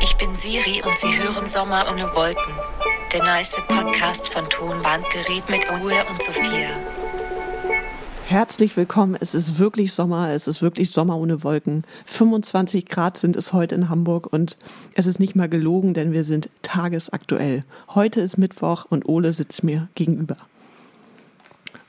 [0.00, 2.54] Ich bin Siri und Sie hören Sommer ohne Wolken.
[3.12, 6.70] Der nice Podcast von Tonbandgerät mit Ole und Sophia.
[8.26, 9.16] Herzlich willkommen.
[9.20, 10.30] Es ist wirklich Sommer.
[10.30, 11.84] Es ist wirklich Sommer ohne Wolken.
[12.06, 14.56] 25 Grad sind es heute in Hamburg und
[14.94, 17.60] es ist nicht mal gelogen, denn wir sind tagesaktuell.
[17.94, 20.36] Heute ist Mittwoch und Ole sitzt mir gegenüber.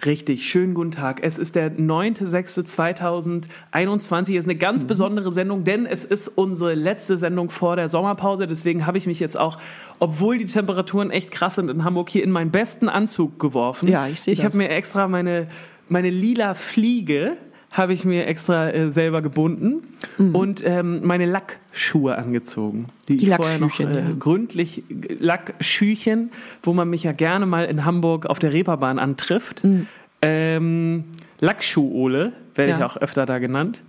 [0.05, 1.20] Richtig, schönen guten Tag.
[1.21, 4.21] Es ist der 9.6.2021.
[4.21, 4.88] Es ist eine ganz mhm.
[4.88, 8.48] besondere Sendung, denn es ist unsere letzte Sendung vor der Sommerpause.
[8.48, 9.59] Deswegen habe ich mich jetzt auch,
[9.99, 13.90] obwohl die Temperaturen echt krass sind in Hamburg, hier in meinen besten Anzug geworfen.
[13.90, 15.48] Ja, ich sehe Ich habe mir extra meine,
[15.88, 17.38] meine lila Fliege
[17.71, 20.35] habe ich mir extra äh, selber gebunden mhm.
[20.35, 24.05] und ähm, meine Lackschuhe angezogen, die, die ich vorher noch äh, ja.
[24.20, 24.84] gründlich
[25.20, 26.31] Lackschüchen,
[26.63, 29.63] wo man mich ja gerne mal in Hamburg auf der Reeperbahn antrifft.
[29.63, 29.88] Mhm.
[30.21, 31.05] Ähm,
[31.39, 32.77] Lackschuh-Ole werde ja.
[32.77, 33.81] ich auch öfter da genannt.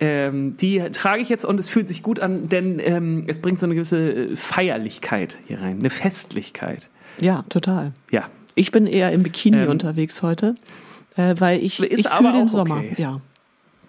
[0.00, 3.58] Ähm, die trage ich jetzt und es fühlt sich gut an, denn ähm, es bringt
[3.58, 6.88] so eine gewisse äh, Feierlichkeit hier rein, eine Festlichkeit.
[7.20, 7.92] Ja, total.
[8.12, 8.28] Ja.
[8.54, 10.54] Ich bin eher im Bikini ähm, unterwegs heute
[11.18, 12.76] äh, weil ich, ich fühle den Sommer.
[12.76, 12.94] Okay.
[12.96, 13.20] Ja.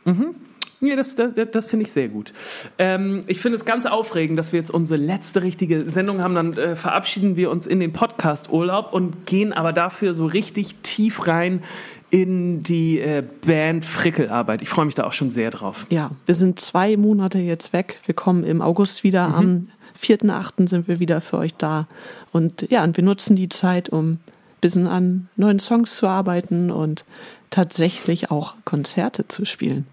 [0.06, 0.36] Mhm.
[0.82, 2.32] Ja, das, das, das finde ich sehr gut.
[2.78, 6.36] Ähm, ich finde es ganz aufregend, dass wir jetzt unsere letzte richtige Sendung haben.
[6.36, 11.28] Dann äh, verabschieden wir uns in den Podcast-Urlaub und gehen aber dafür so richtig tief
[11.28, 11.64] rein
[12.12, 14.62] in die äh, Band Frickelarbeit.
[14.62, 15.86] Ich freue mich da auch schon sehr drauf.
[15.90, 18.00] Ja, wir sind zwei Monate jetzt weg.
[18.06, 19.28] Wir kommen im August wieder.
[19.30, 19.36] Mhm.
[19.36, 19.68] Am
[20.02, 20.70] 4.8.
[20.70, 21.88] sind wir wieder für euch da.
[22.32, 24.20] Und ja, und wir nutzen die Zeit, um
[24.62, 27.06] bisschen an neuen Songs zu arbeiten und
[27.50, 29.86] tatsächlich auch Konzerte zu spielen.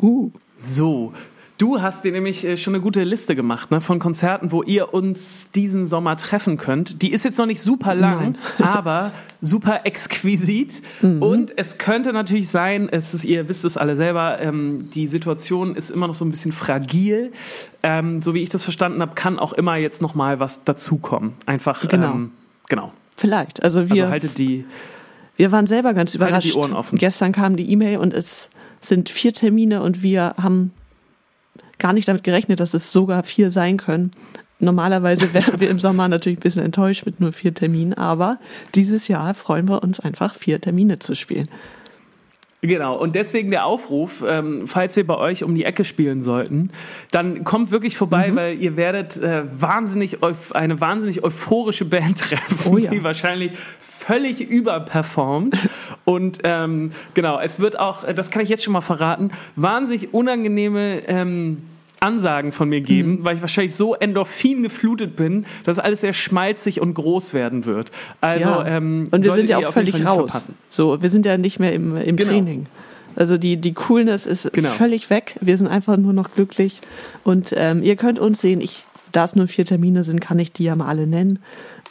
[0.00, 0.30] Uh.
[0.56, 1.12] So,
[1.56, 4.92] Du hast dir nämlich äh, schon eine gute Liste gemacht ne, von Konzerten, wo ihr
[4.92, 7.00] uns diesen Sommer treffen könnt.
[7.00, 10.82] Die ist jetzt noch nicht super lang, aber super exquisit.
[11.00, 11.22] Mhm.
[11.22, 15.76] Und es könnte natürlich sein, es ist, ihr wisst es alle selber, ähm, die Situation
[15.76, 17.30] ist immer noch so ein bisschen fragil.
[17.84, 21.34] Ähm, so wie ich das verstanden habe, kann auch immer jetzt noch mal was dazukommen.
[21.46, 22.14] Einfach genau.
[22.14, 22.32] Ähm,
[22.68, 22.92] genau.
[23.16, 23.62] Vielleicht.
[23.62, 24.04] Also wir.
[24.04, 24.64] Also haltet die.
[25.36, 26.48] Wir waren selber ganz überrascht.
[26.48, 26.98] Die Ohren offen.
[26.98, 28.48] Gestern kam die E-Mail und es
[28.80, 30.72] sind vier Termine und wir haben
[31.78, 34.12] gar nicht damit gerechnet, dass es sogar vier sein können.
[34.60, 38.38] Normalerweise wären wir im Sommer natürlich ein bisschen enttäuscht mit nur vier Terminen, aber
[38.74, 41.48] dieses Jahr freuen wir uns einfach, vier Termine zu spielen.
[42.66, 46.70] Genau, und deswegen der Aufruf, ähm, falls wir bei euch um die Ecke spielen sollten,
[47.10, 48.36] dann kommt wirklich vorbei, mhm.
[48.36, 50.18] weil ihr werdet äh, wahnsinnig
[50.52, 52.90] eine wahnsinnig euphorische Band treffen, oh ja.
[52.90, 55.58] die wahrscheinlich völlig überperformt.
[56.06, 61.02] Und ähm, genau, es wird auch, das kann ich jetzt schon mal verraten, wahnsinnig unangenehme
[61.06, 61.58] ähm,
[62.04, 63.24] Ansagen von mir geben, mhm.
[63.24, 67.90] weil ich wahrscheinlich so Endorphin geflutet bin, dass alles sehr schmalzig und groß werden wird.
[68.20, 68.66] Also ja.
[68.66, 70.30] ähm, und wir sind ja auch völlig raus.
[70.30, 70.54] Verpassen.
[70.68, 72.30] So, wir sind ja nicht mehr im, im genau.
[72.30, 72.66] Training.
[73.16, 74.70] Also die, die Coolness ist genau.
[74.70, 75.36] völlig weg.
[75.40, 76.80] Wir sind einfach nur noch glücklich.
[77.22, 80.52] Und ähm, ihr könnt uns sehen, ich, da es nur vier Termine sind, kann ich
[80.52, 81.38] die ja mal alle nennen.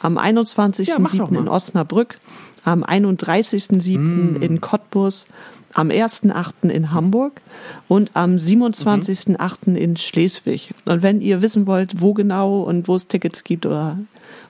[0.00, 0.84] Am 21.07.
[0.84, 2.18] Ja, in Osnabrück,
[2.64, 3.98] am 31.07.
[3.98, 4.42] Mm.
[4.42, 5.26] in Cottbus,
[5.74, 6.70] am 1.8.
[6.70, 7.42] in Hamburg
[7.88, 9.58] und am 27.8.
[9.66, 9.76] Mhm.
[9.76, 10.70] in Schleswig.
[10.86, 13.98] Und wenn ihr wissen wollt, wo genau und wo es Tickets gibt oder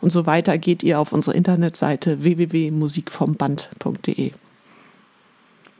[0.00, 4.32] und so weiter, geht ihr auf unsere Internetseite www.musikvomband.de.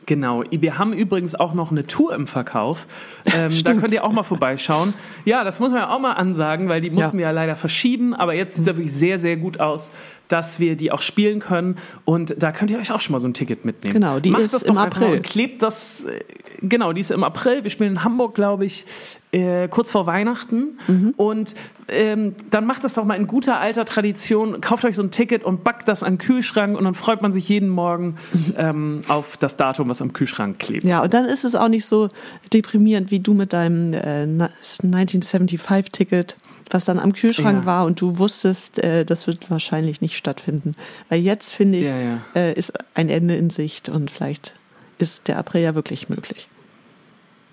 [0.05, 0.43] Genau.
[0.51, 2.87] Wir haben übrigens auch noch eine Tour im Verkauf.
[3.25, 4.93] Ähm, da könnt ihr auch mal vorbeischauen.
[5.25, 7.19] Ja, das muss man ja auch mal ansagen, weil die mussten ja.
[7.19, 8.13] wir ja leider verschieben.
[8.13, 9.91] Aber jetzt sieht es wirklich sehr, sehr gut aus,
[10.27, 11.77] dass wir die auch spielen können.
[12.03, 13.93] Und da könnt ihr euch auch schon mal so ein Ticket mitnehmen.
[13.93, 15.21] Genau, die Macht ist das im April.
[15.21, 16.19] klebt das, äh,
[16.61, 17.63] genau, die ist im April.
[17.63, 18.85] Wir spielen in Hamburg, glaube ich,
[19.35, 20.77] äh, kurz vor Weihnachten.
[20.87, 21.13] Mhm.
[21.17, 21.55] Und
[21.87, 24.61] ähm, dann macht das doch mal in guter alter Tradition.
[24.61, 27.31] Kauft euch so ein Ticket und backt das an den Kühlschrank und dann freut man
[27.31, 28.15] sich jeden Morgen
[28.57, 30.83] ähm, auf das Datum, was am Kühlschrank klebt.
[30.83, 32.09] Ja, und dann ist es auch nicht so
[32.53, 36.37] deprimierend wie du mit deinem äh, 1975-Ticket
[36.71, 37.65] was dann am Kühlschrank ja.
[37.65, 40.71] war und du wusstest, äh, das wird wahrscheinlich nicht stattfinden.
[41.09, 42.17] Weil jetzt, finde ich, ja, ja.
[42.35, 44.55] Äh, ist ein Ende in Sicht und vielleicht
[44.97, 46.47] ist der April ja wirklich möglich.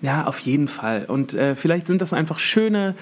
[0.03, 1.05] Ja, auf jeden Fall.
[1.05, 2.93] Und äh, vielleicht sind das einfach schöne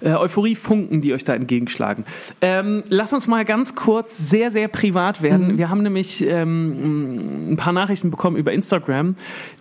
[0.00, 2.04] äh, Euphoriefunken, die euch da entgegenschlagen.
[2.40, 5.52] Ähm, lass uns mal ganz kurz sehr, sehr privat werden.
[5.52, 5.58] Mhm.
[5.58, 9.16] Wir haben nämlich ähm, ein paar Nachrichten bekommen über Instagram,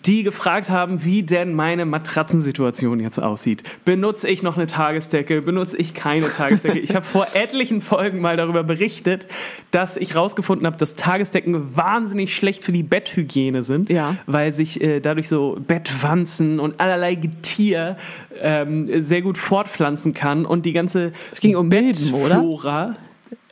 [0.05, 3.63] die gefragt haben, wie denn meine Matratzensituation jetzt aussieht.
[3.83, 5.41] Benutze ich noch eine Tagesdecke?
[5.41, 6.79] Benutze ich keine Tagesdecke?
[6.79, 9.27] ich habe vor etlichen Folgen mal darüber berichtet,
[9.71, 14.15] dass ich rausgefunden habe, dass Tagesdecken wahnsinnig schlecht für die Betthygiene sind, ja.
[14.27, 17.97] weil sich äh, dadurch so Bettwanzen und allerlei Getier
[18.39, 22.95] ähm, sehr gut fortpflanzen kann kann und die ganze es ging um Milben, oder?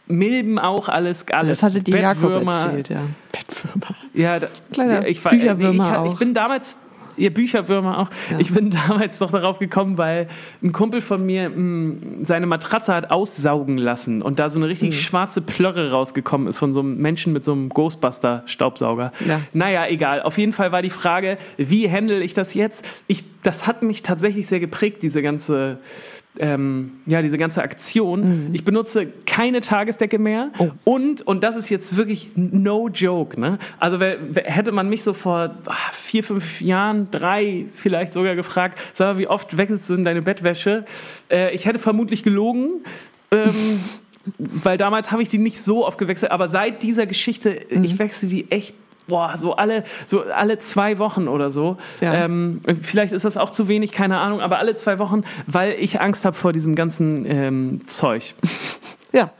[0.07, 1.59] Milben auch, alles, alles.
[1.59, 3.01] Das hatte die Jakob erzählt, ja.
[3.31, 3.95] Bettwürmer.
[4.13, 6.77] Ja, da, Kleiner ja, ich, war, ich, ich, ich, bin damals
[7.17, 8.09] ihr Bücherwürmer auch.
[8.31, 8.39] Ja.
[8.39, 10.27] Ich bin damals doch darauf gekommen, weil
[10.63, 14.67] ein Kumpel von mir mh, mm, seine Matratze hat aussaugen lassen und da so eine
[14.67, 14.93] richtig mhm.
[14.93, 19.11] schwarze Plörre rausgekommen ist von so einem Menschen mit so einem Ghostbuster-Staubsauger.
[19.27, 19.41] Ja.
[19.53, 20.21] Naja, egal.
[20.21, 22.85] Auf jeden Fall war die Frage, wie handle ich das jetzt?
[23.07, 25.79] Ich, das hat mich tatsächlich sehr geprägt, diese ganze
[26.39, 28.47] ähm, ja, diese ganze Aktion.
[28.47, 28.55] Mhm.
[28.55, 30.71] Ich benutze keine Tagesdecke mehr oh.
[30.83, 33.57] und, und das ist jetzt wirklich no joke, ne?
[33.79, 38.35] Also wer, wer, hätte man mich so vor ach, vier, fünf Jahren, drei vielleicht sogar
[38.35, 40.85] gefragt, sag mal, wie oft wechselst du in deine Bettwäsche?
[41.31, 42.83] Äh, ich hätte vermutlich gelogen.
[43.31, 43.79] Ähm,
[44.37, 47.83] weil damals habe ich die nicht so oft gewechselt, aber seit dieser Geschichte, mhm.
[47.83, 48.75] ich wechsle die echt
[49.07, 51.77] boah, so alle, so alle zwei Wochen oder so.
[52.01, 52.25] Ja.
[52.25, 56.01] Ähm, vielleicht ist das auch zu wenig, keine Ahnung, aber alle zwei Wochen, weil ich
[56.01, 58.35] Angst habe vor diesem ganzen ähm, Zeug.
[59.11, 59.31] ja.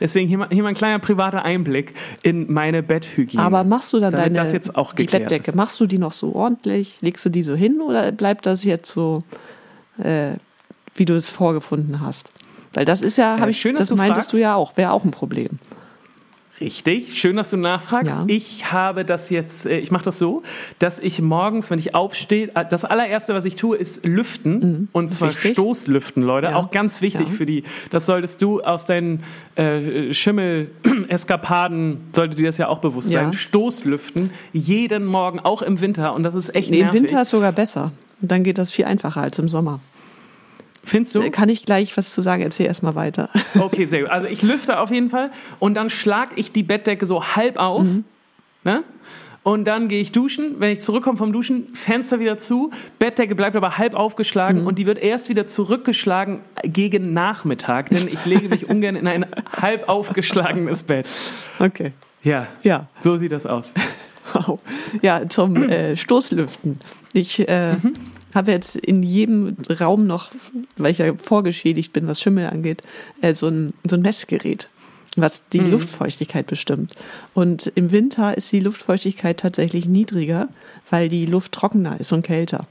[0.00, 1.92] Deswegen hier mal, hier mal ein kleiner privater Einblick
[2.22, 3.42] in meine Betthygiene.
[3.42, 5.56] Aber machst du dann deine das jetzt auch die Bettdecke, ist.
[5.56, 6.98] machst du die noch so ordentlich?
[7.00, 9.18] Legst du die so hin oder bleibt das jetzt so,
[10.00, 10.34] äh,
[10.94, 12.32] wie du es vorgefunden hast?
[12.74, 14.32] Weil das ist ja, äh, ich, schön, das meintest fragst.
[14.32, 15.58] du ja auch, wäre auch ein Problem.
[16.60, 18.16] Richtig, schön, dass du nachfragst.
[18.16, 18.24] Ja.
[18.26, 20.42] Ich habe das jetzt, äh, ich mache das so,
[20.78, 24.58] dass ich morgens, wenn ich aufstehe, äh, das allererste, was ich tue, ist lüften.
[24.58, 24.88] Mhm.
[24.92, 25.52] Und zwar Richtig.
[25.52, 26.48] Stoßlüften, Leute.
[26.48, 26.56] Ja.
[26.56, 27.34] Auch ganz wichtig ja.
[27.34, 27.62] für die.
[27.90, 29.22] Das solltest du aus deinen
[29.54, 33.32] äh, Schimmel-Eskapaden, sollte dir das ja auch bewusst sein.
[33.32, 36.14] Stoßlüften, jeden Morgen, auch im Winter.
[36.14, 37.00] Und das ist echt nee, nervig.
[37.00, 37.92] Im Winter ist sogar besser.
[38.20, 39.80] Dann geht das viel einfacher als im Sommer.
[40.84, 41.30] Findest du?
[41.30, 42.42] Kann ich gleich was zu sagen?
[42.42, 43.28] Erzähl erstmal weiter.
[43.58, 44.10] Okay, sehr gut.
[44.10, 47.82] Also ich lüfte auf jeden Fall und dann schlage ich die Bettdecke so halb auf.
[47.82, 48.04] Mhm.
[48.64, 48.84] Ne?
[49.42, 50.56] Und dann gehe ich duschen.
[50.58, 52.70] Wenn ich zurückkomme vom Duschen, Fenster wieder zu.
[52.98, 54.66] Bettdecke bleibt aber halb aufgeschlagen mhm.
[54.66, 59.26] und die wird erst wieder zurückgeschlagen gegen Nachmittag, denn ich lege mich ungern in ein
[59.60, 61.08] halb aufgeschlagenes Bett.
[61.58, 61.92] Okay.
[62.22, 62.46] Ja.
[62.62, 62.88] Ja.
[63.00, 63.72] So sieht das aus.
[64.34, 64.60] Wow.
[65.00, 66.78] Ja, zum äh, Stoßlüften.
[67.14, 67.94] Ich äh, mhm
[68.34, 70.30] habe jetzt in jedem Raum noch,
[70.76, 72.82] weil ich ja vorgeschädigt bin, was Schimmel angeht,
[73.20, 74.68] äh, so, ein, so ein Messgerät,
[75.16, 75.72] was die mhm.
[75.72, 76.94] Luftfeuchtigkeit bestimmt.
[77.34, 80.48] Und im Winter ist die Luftfeuchtigkeit tatsächlich niedriger,
[80.90, 82.66] weil die Luft trockener ist und kälter.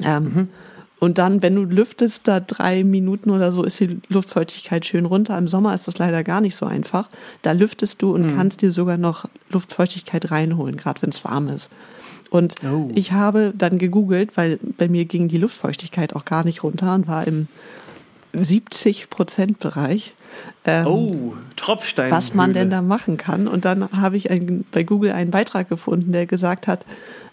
[0.00, 0.48] Ähm, mhm.
[0.98, 5.36] Und dann, wenn du lüftest, da drei Minuten oder so, ist die Luftfeuchtigkeit schön runter.
[5.36, 7.08] Im Sommer ist das leider gar nicht so einfach.
[7.42, 8.36] Da lüftest du und mhm.
[8.36, 11.68] kannst dir sogar noch Luftfeuchtigkeit reinholen, gerade wenn es warm ist.
[12.30, 12.90] Und oh.
[12.94, 17.06] ich habe dann gegoogelt, weil bei mir ging die Luftfeuchtigkeit auch gar nicht runter und
[17.06, 17.48] war im
[18.32, 20.14] 70 Prozent Bereich.
[20.64, 22.10] Ähm, oh, Tropfstein.
[22.10, 23.48] Was man denn da machen kann.
[23.48, 26.84] Und dann habe ich ein, bei Google einen Beitrag gefunden, der gesagt hat,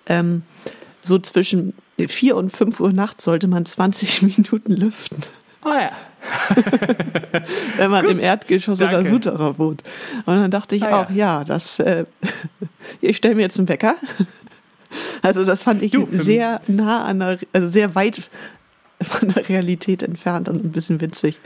[0.06, 0.44] ähm,
[1.02, 5.24] so zwischen 4 und 5 Uhr nachts sollte man 20 Minuten lüften.
[5.66, 5.92] Oh ja.
[7.78, 9.00] Wenn man Gut, im Erdgeschoss danke.
[9.00, 9.84] oder Souterrain wohnt.
[10.26, 12.06] Und dann dachte ich ah, auch, ja, ja das, äh,
[13.02, 13.96] ich stelle mir jetzt einen Wecker
[15.22, 18.30] also das fand ich du, sehr nah an der, also sehr weit
[19.02, 21.40] von der Realität entfernt und ein bisschen witzig.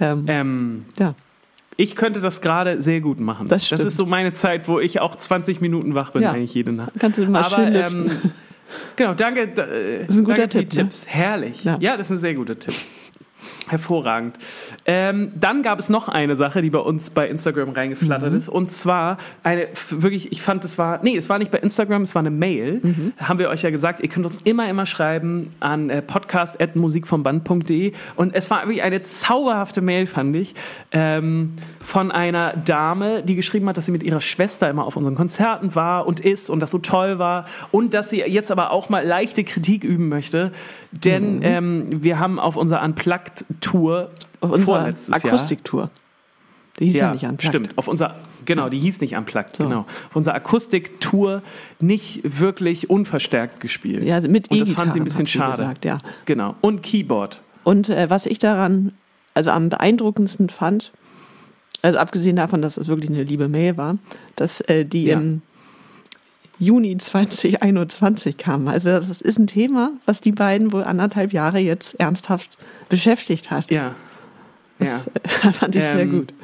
[0.00, 1.14] Ähm, ähm, ja.
[1.76, 3.48] Ich könnte das gerade sehr gut machen.
[3.48, 6.32] Das, das, ist so meine Zeit, wo ich auch 20 Minuten wach bin, ja.
[6.32, 6.92] eigentlich jede Nacht.
[6.98, 8.10] Kannst du mal Aber, schön lüften.
[8.10, 8.32] Ähm,
[8.96, 9.48] genau, danke.
[9.48, 9.66] Das
[10.08, 10.72] ist ein guter Tipp.
[10.74, 10.82] Ne?
[10.82, 11.06] Tipps.
[11.06, 11.64] Herrlich.
[11.64, 11.78] Ja.
[11.80, 12.74] ja, das ist ein sehr guter Tipp.
[13.70, 14.36] Hervorragend.
[14.84, 18.36] Ähm, dann gab es noch eine Sache, die bei uns bei Instagram reingeflattert mhm.
[18.36, 18.48] ist.
[18.48, 22.14] Und zwar eine, wirklich, ich fand, es war, nee, es war nicht bei Instagram, es
[22.14, 22.80] war eine Mail.
[22.82, 23.12] Mhm.
[23.18, 27.92] Haben wir euch ja gesagt, ihr könnt uns immer, immer schreiben an äh, podcast.musikvomband.de.
[28.16, 30.54] Und es war wirklich eine zauberhafte Mail, fand ich,
[30.90, 35.14] ähm, von einer Dame, die geschrieben hat, dass sie mit ihrer Schwester immer auf unseren
[35.14, 37.46] Konzerten war und ist und das so toll war.
[37.70, 40.52] Und dass sie jetzt aber auch mal leichte Kritik üben möchte.
[40.92, 41.42] Denn mhm.
[41.42, 45.90] ähm, wir haben auf unserer Unplugged Tour auf unserer Akustiktour.
[46.78, 47.44] Die hieß ja, ja nicht Unplugged.
[47.44, 49.64] Stimmt, auf unserer, genau, die hieß nicht Unplugged, so.
[49.64, 49.80] genau.
[49.80, 51.42] Auf unserer Akustiktour
[51.78, 54.02] nicht wirklich unverstärkt gespielt.
[54.04, 55.58] Ja, mit Und das fand sie ein bisschen schade.
[55.58, 55.98] Gesagt, ja.
[56.24, 56.56] Genau.
[56.60, 57.40] Und Keyboard.
[57.64, 58.92] Und äh, was ich daran,
[59.34, 60.92] also am beeindruckendsten fand,
[61.82, 63.98] also abgesehen davon, dass es wirklich eine liebe Mail war,
[64.36, 65.18] dass äh, die ja.
[65.18, 65.42] im
[66.60, 68.68] Juni 2021 kam.
[68.68, 72.58] Also das ist ein Thema, was die beiden wohl anderthalb Jahre jetzt ernsthaft
[72.90, 73.70] beschäftigt hat.
[73.70, 73.94] Ja.
[74.78, 75.00] Das ja.
[75.52, 76.34] fand ich ähm, sehr gut.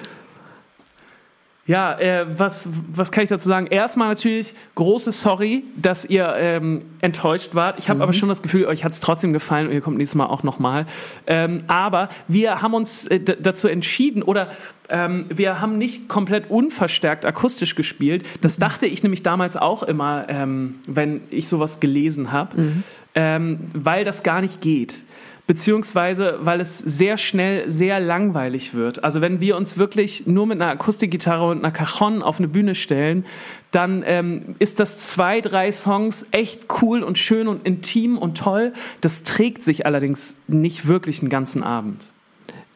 [1.66, 3.66] Ja, äh, was, was kann ich dazu sagen?
[3.66, 7.78] Erstmal natürlich großes Sorry, dass ihr ähm, enttäuscht wart.
[7.78, 8.02] Ich habe mhm.
[8.02, 10.44] aber schon das Gefühl, euch hat es trotzdem gefallen und ihr kommt nächstes Mal auch
[10.44, 10.87] nochmal.
[11.26, 14.49] Ähm, aber wir haben uns äh, dazu entschieden oder
[14.88, 18.25] ähm, wir haben nicht komplett unverstärkt akustisch gespielt.
[18.42, 18.61] Das mhm.
[18.61, 22.85] dachte ich nämlich damals auch immer, ähm, wenn ich sowas gelesen habe, mhm.
[23.18, 25.02] Ähm, weil das gar nicht geht.
[25.46, 29.04] Beziehungsweise weil es sehr schnell sehr langweilig wird.
[29.04, 32.74] Also wenn wir uns wirklich nur mit einer Akustikgitarre und einer Cajon auf eine Bühne
[32.74, 33.24] stellen,
[33.70, 38.72] dann ähm, ist das zwei, drei Songs echt cool und schön und intim und toll.
[39.00, 42.10] Das trägt sich allerdings nicht wirklich einen ganzen Abend.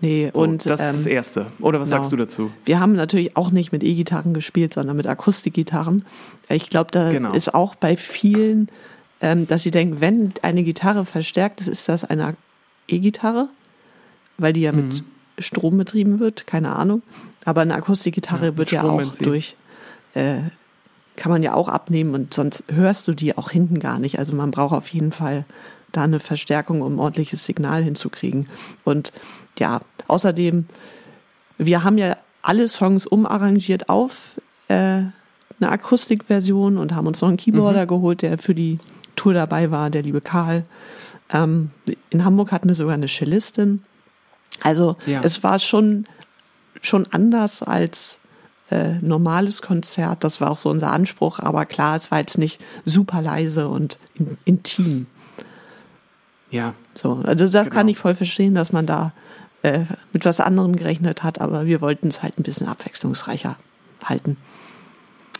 [0.02, 1.46] Nee, so, und das ist das ähm, Erste.
[1.60, 2.00] Oder was genau.
[2.00, 2.50] sagst du dazu?
[2.64, 6.06] Wir haben natürlich auch nicht mit E-Gitarren gespielt, sondern mit Akustikgitarren.
[6.48, 7.32] Ich glaube, da Genau.
[7.34, 8.68] ist auch bei vielen,
[9.20, 12.34] ähm, dass sie denken, wenn eine Gitarre verstärkt ist, ist das eine
[12.90, 13.48] E-Gitarre,
[14.38, 14.88] weil die ja Mhm.
[14.88, 15.04] mit
[15.38, 17.02] Strom betrieben wird, keine Ahnung.
[17.44, 19.56] Aber eine Akustikgitarre Ja, wird ja auch durch,
[20.14, 20.38] äh,
[21.16, 24.18] kann man ja auch abnehmen und sonst hörst du die auch hinten gar nicht.
[24.18, 25.44] Also man braucht auf jeden Fall
[25.92, 28.48] da eine Verstärkung, um ein ordentliches Signal hinzukriegen.
[28.84, 29.12] Und
[29.58, 30.66] ja, außerdem,
[31.58, 35.12] wir haben ja alle Songs umarrangiert auf äh, eine
[35.60, 38.78] Akustikversion und haben uns noch einen Keyboarder geholt, der für die
[39.16, 40.62] Tour dabei war, der liebe Karl.
[41.32, 41.70] Ähm,
[42.10, 43.82] in Hamburg hatten wir sogar eine Cellistin.
[44.62, 45.20] Also Ja.
[45.22, 46.04] es war schon,
[46.82, 48.18] schon anders als
[48.70, 50.22] äh, normales Konzert.
[50.24, 51.38] Das war auch so unser Anspruch.
[51.40, 55.06] Aber klar, es war jetzt nicht super leise und in, intim.
[56.50, 57.74] Ja, So, also das Genau.
[57.76, 59.12] kann ich voll verstehen, dass man da
[59.62, 63.56] äh, mit was anderem gerechnet hat, aber wir wollten es halt ein bisschen abwechslungsreicher
[64.04, 64.36] halten.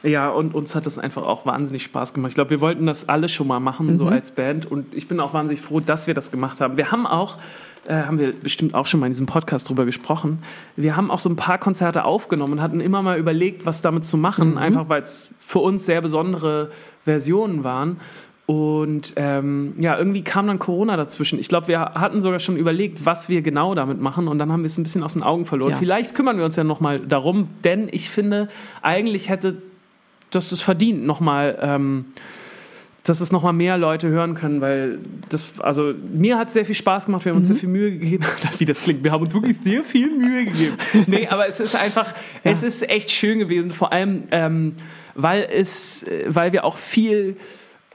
[0.03, 2.31] Ja, und uns hat das einfach auch wahnsinnig Spaß gemacht.
[2.31, 4.71] Ich glaube, wir wollten das alle schon mal machen, so als Band.
[4.71, 6.77] Und ich bin auch wahnsinnig froh, dass wir das gemacht haben.
[6.77, 7.37] Wir haben auch,
[7.87, 10.43] äh, haben wir bestimmt auch schon mal in diesem Podcast drüber gesprochen,
[10.77, 14.05] wir haben auch so ein paar Konzerte aufgenommen und hatten immer mal überlegt, was damit
[14.05, 16.71] zu machen, einfach weil es für uns sehr besondere
[17.05, 17.99] Versionen waren.
[18.47, 21.39] Und ähm, ja, irgendwie kam dann Corona dazwischen.
[21.39, 24.27] Ich glaube, wir hatten sogar schon überlegt, was wir genau damit machen.
[24.27, 25.71] Und dann haben wir es ein bisschen aus den Augen verloren.
[25.71, 25.77] Ja.
[25.77, 28.49] Vielleicht kümmern wir uns ja nochmal darum, denn ich finde,
[28.83, 29.63] eigentlich hätte
[30.31, 32.07] das es verdient, nochmal, ähm,
[33.05, 36.75] dass es nochmal mehr Leute hören können, weil das, also mir hat es sehr viel
[36.75, 38.25] Spaß gemacht, wir haben uns sehr viel Mühe gegeben,
[38.59, 40.77] wie das klingt, wir haben uns wirklich sehr viel Mühe gegeben.
[41.07, 44.75] Nee, aber es ist einfach, es ist echt schön gewesen, vor allem, ähm,
[45.15, 47.37] weil es, äh, weil wir auch viel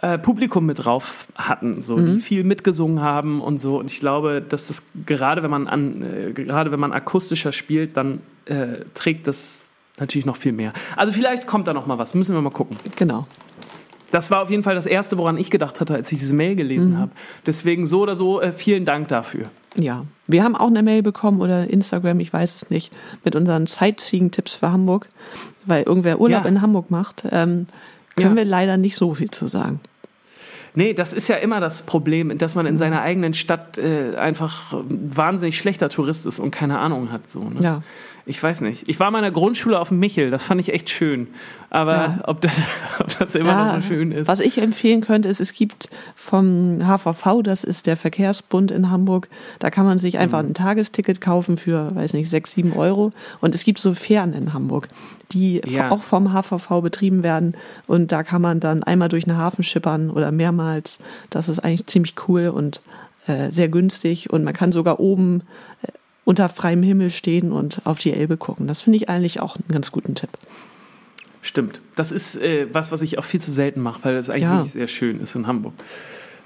[0.01, 3.80] äh, Publikum mit drauf hatten, so, die viel mitgesungen haben und so.
[3.80, 7.96] Und ich glaube, dass das gerade wenn man an, äh, gerade wenn man akustischer spielt,
[7.96, 9.65] dann äh, trägt das
[10.00, 10.74] natürlich noch viel mehr.
[10.96, 12.78] Also vielleicht kommt da noch mal was, müssen wir mal gucken.
[12.96, 13.28] Genau.
[14.12, 16.56] Das war auf jeden Fall das Erste, woran ich gedacht hatte, als ich diese Mail
[16.56, 17.12] gelesen habe.
[17.46, 19.46] Deswegen so oder so, äh, vielen Dank dafür.
[19.75, 23.68] Ja, wir haben auch eine Mail bekommen oder Instagram, ich weiß es nicht, mit unseren
[23.68, 25.10] Sightseeing-Tipps für Hamburg,
[25.66, 26.50] weil irgendwer Urlaub Ja.
[26.50, 27.24] in Hamburg macht.
[27.32, 27.68] Ähm,
[28.16, 28.36] können Ja.
[28.36, 29.82] wir leider nicht so viel zu sagen.
[30.75, 34.74] Nee, das ist ja immer das Problem, dass man in seiner eigenen Stadt äh, einfach
[34.74, 37.30] ein wahnsinnig schlechter Tourist ist und keine Ahnung hat.
[37.30, 37.60] So, ne?
[37.62, 37.84] Ja.
[38.27, 38.88] Ich weiß nicht.
[38.88, 41.27] Ich war in der Grundschule auf dem Michel, das fand ich echt schön.
[41.70, 42.20] Aber Ja.
[42.24, 42.60] ob, das,
[43.00, 44.27] ob das immer noch so schön ist.
[44.27, 49.27] Was ich empfehlen könnte, ist, es gibt vom HVV, das ist der Verkehrsbund in Hamburg,
[49.60, 50.20] da kann man sich Mhm.
[50.22, 53.12] einfach ein Tagesticket kaufen für, weiß nicht, sechs, sieben Euro.
[53.41, 54.88] Und es gibt so Fähren in Hamburg,
[55.32, 55.91] die Ja.
[55.91, 57.53] auch vom HVV betrieben werden.
[57.86, 60.98] Und da kann man dann einmal durch den Hafen schippern oder mehrmals.
[61.29, 62.82] Das ist eigentlich ziemlich cool und
[63.27, 64.32] äh, sehr günstig.
[64.32, 65.41] Und man kann sogar oben
[65.84, 65.88] äh,
[66.25, 68.67] unter freiem Himmel stehen und auf die Elbe gucken.
[68.67, 70.32] Das finde ich eigentlich auch einen ganz guten Tipp.
[71.41, 71.82] Stimmt.
[71.96, 74.55] Das ist äh, was, was ich auch viel zu selten mache, weil es eigentlich Ja.
[74.58, 75.74] wirklich sehr schön ist in Hamburg.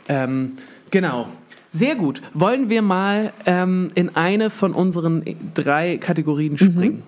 [0.09, 0.57] Ähm,
[0.91, 1.29] genau.
[1.71, 2.21] Sehr gut.
[2.33, 7.03] Wollen wir mal ähm, in eine von unseren drei Kategorien springen?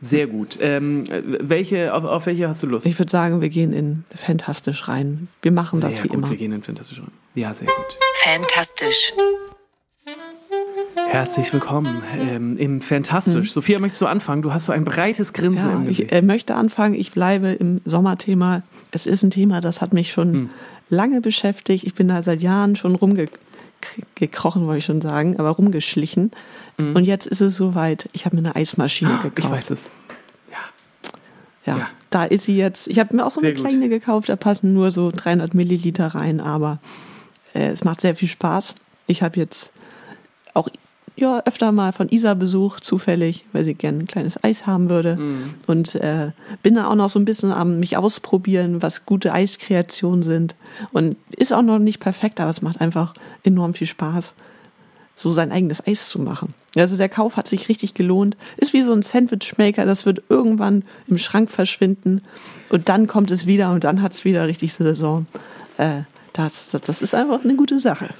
[0.00, 0.58] Sehr gut.
[0.60, 2.86] Ähm, äh, welche, auf, auf welche hast du Lust?
[2.86, 5.28] Ich würde sagen, wir gehen in fantastisch rein.
[5.42, 6.30] Wir machen das sehr wie gut, immer.
[6.30, 7.10] wir gehen in Fantastisch rein.
[7.34, 7.98] Ja, sehr gut.
[8.22, 9.12] Fantastisch.
[11.10, 13.52] Herzlich willkommen ähm, im Fantastisch.
[13.52, 14.42] Sophia, möchtest du anfangen?
[14.42, 15.68] Du hast so ein breites Grinsen.
[15.68, 16.00] Ja, im Gesicht.
[16.00, 16.94] ich äh, möchte anfangen.
[16.94, 18.62] Ich bleibe im Sommerthema.
[18.90, 20.50] Es ist ein Thema, das hat mich schon Hm.
[20.90, 21.84] lange beschäftigt.
[21.84, 26.30] Ich bin da seit Jahren schon rumgekrochen, wollte ich schon sagen, aber rumgeschlichen.
[26.76, 28.08] Und jetzt ist es soweit.
[28.12, 29.38] Ich habe mir eine Eismaschine gekauft.
[29.38, 29.52] Hm.
[29.52, 29.90] Ah, ich weiß es.
[31.66, 31.86] Ja, Ja.
[32.10, 32.86] da ist sie jetzt.
[32.86, 33.64] Ich habe mir auch so eine Sehr gut.
[33.66, 36.78] kleine gekauft, da passen nur so 300 Milliliter rein, aber
[37.54, 38.74] äh, es macht sehr viel Spaß.
[39.06, 39.72] Ich habe jetzt
[40.54, 40.68] auch
[41.18, 45.16] ja, öfter mal von Isa Besuch, zufällig, weil sie gerne ein kleines Eis haben würde.
[45.16, 45.54] Mhm.
[45.66, 46.30] Und äh,
[46.62, 50.54] bin da auch noch so ein bisschen am mich ausprobieren, was gute Eiskreationen sind.
[50.92, 54.34] Und ist auch noch nicht perfekt, aber es macht einfach enorm viel Spaß,
[55.16, 56.54] so sein eigenes Eis zu machen.
[56.76, 58.36] Also der Kauf hat sich richtig gelohnt.
[58.56, 62.22] Ist wie so ein Sandwichmaker, das wird irgendwann im Schrank verschwinden
[62.70, 65.26] und dann kommt es wieder und dann hat es wieder richtig Saison.
[65.78, 68.10] Äh, das, das, das ist einfach eine gute Sache.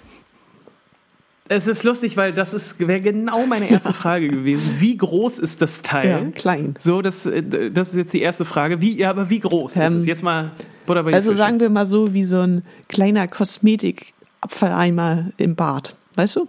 [1.51, 4.77] Es ist lustig, weil das ist wäre genau meine erste Frage gewesen.
[4.79, 6.09] Wie groß ist das Teil?
[6.11, 6.75] Ja, klein.
[6.79, 8.81] So, das, äh, das ist jetzt die erste Frage.
[8.83, 10.07] Wie, ja, aber wie groß ist Ähm, es?
[10.07, 10.51] Jetzt mal
[10.87, 11.39] Butter bei Also Fische.
[11.43, 15.97] sagen wir mal so wie so ein kleiner Kosmetik-Abfalleimer im Bad.
[16.17, 16.49] Weißt du?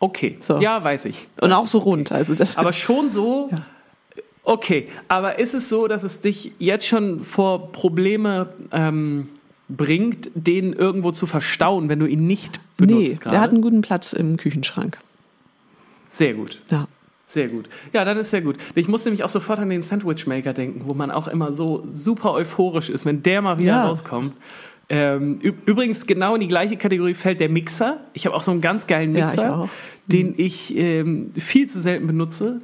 [0.00, 0.38] Okay.
[0.40, 0.58] So.
[0.58, 1.28] Ja, weiß ich.
[1.40, 2.10] Und auch so rund.
[2.10, 2.18] Okay.
[2.18, 3.48] Also das aber schon so.
[3.50, 3.56] Ja.
[4.44, 9.28] Okay, aber ist es so, dass es dich jetzt schon vor Probleme ähm,
[9.76, 13.12] bringt, den irgendwo zu verstauen, wenn du ihn nicht benutzt?
[13.12, 13.30] Nee, grade?
[13.30, 14.98] der hat einen guten Platz im Küchenschrank.
[16.08, 16.60] Sehr gut.
[16.70, 16.88] Ja.
[17.24, 17.68] Sehr gut.
[17.94, 18.56] Ja, das ist sehr gut.
[18.74, 21.86] Ich muss nämlich auch sofort an den Sandwich Maker denken, wo man auch immer so
[21.92, 23.86] super euphorisch ist, wenn der mal wieder ja.
[23.86, 24.34] rauskommt.
[24.90, 28.00] Ähm, übrigens, genau in die gleiche Kategorie fällt der Mixer.
[28.12, 29.70] Ich habe auch so einen ganz geilen Mixer, ja, ich
[30.12, 30.34] den mhm.
[30.36, 32.60] ich ähm, viel zu selten benutze.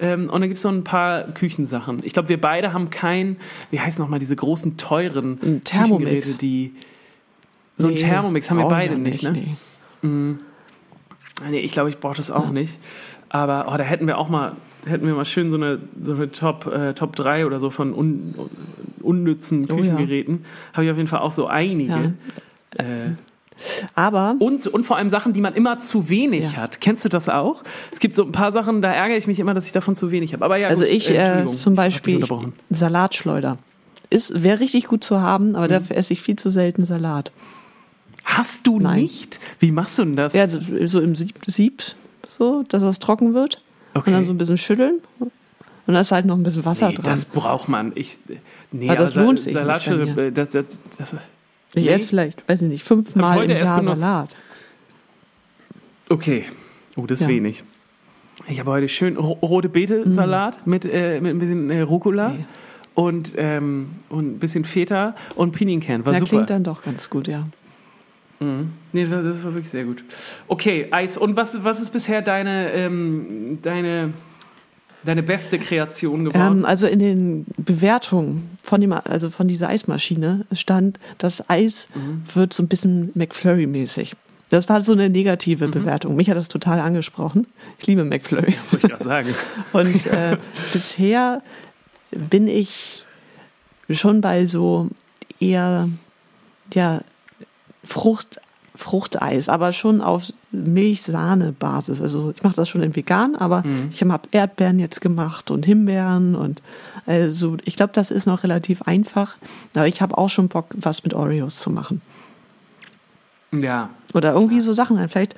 [0.00, 2.00] Ähm, und dann gibt es noch ein paar Küchensachen.
[2.04, 3.36] Ich glaube, wir beide haben kein,
[3.70, 6.38] wie heißt nochmal diese großen, teuren Thermomix.
[6.38, 6.74] die.
[7.76, 9.56] So nee, ein Thermomix haben wir beide nicht, nicht, ne?
[10.02, 10.08] Nee.
[10.08, 10.38] Mm.
[11.50, 12.52] Nee, ich glaube, ich brauche das auch ja.
[12.52, 12.78] nicht.
[13.28, 16.30] Aber oh, da hätten wir auch mal, hätten wir mal schön so eine, so eine
[16.30, 18.34] Top, äh, Top 3 oder so von un,
[19.00, 20.40] unnützen Küchengeräten.
[20.40, 20.72] Oh, ja.
[20.74, 22.14] Habe ich auf jeden Fall auch so einige.
[22.78, 22.84] Ja.
[22.84, 23.12] Äh,
[23.94, 24.36] aber.
[24.38, 26.56] Und, und vor allem Sachen, die man immer zu wenig ja.
[26.58, 26.80] hat.
[26.80, 27.62] Kennst du das auch?
[27.92, 30.10] Es gibt so ein paar Sachen, da ärgere ich mich immer, dass ich davon zu
[30.10, 30.44] wenig habe.
[30.44, 32.26] Aber ja, also gut, ich äh, zum Beispiel
[32.70, 33.58] Salatschleuder.
[34.08, 35.70] Ist, wäre richtig gut zu haben, aber mhm.
[35.70, 37.30] dafür esse ich viel zu selten Salat.
[38.24, 39.02] Hast du Nein.
[39.02, 39.40] nicht?
[39.58, 40.34] Wie machst du denn das?
[40.34, 41.82] Ja, so, so im Sieb, Sieb
[42.38, 43.62] so, dass das trocken wird.
[43.94, 44.10] Okay.
[44.10, 45.00] Und dann so ein bisschen schütteln.
[45.18, 47.04] Und da ist halt noch ein bisschen Wasser nee, dran.
[47.04, 47.92] Das braucht man.
[47.94, 48.18] Ich,
[48.70, 49.52] nee, aber das lohnt sich.
[49.52, 51.16] Salatschüssel, das, das, das,
[51.74, 51.90] ich nee.
[51.90, 54.30] esse vielleicht, weiß ich nicht, fünfmal im Jahr Salat.
[56.08, 56.44] Okay.
[56.96, 57.28] Oh, das ist ja.
[57.28, 57.62] wenig.
[58.48, 60.70] Ich habe heute schön rote Beete-Salat mm.
[60.70, 62.28] mit, äh, mit ein bisschen äh, Rucola.
[62.28, 62.44] Okay.
[62.94, 66.04] Und, ähm, und ein bisschen Feta und Pinienkern.
[66.04, 66.30] War ja, super.
[66.30, 67.46] klingt dann doch ganz gut, ja.
[68.40, 68.72] Mhm.
[68.92, 70.02] Nee, das, das, war wirklich sehr gut.
[70.48, 71.16] Okay, Eis.
[71.16, 74.12] Und was, was ist bisher deine, ähm, deine,
[75.04, 76.58] deine beste Kreation geworden?
[76.58, 82.22] Ähm, also in den Bewertungen von, dem, also von dieser Eismaschine stand, das Eis mhm.
[82.34, 84.12] wird so ein bisschen McFlurry-mäßig.
[84.50, 85.70] Das war so eine negative mhm.
[85.70, 86.16] Bewertung.
[86.16, 87.46] Mich hat das total angesprochen.
[87.78, 88.56] Ich liebe McFlurry.
[88.70, 89.34] Wollte ich gerade sagen.
[89.72, 90.36] Und äh,
[90.72, 91.42] bisher
[92.10, 93.04] bin ich
[93.88, 94.88] schon bei so
[95.38, 95.88] eher
[96.74, 97.00] ja,
[97.84, 98.40] Frucht,
[98.74, 102.00] Fruchteis, aber schon auf Milch-Sahne-Basis.
[102.00, 103.88] Also ich mache das schon in vegan, aber mhm.
[103.90, 106.60] ich habe Erdbeeren jetzt gemacht und Himbeeren und
[107.06, 109.36] also ich glaube, das ist noch relativ einfach.
[109.74, 112.00] Aber ich habe auch schon Bock, was mit Oreos zu machen.
[113.52, 113.90] Ja.
[114.14, 115.08] Oder irgendwie so Sachen rein.
[115.08, 115.34] Vielleicht,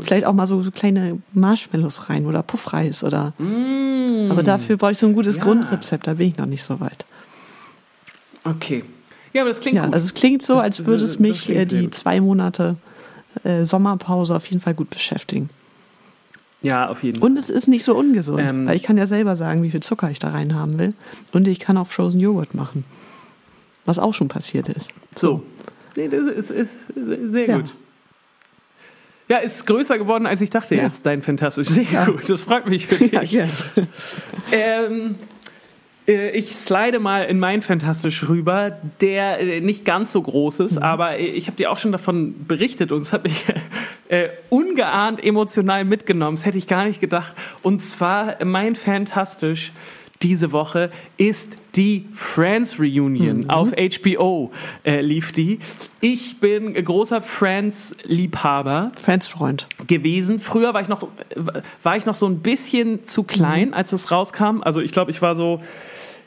[0.00, 3.32] vielleicht auch mal so, so, kleine Marshmallows rein oder Puffreis oder.
[3.38, 4.30] Mm.
[4.30, 5.42] Aber dafür brauche ich so ein gutes ja.
[5.42, 7.04] Grundrezept, da bin ich noch nicht so weit.
[8.44, 8.84] Okay.
[9.32, 9.94] Ja, aber das klingt ja, gut.
[9.94, 12.76] Also es klingt so, das, als würde es mich äh, die zwei Monate
[13.44, 15.50] äh, Sommerpause auf jeden Fall gut beschäftigen.
[16.62, 17.30] Ja, auf jeden Fall.
[17.30, 19.80] Und es ist nicht so ungesund, ähm, weil ich kann ja selber sagen, wie viel
[19.80, 20.94] Zucker ich da rein haben will.
[21.32, 22.84] Und ich kann auch Frozen Joghurt machen.
[23.86, 24.90] Was auch schon passiert ist.
[25.16, 25.42] So.
[25.96, 27.56] Nee, das ist, ist sehr ja.
[27.56, 27.74] gut.
[29.28, 30.82] Ja, ist größer geworden, als ich dachte ja.
[30.82, 31.68] jetzt, dein Fantastisch.
[31.68, 32.04] Sehr ja.
[32.04, 33.32] gut, das freut mich für dich.
[33.32, 33.46] Ja,
[34.50, 35.14] ähm, äh,
[36.06, 40.82] ich slide mal in mein Fantastisch rüber, der äh, nicht ganz so groß ist, mhm.
[40.82, 43.44] aber ich habe dir auch schon davon berichtet und es hat mich
[44.08, 46.36] äh, ungeahnt emotional mitgenommen.
[46.36, 47.32] Das hätte ich gar nicht gedacht.
[47.62, 49.72] Und zwar mein Fantastisch
[50.22, 53.50] diese Woche ist die Friends Reunion mhm.
[53.50, 54.52] auf HBO
[54.84, 55.60] äh, lief die.
[56.00, 58.92] Ich bin großer Friends-Liebhaber.
[59.00, 59.66] Friends-Freund.
[59.86, 60.38] Gewesen.
[60.38, 61.08] Früher war ich noch,
[61.82, 63.74] war ich noch so ein bisschen zu klein, mhm.
[63.74, 64.62] als es rauskam.
[64.62, 65.60] Also ich glaube, ich war so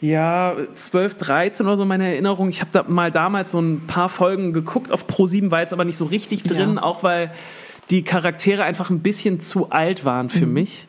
[0.01, 2.49] ja, 12, 13 oder so meine Erinnerung.
[2.49, 5.86] Ich habe da mal damals so ein paar Folgen geguckt auf Pro7, war jetzt aber
[5.86, 6.84] nicht so richtig drin, ja.
[6.84, 7.32] auch weil
[7.89, 10.53] die Charaktere einfach ein bisschen zu alt waren für mhm.
[10.53, 10.88] mich.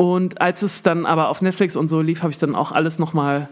[0.00, 2.98] Und als es dann aber auf Netflix und so lief, habe ich dann auch alles
[2.98, 3.50] nochmal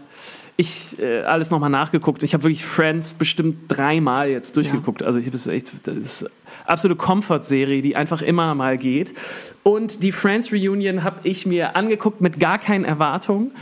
[0.57, 2.23] ich äh, alles nochmal nachgeguckt.
[2.23, 5.01] Ich habe wirklich Friends bestimmt dreimal jetzt durchgeguckt.
[5.01, 5.07] Ja.
[5.07, 6.31] Also ich habe es echt, das ist eine
[6.65, 9.13] absolute Comfort-Serie, die einfach immer mal geht.
[9.61, 13.53] Und die Friends Reunion habe ich mir angeguckt mit gar keinen Erwartungen.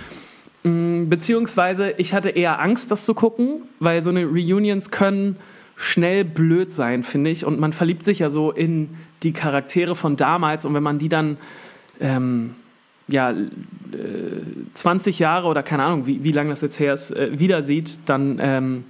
[0.63, 5.35] Mm, beziehungsweise ich hatte eher Angst, das zu gucken, weil so eine Reunions können
[5.75, 7.43] schnell blöd sein, finde ich.
[7.43, 10.63] Und man verliebt sich ja so in die Charaktere von damals.
[10.63, 11.35] Und wenn man die dann
[11.99, 12.55] ähm,
[13.07, 13.35] ja, äh,
[14.73, 17.97] 20 Jahre oder keine Ahnung, wie, wie lange das jetzt her ist, äh, wieder sieht,
[18.05, 18.83] dann ähm,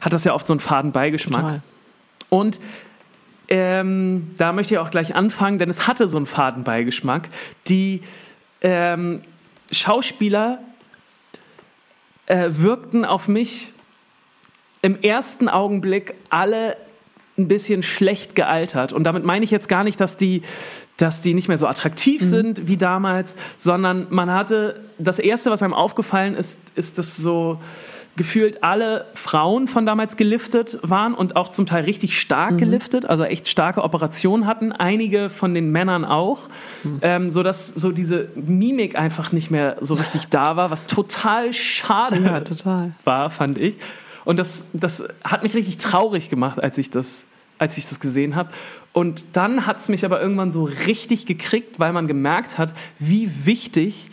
[0.00, 1.42] hat das ja oft so einen faden Beigeschmack.
[1.42, 1.62] Total.
[2.28, 2.60] Und
[3.48, 7.28] ähm, da möchte ich auch gleich anfangen, denn es hatte so einen faden Beigeschmack.
[7.68, 8.02] Die
[8.60, 9.20] ähm,
[9.70, 10.58] Schauspieler
[12.26, 13.72] äh, wirkten auf mich
[14.82, 16.76] im ersten Augenblick alle
[17.38, 18.92] ein bisschen schlecht gealtert.
[18.92, 20.42] Und damit meine ich jetzt gar nicht, dass die,
[20.96, 22.26] dass die nicht mehr so attraktiv mhm.
[22.26, 27.58] sind wie damals, sondern man hatte, das Erste, was einem aufgefallen ist, ist, dass so
[28.16, 32.58] gefühlt alle Frauen von damals geliftet waren und auch zum Teil richtig stark mhm.
[32.58, 34.72] geliftet, also echt starke Operationen hatten.
[34.72, 36.48] Einige von den Männern auch,
[36.82, 36.98] mhm.
[37.02, 41.52] ähm, so dass so diese Mimik einfach nicht mehr so richtig da war, was total
[41.52, 42.92] schade ja, total.
[43.04, 43.76] war, fand ich.
[44.26, 47.24] Und das, das hat mich richtig traurig gemacht, als ich das,
[47.58, 48.50] als ich das gesehen habe.
[48.92, 53.30] Und dann hat es mich aber irgendwann so richtig gekriegt, weil man gemerkt hat, wie
[53.46, 54.08] wichtig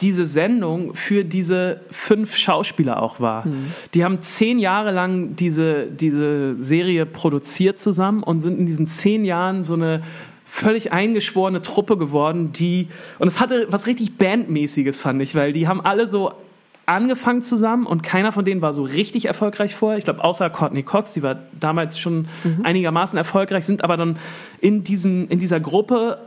[0.00, 3.46] diese Sendung für diese fünf Schauspieler auch war.
[3.46, 3.66] Mhm.
[3.94, 9.24] Die haben zehn Jahre lang diese, diese Serie produziert zusammen und sind in diesen zehn
[9.24, 10.02] Jahren so eine
[10.44, 12.88] völlig eingeschworene Truppe geworden, die,
[13.18, 16.32] und es hatte was richtig Bandmäßiges, fand ich, weil die haben alle so
[16.86, 19.98] angefangen zusammen und keiner von denen war so richtig erfolgreich vorher.
[19.98, 22.60] Ich glaube, außer Courtney Cox, die war damals schon mhm.
[22.64, 24.18] einigermaßen erfolgreich, sind aber dann
[24.60, 26.18] in, diesen, in dieser Gruppe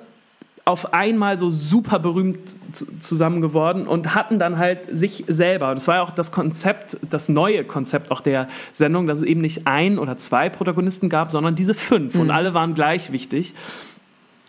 [0.66, 2.58] auf einmal so super berühmt
[3.00, 5.72] zusammen geworden und hatten dann halt sich selber.
[5.72, 9.24] Und es war ja auch das Konzept, das neue Konzept auch der Sendung, dass es
[9.24, 12.22] eben nicht ein oder zwei Protagonisten gab, sondern diese fünf mhm.
[12.22, 13.54] und alle waren gleich wichtig.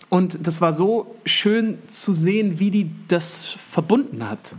[0.08, 4.54] Und das war so schön zu sehen, wie die das verbunden hat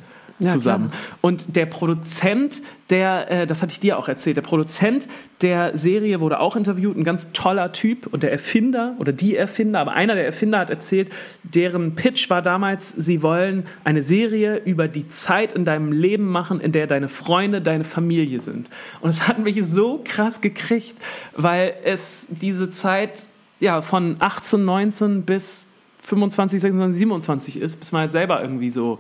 [0.48, 0.90] zusammen.
[0.90, 1.18] Klar.
[1.22, 5.08] Und der Produzent, der, äh, das hatte ich dir auch erzählt, der Produzent
[5.42, 9.80] der Serie wurde auch interviewt, ein ganz toller Typ und der Erfinder oder die Erfinder,
[9.80, 11.12] aber einer der Erfinder hat erzählt,
[11.44, 16.60] deren Pitch war damals, sie wollen eine Serie über die Zeit in deinem Leben machen,
[16.60, 18.70] in der deine Freunde, deine Familie sind.
[19.02, 20.96] Und es hat mich so krass gekriegt,
[21.36, 23.28] weil es diese Zeit
[23.60, 25.68] ja, von 18, 19 bis
[26.02, 29.00] 25, 26, 27 ist, bis man halt selber irgendwie so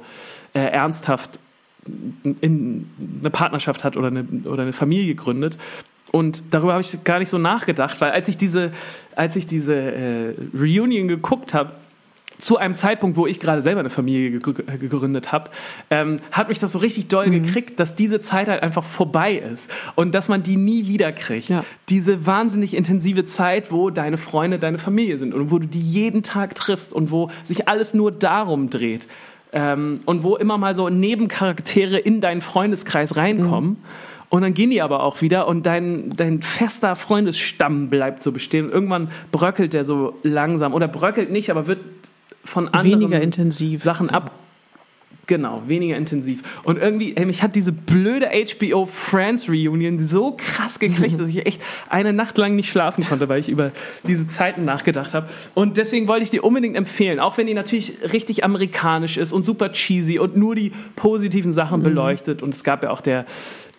[0.53, 1.39] äh, ernsthaft
[2.41, 2.89] in
[3.21, 5.57] eine Partnerschaft hat oder eine, oder eine Familie gründet.
[6.12, 8.71] Und darüber habe ich gar nicht so nachgedacht, weil als ich diese,
[9.15, 11.73] als ich diese äh, Reunion geguckt habe,
[12.39, 15.51] zu einem Zeitpunkt, wo ich gerade selber eine Familie gegründet habe,
[15.91, 17.43] ähm, hat mich das so richtig doll mhm.
[17.43, 21.49] gekriegt, dass diese Zeit halt einfach vorbei ist und dass man die nie wieder kriegt.
[21.49, 21.65] Ja.
[21.89, 26.23] Diese wahnsinnig intensive Zeit, wo deine Freunde deine Familie sind und wo du die jeden
[26.23, 29.07] Tag triffst und wo sich alles nur darum dreht.
[29.51, 33.71] Ähm, und wo immer mal so Nebencharaktere in deinen Freundeskreis reinkommen.
[33.71, 33.77] Mhm.
[34.29, 38.65] Und dann gehen die aber auch wieder und dein, dein fester Freundesstamm bleibt so bestehen.
[38.65, 41.79] Und irgendwann bröckelt der so langsam oder bröckelt nicht, aber wird
[42.45, 43.83] von anderen weniger intensiv.
[43.83, 44.31] Sachen ab.
[45.29, 46.41] Genau, weniger intensiv.
[46.63, 51.45] Und irgendwie, ey, mich hat diese blöde HBO Friends Reunion so krass gekriegt, dass ich
[51.45, 53.71] echt eine Nacht lang nicht schlafen konnte, weil ich über
[54.07, 55.29] diese Zeiten nachgedacht habe.
[55.53, 59.45] Und deswegen wollte ich dir unbedingt empfehlen, auch wenn die natürlich richtig amerikanisch ist und
[59.45, 61.83] super cheesy und nur die positiven Sachen mhm.
[61.83, 62.41] beleuchtet.
[62.41, 63.27] Und es gab ja auch der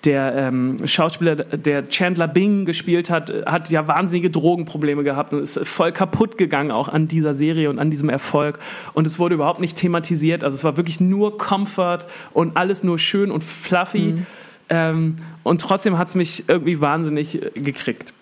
[0.05, 5.59] der ähm, Schauspieler, der Chandler Bing gespielt hat, hat ja wahnsinnige Drogenprobleme gehabt und ist
[5.67, 8.59] voll kaputt gegangen auch an dieser Serie und an diesem Erfolg.
[8.95, 10.43] Und es wurde überhaupt nicht thematisiert.
[10.43, 14.15] Also es war wirklich nur Comfort und alles nur schön und fluffy.
[14.15, 14.27] Mhm.
[14.71, 18.15] Ähm, und trotzdem hat es mich irgendwie wahnsinnig äh, gekriegt.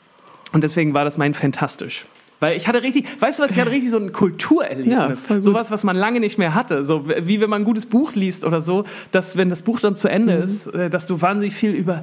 [0.52, 2.06] Und deswegen war das mein Fantastisch.
[2.40, 5.27] Weil ich hatte richtig, weißt du was, ich hatte richtig so ein Kulturerlebnis.
[5.29, 6.85] Ja, Sowas, was man lange nicht mehr hatte.
[6.85, 9.96] So wie wenn man ein gutes Buch liest oder so, dass wenn das Buch dann
[9.96, 10.44] zu Ende mhm.
[10.44, 12.03] ist, äh, dass du wahnsinnig viel über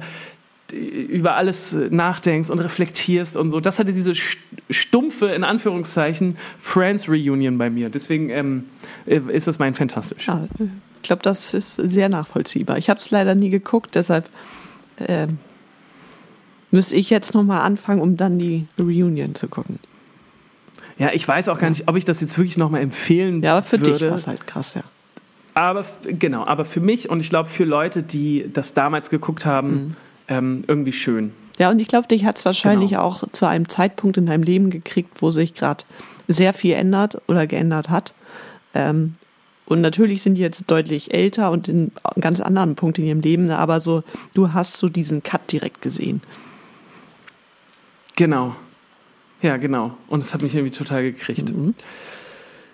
[0.72, 3.60] über alles äh, nachdenkst und reflektierst und so.
[3.60, 4.14] Das hatte diese
[4.68, 7.88] stumpfe, in Anführungszeichen, Friends Reunion bei mir.
[7.88, 8.64] Deswegen ähm,
[9.06, 10.26] äh, ist das mein Fantastisch.
[10.26, 12.78] Ja, ich glaube, das ist sehr nachvollziehbar.
[12.78, 14.28] Ich habe es leider nie geguckt, deshalb
[14.98, 15.28] äh,
[16.72, 19.78] müsste ich jetzt nochmal anfangen, um dann die Reunion zu gucken.
[20.98, 23.46] Ja, ich weiß auch gar nicht, ob ich das jetzt wirklich nochmal empfehlen würde.
[23.46, 23.92] Ja, aber für würde.
[23.92, 24.82] dich war es halt krass, ja.
[25.54, 29.70] Aber genau, aber für mich und ich glaube für Leute, die das damals geguckt haben,
[29.70, 29.94] mhm.
[30.28, 31.32] ähm, irgendwie schön.
[31.58, 33.02] Ja, und ich glaube, dich hat es wahrscheinlich genau.
[33.02, 35.84] auch zu einem Zeitpunkt in deinem Leben gekriegt, wo sich gerade
[36.28, 38.12] sehr viel ändert oder geändert hat.
[38.74, 39.14] Ähm,
[39.64, 43.20] und natürlich sind die jetzt deutlich älter und in einem ganz anderen Punkt in ihrem
[43.20, 44.04] Leben, aber so,
[44.34, 46.20] du hast so diesen Cut direkt gesehen.
[48.14, 48.54] Genau.
[49.46, 49.96] Ja, genau.
[50.08, 51.54] Und es hat mich irgendwie total gekriegt.
[51.54, 51.74] Mhm.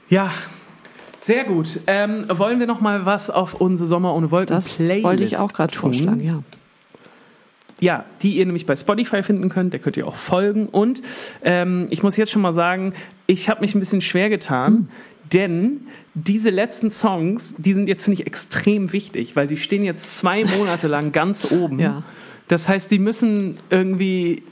[0.09, 0.33] Ja,
[1.21, 1.81] sehr gut.
[1.87, 5.37] Ähm, wollen wir noch mal was auf unsere Sommer ohne Wolken das Playlist wollte ich
[5.37, 6.43] auch gerade vorschlagen, ja.
[7.79, 10.67] Ja, die ihr nämlich bei Spotify finden könnt, der könnt ihr auch folgen.
[10.67, 11.03] Und
[11.43, 12.95] ähm, ich muss jetzt schon mal sagen,
[13.27, 14.89] ich habe mich ein bisschen schwer getan, mhm.
[15.31, 15.81] denn
[16.15, 20.47] diese letzten Songs, die sind jetzt, finde ich, extrem wichtig, weil die stehen jetzt zwei
[20.47, 21.81] Monate lang ganz oben.
[21.81, 22.03] Ja.
[22.49, 24.43] Das heißt, die müssen irgendwie,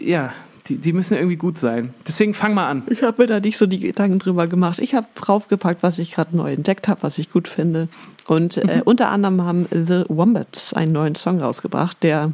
[0.00, 0.32] ja,
[0.66, 1.94] die, die müssen irgendwie gut sein.
[2.06, 2.82] Deswegen fang mal an.
[2.88, 4.78] Ich habe mir da nicht so die Gedanken drüber gemacht.
[4.78, 7.88] Ich habe draufgepackt, was ich gerade neu entdeckt habe, was ich gut finde.
[8.26, 8.82] Und äh, mhm.
[8.84, 12.32] unter anderem haben The Wombats einen neuen Song rausgebracht, der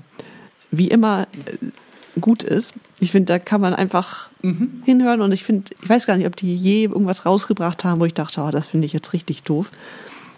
[0.70, 2.74] wie immer äh, gut ist.
[3.00, 4.82] Ich finde, da kann man einfach mhm.
[4.84, 8.04] hinhören und ich finde, ich weiß gar nicht, ob die je irgendwas rausgebracht haben, wo
[8.04, 9.70] ich dachte, oh, das finde ich jetzt richtig doof.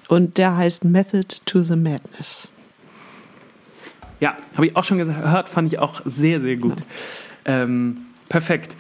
[0.09, 2.49] Und der heißt Method to the Madness.
[4.21, 6.81] Ja, habe ich auch schon gehört, fand ich auch sehr, sehr gut.
[6.81, 6.87] Ja.
[7.47, 8.77] Ähm, perfekt.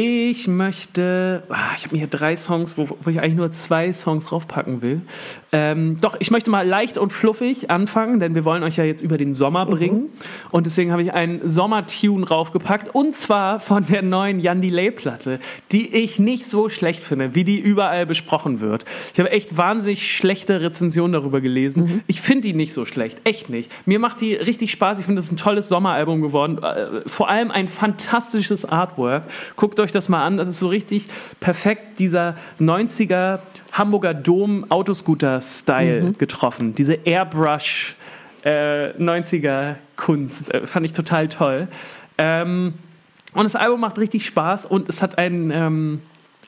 [0.00, 3.92] Ich möchte, ah, ich habe mir hier drei Songs, wo, wo, ich eigentlich nur zwei
[3.92, 5.02] Songs draufpacken will.
[5.50, 9.02] Ähm, doch, ich möchte mal leicht und fluffig anfangen, denn wir wollen euch ja jetzt
[9.02, 9.70] über den Sommer mhm.
[9.70, 9.96] bringen.
[10.02, 10.08] Mhm.
[10.52, 15.40] Und deswegen habe ich einen Sommertune draufgepackt und zwar von der neuen Jan Delay-Platte,
[15.72, 18.84] die ich nicht so schlecht finde, wie die überall besprochen wird.
[19.12, 21.82] Ich habe echt wahnsinnig schlechte Rezensionen darüber gelesen.
[21.82, 22.00] Mhm.
[22.06, 23.68] Ich finde die nicht so schlecht, echt nicht.
[23.84, 25.00] Mir macht die richtig Spaß.
[25.00, 26.62] Ich finde, es ist ein tolles Sommeralbum geworden.
[26.62, 29.24] Äh, vor allem ein fantastisches Artwork.
[29.56, 30.36] Guckt euch euch das mal an.
[30.36, 31.08] Das ist so richtig
[31.40, 33.40] perfekt dieser 90er
[33.72, 36.18] Hamburger Dom Autoscooter-Style mhm.
[36.18, 36.74] getroffen.
[36.74, 37.96] Diese Airbrush
[38.44, 40.52] äh, 90er Kunst.
[40.54, 41.68] Äh, fand ich total toll.
[42.18, 42.74] Ähm,
[43.32, 46.02] und das Album macht richtig Spaß und es hat einen ähm,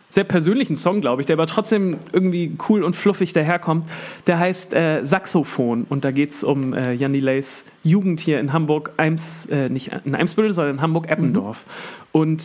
[0.09, 3.89] sehr persönlichen Song, glaube ich, der aber trotzdem irgendwie cool und fluffig daherkommt.
[4.27, 8.53] Der heißt äh, Saxophon und da geht es um äh, Jan Delays Jugend hier in
[8.53, 11.65] Hamburg, Eims, äh, nicht in Eimsbüttel, sondern in Hamburg-Eppendorf.
[11.65, 12.21] Mhm.
[12.21, 12.45] Und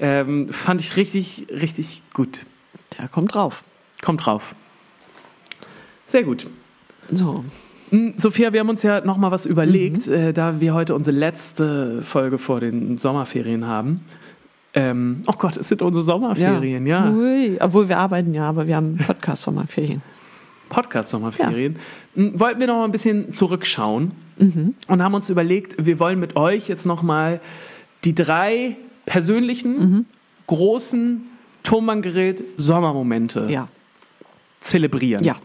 [0.00, 2.40] ähm, fand ich richtig, richtig gut.
[2.98, 3.62] Der kommt drauf.
[4.02, 4.54] Kommt drauf.
[6.06, 6.46] Sehr gut.
[7.12, 7.44] So.
[7.90, 10.12] Hm, Sophia, wir haben uns ja noch mal was überlegt, mhm.
[10.12, 14.00] äh, da wir heute unsere letzte Folge vor den Sommerferien haben.
[14.72, 17.06] Ähm, oh Gott, es sind unsere Sommerferien, ja.
[17.06, 17.12] ja.
[17.12, 20.00] Ui, obwohl wir arbeiten ja, aber wir haben Podcast-Sommerferien.
[20.68, 21.74] Podcast-Sommerferien.
[22.14, 22.22] Ja.
[22.22, 24.74] Hm, wollten wir noch mal ein bisschen zurückschauen mhm.
[24.86, 27.40] und haben uns überlegt, wir wollen mit euch jetzt noch mal
[28.04, 30.06] die drei persönlichen, mhm.
[30.46, 31.22] großen
[31.62, 33.68] Tonbandgerät Sommermomente ja.
[34.60, 35.24] zelebrieren.
[35.24, 35.36] Ja.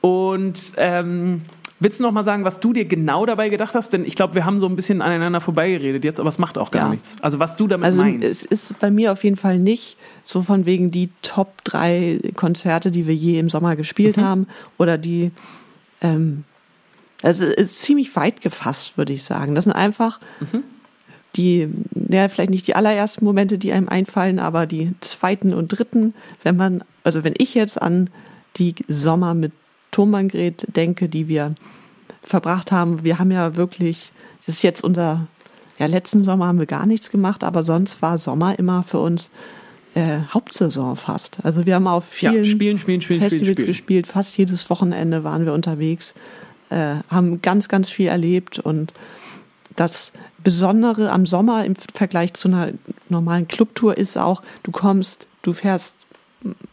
[0.00, 1.42] Und ähm,
[1.80, 3.92] willst du noch mal sagen, was du dir genau dabei gedacht hast?
[3.92, 6.70] Denn ich glaube, wir haben so ein bisschen aneinander vorbeigeredet jetzt, aber es macht auch
[6.70, 6.88] gar ja.
[6.90, 7.16] nichts.
[7.22, 8.24] Also was du damit also, meinst.
[8.24, 12.90] Es ist bei mir auf jeden Fall nicht so von wegen die Top 3 Konzerte,
[12.90, 14.22] die wir je im Sommer gespielt mhm.
[14.22, 14.46] haben
[14.76, 15.32] oder die
[16.00, 16.44] ähm,
[17.22, 19.56] also es ist ziemlich weit gefasst, würde ich sagen.
[19.56, 20.62] Das sind einfach mhm
[21.36, 21.68] die,
[22.08, 26.56] ja, vielleicht nicht die allerersten Momente, die einem einfallen, aber die zweiten und dritten, wenn
[26.56, 28.10] man, also wenn ich jetzt an
[28.56, 29.52] die Sommer mit
[29.90, 31.54] Tonbandgerät denke, die wir
[32.22, 34.12] verbracht haben, wir haben ja wirklich,
[34.44, 35.26] das ist jetzt unser,
[35.78, 39.30] ja, letzten Sommer haben wir gar nichts gemacht, aber sonst war Sommer immer für uns
[39.94, 41.38] äh, Hauptsaison fast.
[41.44, 45.44] Also wir haben auf vielen ja, spielen, spielen, spielen, Festivals gespielt, fast jedes Wochenende waren
[45.44, 46.14] wir unterwegs,
[46.70, 48.92] äh, haben ganz, ganz viel erlebt und
[49.76, 50.12] das
[50.48, 52.70] Besondere am Sommer im Vergleich zu einer
[53.10, 55.94] normalen Clubtour ist auch, du kommst, du fährst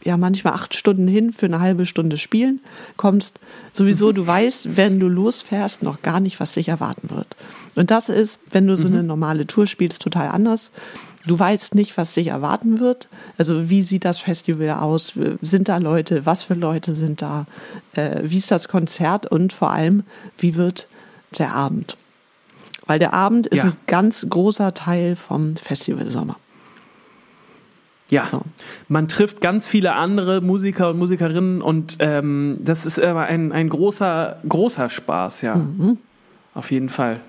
[0.02, 2.60] ja manchmal acht Stunden hin für eine halbe Stunde spielen,
[2.96, 3.38] kommst
[3.72, 7.36] sowieso, du weißt, wenn du losfährst, noch gar nicht, was dich erwarten wird.
[7.74, 9.08] Und das ist, wenn du so eine mhm.
[9.08, 10.70] normale Tour spielst, total anders.
[11.26, 13.08] Du weißt nicht, was dich erwarten wird.
[13.36, 15.12] Also wie sieht das Festival aus?
[15.42, 16.24] Sind da Leute?
[16.24, 17.44] Was für Leute sind da?
[17.92, 19.26] Äh, wie ist das Konzert?
[19.26, 20.04] Und vor allem,
[20.38, 20.88] wie wird
[21.36, 21.98] der Abend?
[22.86, 23.64] Weil der Abend ist ja.
[23.64, 26.36] ein ganz großer Teil vom Festival Sommer.
[28.08, 28.42] Ja, so.
[28.88, 33.68] man trifft ganz viele andere Musiker und Musikerinnen und ähm, das ist immer ein, ein
[33.68, 35.56] großer, großer Spaß, ja.
[35.56, 35.98] Mhm.
[36.54, 37.20] Auf jeden Fall.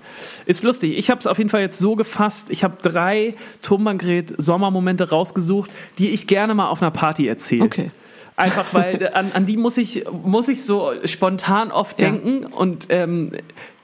[0.46, 0.96] Ist lustig.
[0.96, 2.48] Ich habe es auf jeden Fall jetzt so gefasst.
[2.48, 7.64] Ich habe drei Tonbandgerät-Sommermomente rausgesucht, die ich gerne mal auf einer Party erzähle.
[7.64, 7.90] Okay.
[8.38, 12.56] Einfach weil an, an die muss ich, muss ich so spontan oft denken ja.
[12.56, 13.32] und ähm,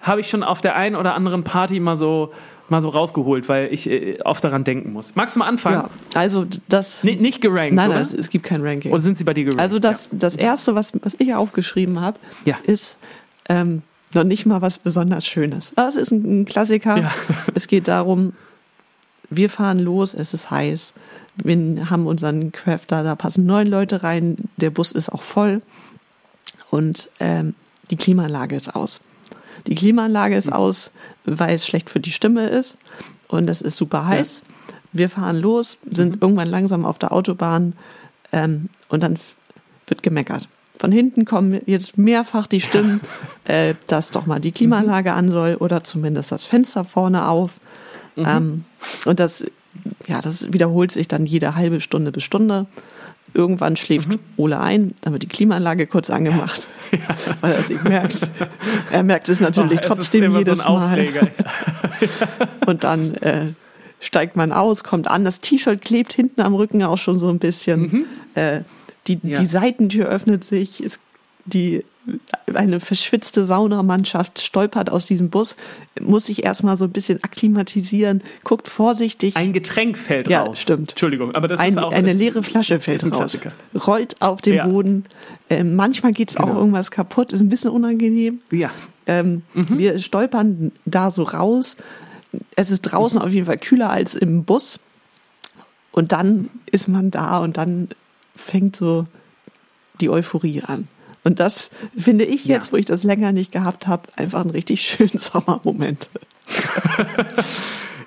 [0.00, 2.32] habe ich schon auf der einen oder anderen Party mal so
[2.68, 5.16] mal so rausgeholt, weil ich äh, oft daran denken muss.
[5.16, 5.82] Magst du mal anfangen?
[5.82, 8.92] Ja, also das N nicht gerankt, Nein, nein, es, es, gibt kein Ranking.
[8.92, 9.60] Oder sind sie bei dir gerankt?
[9.60, 10.18] Also das, ja.
[10.18, 12.56] das erste, was, was ich aufgeschrieben habe, ja.
[12.62, 12.96] ist
[13.48, 13.82] ähm,
[14.14, 15.72] noch nicht mal was besonders Schönes.
[15.76, 16.96] Aber es ist ein, ein Klassiker.
[16.96, 17.12] Ja.
[17.54, 18.32] Es geht darum,
[19.36, 20.92] wir fahren los, es ist heiß.
[21.36, 25.62] Wir haben unseren Crafter, da passen neun Leute rein, der Bus ist auch voll
[26.70, 27.54] und ähm,
[27.90, 29.00] die Klimaanlage ist aus.
[29.66, 30.90] Die Klimaanlage ist aus,
[31.24, 32.76] weil es schlecht für die Stimme ist
[33.28, 34.42] und es ist super heiß.
[34.44, 34.74] Ja.
[34.92, 36.18] Wir fahren los, sind mhm.
[36.20, 37.74] irgendwann langsam auf der Autobahn
[38.32, 39.18] ähm, und dann
[39.86, 40.48] wird gemeckert.
[40.78, 43.00] Von hinten kommen jetzt mehrfach die Stimmen,
[43.44, 45.16] äh, dass doch mal die Klimaanlage mhm.
[45.16, 47.58] an soll oder zumindest das Fenster vorne auf.
[48.16, 48.24] Mhm.
[48.26, 48.64] Ähm,
[49.04, 49.44] und das,
[50.06, 52.66] ja, das wiederholt sich dann jede halbe Stunde bis Stunde.
[53.32, 54.18] Irgendwann schläft mhm.
[54.36, 56.98] Ole ein, dann wird die Klimaanlage kurz angemacht, ja.
[57.40, 58.28] weil er es merkt.
[58.92, 61.08] Er merkt es natürlich oh, trotzdem es jedes so Mal.
[62.66, 63.46] Und dann äh,
[63.98, 67.38] steigt man aus, kommt an, das T-Shirt klebt hinten am Rücken auch schon so ein
[67.38, 67.80] bisschen.
[67.80, 68.06] Mhm.
[68.34, 68.60] Äh,
[69.06, 69.40] die, ja.
[69.40, 70.98] die Seitentür öffnet sich, es,
[71.44, 71.84] die
[72.52, 75.56] eine verschwitzte Saunamannschaft stolpert aus diesem Bus,
[76.00, 79.36] muss sich erstmal so ein bisschen akklimatisieren, guckt vorsichtig.
[79.36, 80.60] Ein Getränk fällt ja, raus.
[80.60, 80.92] stimmt.
[80.92, 83.10] Entschuldigung, aber das ein, ist auch eine leere Flasche fällt raus.
[83.10, 83.52] Klassiker.
[83.86, 84.66] Rollt auf den ja.
[84.66, 85.06] Boden.
[85.48, 86.52] Äh, manchmal geht es genau.
[86.52, 88.40] auch irgendwas kaputt, ist ein bisschen unangenehm.
[88.50, 88.70] Ja.
[89.06, 89.78] Ähm, mhm.
[89.78, 91.76] Wir stolpern da so raus.
[92.54, 93.24] Es ist draußen mhm.
[93.24, 94.78] auf jeden Fall kühler als im Bus.
[95.90, 97.88] Und dann ist man da und dann
[98.36, 99.06] fängt so
[100.00, 100.88] die Euphorie an.
[101.24, 102.72] Und das finde ich jetzt, ja.
[102.72, 106.10] wo ich das länger nicht gehabt habe, einfach einen richtig schönen Sommermoment.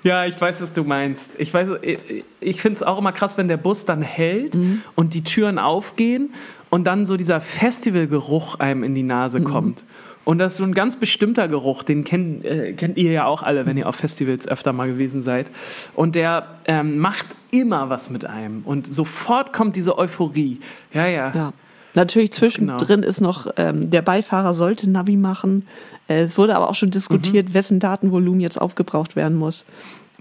[0.04, 1.32] ja, ich weiß, was du meinst.
[1.36, 4.82] Ich weiß, ich, ich finde es auch immer krass, wenn der Bus dann hält mhm.
[4.94, 6.32] und die Türen aufgehen
[6.70, 9.44] und dann so dieser Festivalgeruch einem in die Nase mhm.
[9.44, 9.84] kommt.
[10.24, 13.42] Und das ist so ein ganz bestimmter Geruch, den kennt, äh, kennt ihr ja auch
[13.42, 15.50] alle, wenn ihr auf Festivals öfter mal gewesen seid.
[15.94, 18.60] Und der ähm, macht immer was mit einem.
[18.64, 20.60] Und sofort kommt diese Euphorie.
[20.92, 21.32] Ja, ja.
[21.34, 21.52] ja.
[21.94, 23.08] Natürlich zwischendrin genau.
[23.08, 25.66] ist noch, ähm, der Beifahrer sollte Navi machen.
[26.08, 27.54] Äh, es wurde aber auch schon diskutiert, mhm.
[27.54, 29.64] wessen Datenvolumen jetzt aufgebraucht werden muss.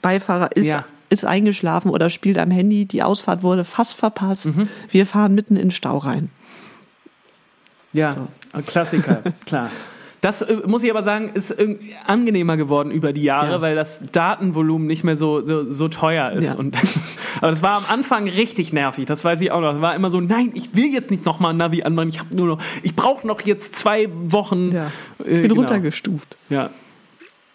[0.01, 0.85] Beifahrer ist, ja.
[1.09, 2.85] ist eingeschlafen oder spielt am Handy.
[2.85, 4.45] Die Ausfahrt wurde fast verpasst.
[4.45, 4.69] Mhm.
[4.89, 6.29] Wir fahren mitten in den Stau rein.
[7.93, 8.27] Ja, so.
[8.65, 9.69] Klassiker, klar.
[10.21, 11.55] Das äh, muss ich aber sagen, ist
[12.05, 13.61] angenehmer geworden über die Jahre, ja.
[13.61, 16.45] weil das Datenvolumen nicht mehr so, so, so teuer ist.
[16.45, 16.53] Ja.
[16.55, 16.77] Und,
[17.37, 19.73] aber das war am Anfang richtig nervig, das weiß ich auch noch.
[19.73, 22.35] Das war immer so, nein, ich will jetzt nicht nochmal ein Navi anmachen, ich habe
[22.35, 24.71] nur noch, ich brauche noch jetzt zwei Wochen.
[24.71, 24.91] Ja.
[25.19, 25.55] Ich bin äh, genau.
[25.55, 26.35] runtergestuft.
[26.49, 26.69] Ja,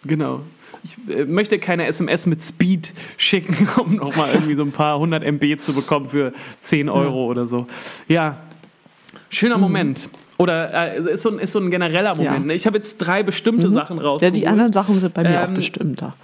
[0.04, 0.40] genau.
[0.84, 5.24] Ich äh, möchte keine SMS mit Speed schicken, um nochmal irgendwie so ein paar hundert
[5.24, 7.30] MB zu bekommen für 10 Euro ja.
[7.30, 7.66] oder so.
[8.08, 8.38] Ja,
[9.30, 9.62] schöner mhm.
[9.62, 10.08] Moment.
[10.42, 12.40] Oder äh, ist, so ein, ist so ein genereller Moment.
[12.40, 12.46] Ja.
[12.46, 12.54] Ne?
[12.54, 13.74] Ich habe jetzt drei bestimmte mhm.
[13.74, 14.22] Sachen raus.
[14.22, 16.14] Ja, die anderen Sachen sind bei mir ähm, auch bestimmter.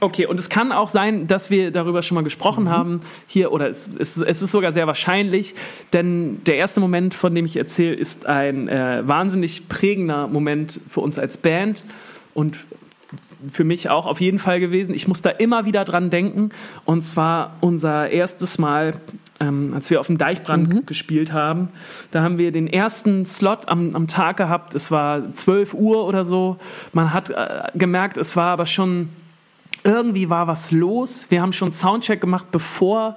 [0.00, 2.70] Okay, und es kann auch sein, dass wir darüber schon mal gesprochen mhm.
[2.70, 5.54] haben hier, oder es, es, es, ist sogar sehr wahrscheinlich,
[5.92, 11.00] denn der erste Moment, von dem ich erzähle, ist ein äh, wahnsinnig prägender Moment für
[11.00, 11.84] uns als Band
[12.34, 12.58] und
[13.50, 14.94] für mich auch auf jeden Fall gewesen.
[14.94, 16.50] Ich muss da immer wieder dran denken.
[16.84, 18.94] Und zwar unser erstes Mal,
[19.42, 20.86] ähm, als wir auf dem Deichbrand mhm.
[20.86, 21.68] gespielt haben.
[22.10, 24.74] Da haben wir den ersten Slot am, am Tag gehabt.
[24.74, 26.58] Es war 12 Uhr oder so.
[26.92, 29.08] Man hat äh, gemerkt, es war aber schon,
[29.84, 31.26] irgendwie war was los.
[31.30, 33.16] Wir haben schon Soundcheck gemacht, bevor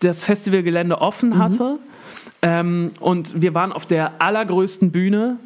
[0.00, 1.38] das Festivalgelände offen mhm.
[1.38, 1.64] hatte.
[1.64, 1.78] Mhm.
[2.42, 5.38] Ähm, und wir waren auf der allergrößten Bühne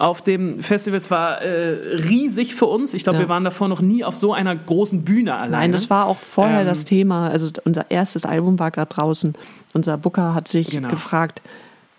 [0.00, 0.98] auf dem Festival.
[0.98, 2.94] Es war äh, riesig für uns.
[2.94, 3.24] Ich glaube, ja.
[3.24, 5.50] wir waren davor noch nie auf so einer großen Bühne alleine.
[5.50, 7.28] Nein, das war auch vorher ähm, das Thema.
[7.28, 9.34] Also unser erstes Album war gerade draußen.
[9.74, 10.88] Unser Booker hat sich genau.
[10.88, 11.42] gefragt,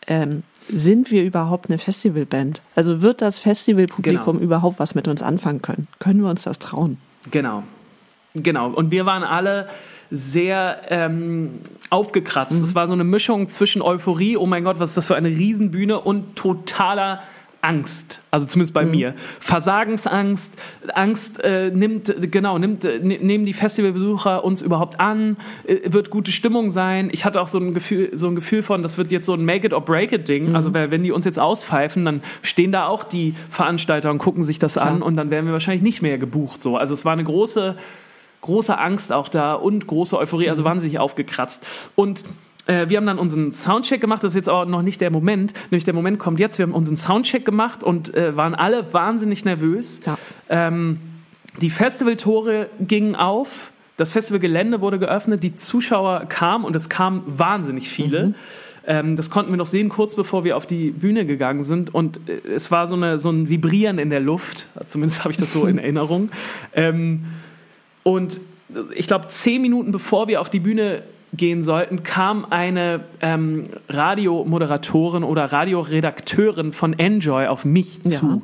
[0.08, 2.62] ähm, sind wir überhaupt eine Festivalband?
[2.76, 4.44] Also wird das Festivalpublikum genau.
[4.44, 5.88] überhaupt was mit uns anfangen können?
[6.00, 6.98] Können wir uns das trauen?
[7.30, 7.64] Genau.
[8.34, 8.70] Genau.
[8.70, 9.68] Und wir waren alle
[10.10, 11.60] sehr ähm,
[11.90, 12.54] aufgekratzt.
[12.54, 12.76] Es mhm.
[12.76, 16.00] war so eine Mischung zwischen Euphorie, oh mein Gott, was ist das für eine Riesenbühne
[16.00, 17.22] und totaler
[17.62, 18.92] Angst, also zumindest bei mhm.
[18.92, 19.14] mir.
[19.40, 20.54] Versagensangst,
[20.94, 26.32] Angst äh, nimmt, genau, nimmt, äh, nehmen die Festivalbesucher uns überhaupt an, äh, wird gute
[26.32, 27.10] Stimmung sein.
[27.12, 29.46] Ich hatte auch so ein Gefühl, so ein Gefühl von, das wird jetzt so ein
[29.46, 30.50] Make it or break it Ding.
[30.50, 30.56] Mhm.
[30.56, 34.58] Also wenn die uns jetzt auspfeifen, dann stehen da auch die Veranstalter und gucken sich
[34.58, 34.88] das Klar.
[34.88, 36.62] an und dann werden wir wahrscheinlich nicht mehr gebucht.
[36.62, 37.78] So, also es war eine große,
[38.42, 40.66] große Angst auch da und große Euphorie, also mhm.
[40.66, 41.92] wahnsinnig aufgekratzt.
[41.96, 42.24] Und
[42.68, 45.54] äh, wir haben dann unseren Soundcheck gemacht, das ist jetzt auch noch nicht der Moment,
[45.72, 49.46] nämlich der Moment kommt jetzt, wir haben unseren Soundcheck gemacht und äh, waren alle wahnsinnig
[49.46, 50.00] nervös.
[50.06, 50.18] Ja.
[50.50, 51.00] Ähm,
[51.60, 57.90] die Festivaltore gingen auf, das Festivalgelände wurde geöffnet, die Zuschauer kamen und es kamen wahnsinnig
[57.90, 58.28] viele.
[58.28, 58.36] Mhm.
[58.88, 61.94] Ähm, das konnten wir noch sehen, kurz bevor wir auf die Bühne gegangen sind.
[61.94, 65.38] Und äh, es war so, eine, so ein Vibrieren in der Luft, zumindest habe ich
[65.38, 66.30] das so in Erinnerung.
[66.74, 67.26] Ähm,
[68.04, 68.40] und
[68.96, 75.24] ich glaube, zehn Minuten bevor wir auf die Bühne gehen sollten, kam eine ähm, Radiomoderatorin
[75.24, 78.26] oder Radioredakteurin von Enjoy auf mich zu.
[78.26, 78.42] Ja.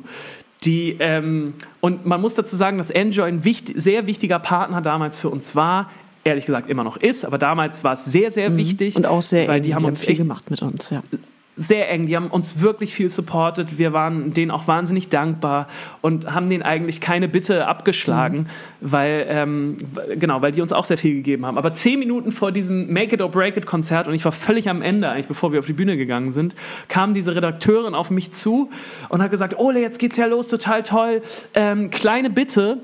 [0.64, 5.18] Die, ähm, und man muss dazu sagen, dass Enjoy ein wichtig, sehr wichtiger Partner damals
[5.18, 5.90] für uns war.
[6.24, 8.56] Ehrlich gesagt immer noch ist, aber damals war es sehr, sehr mhm.
[8.56, 8.96] wichtig.
[8.96, 11.02] Und auch sehr weil eng, die haben die uns haben viel gemacht mit uns, ja
[11.58, 12.06] sehr eng.
[12.06, 13.78] Die haben uns wirklich viel supportet.
[13.78, 15.66] Wir waren denen auch wahnsinnig dankbar
[16.00, 18.46] und haben denen eigentlich keine Bitte abgeschlagen, mhm.
[18.80, 19.76] weil, ähm,
[20.18, 21.58] genau, weil die uns auch sehr viel gegeben haben.
[21.58, 24.68] Aber zehn Minuten vor diesem Make It or Break It Konzert und ich war völlig
[24.70, 26.54] am Ende, eigentlich bevor wir auf die Bühne gegangen sind,
[26.86, 28.70] kam diese Redakteurin auf mich zu
[29.08, 31.22] und hat gesagt, Ole, jetzt geht's ja los, total toll.
[31.54, 32.78] Ähm, kleine Bitte,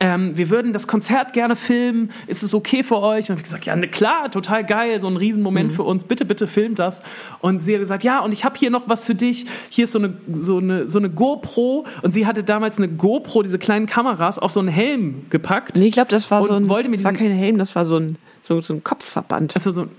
[0.00, 3.30] ähm, wir würden das Konzert gerne filmen, ist es okay für euch?
[3.30, 5.74] Und ich gesagt, ja, ne, klar, total geil, so ein Riesenmoment mhm.
[5.74, 7.02] für uns, bitte, bitte filmt das.
[7.40, 9.92] Und sie hat gesagt, ja, und ich habe hier noch was für dich, hier ist
[9.92, 13.86] so eine, so, eine, so eine GoPro und sie hatte damals eine GoPro, diese kleinen
[13.86, 15.76] Kameras, auf so einen Helm gepackt.
[15.76, 17.96] Nee, ich glaube, das war so ein, wollte mir war kein Helm, das war so
[17.96, 19.56] ein, so, so ein Kopfverband.
[19.56, 19.90] Also so ein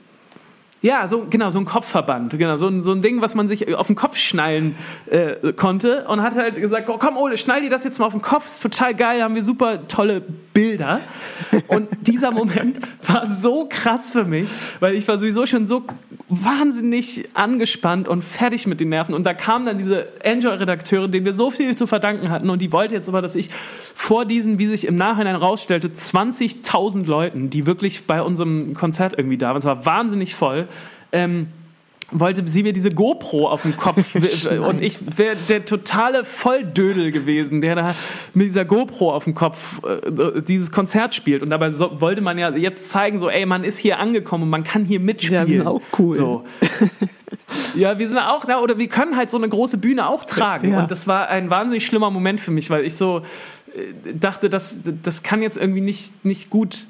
[0.82, 2.38] ja, so, genau, so ein Kopfverband.
[2.38, 4.76] Genau, so ein, so ein Ding, was man sich auf den Kopf schnallen
[5.08, 6.06] äh, konnte.
[6.08, 8.46] Und hat halt gesagt, oh, komm Ole, schnall dir das jetzt mal auf den Kopf.
[8.46, 10.22] Ist total geil, haben wir super tolle
[10.54, 11.02] Bilder.
[11.68, 14.50] Und dieser Moment war so krass für mich,
[14.80, 15.84] weil ich war sowieso schon so
[16.30, 19.14] wahnsinnig angespannt und fertig mit den Nerven.
[19.14, 22.50] Und da kam dann diese Enjoy-Redakteurin, denen wir so viel zu verdanken hatten.
[22.50, 23.50] Und die wollte jetzt aber, dass ich
[23.96, 29.38] vor diesen, wie sich im Nachhinein rausstellte, 20.000 Leuten, die wirklich bei unserem Konzert irgendwie
[29.38, 30.69] da waren, es war wahnsinnig voll,
[31.12, 31.48] ähm,
[32.12, 34.16] wollte sie mir diese GoPro auf den Kopf
[34.68, 37.96] und ich wäre der totale Volldödel gewesen, der da
[38.34, 42.38] mit dieser GoPro auf dem Kopf äh, dieses Konzert spielt und dabei so, wollte man
[42.38, 45.42] ja jetzt zeigen, so ey, man ist hier angekommen und man kann hier mitspielen.
[45.42, 46.16] Ja, wir sind auch cool.
[46.16, 46.46] So.
[47.76, 50.72] ja, wir sind auch da oder wir können halt so eine große Bühne auch tragen
[50.72, 50.82] ja.
[50.82, 53.20] und das war ein wahnsinnig schlimmer Moment für mich, weil ich so
[53.76, 56.88] äh, dachte, das, das kann jetzt irgendwie nicht, nicht gut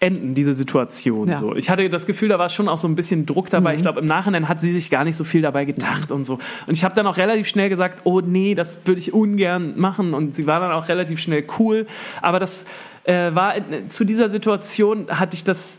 [0.00, 1.28] enden, diese Situation.
[1.28, 1.38] Ja.
[1.38, 1.56] So.
[1.56, 3.72] Ich hatte das Gefühl, da war schon auch so ein bisschen Druck dabei.
[3.72, 3.76] Mhm.
[3.76, 6.34] Ich glaube, im Nachhinein hat sie sich gar nicht so viel dabei gedacht und so.
[6.66, 10.14] Und ich habe dann auch relativ schnell gesagt, oh nee, das würde ich ungern machen.
[10.14, 11.86] Und sie war dann auch relativ schnell cool.
[12.22, 12.64] Aber das
[13.04, 13.54] äh, war
[13.88, 15.78] zu dieser Situation hatte ich das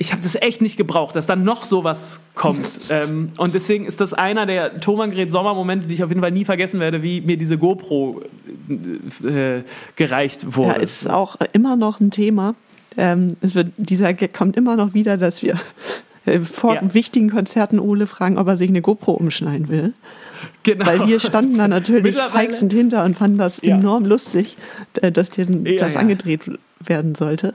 [0.00, 2.66] ich habe das echt nicht gebraucht, dass dann noch sowas kommt.
[2.88, 6.46] ähm, und deswegen ist das einer der Thomangret Sommermomente, die ich auf jeden Fall nie
[6.46, 8.22] vergessen werde, wie mir diese GoPro
[9.22, 9.60] äh,
[9.96, 10.76] gereicht wurde.
[10.76, 12.54] Ja, ist auch immer noch ein Thema.
[12.96, 15.58] Ähm, es wird, dieser Gag kommt immer noch wieder, dass wir
[16.26, 16.94] äh, vor ja.
[16.94, 19.92] wichtigen Konzerten Ole fragen, ob er sich eine GoPro umschneiden will.
[20.62, 20.86] Genau.
[20.86, 23.76] Weil wir standen da natürlich feixend hinter und fanden das ja.
[23.76, 24.56] enorm lustig,
[25.00, 27.54] äh, dass dir ja, das angedreht werden sollte.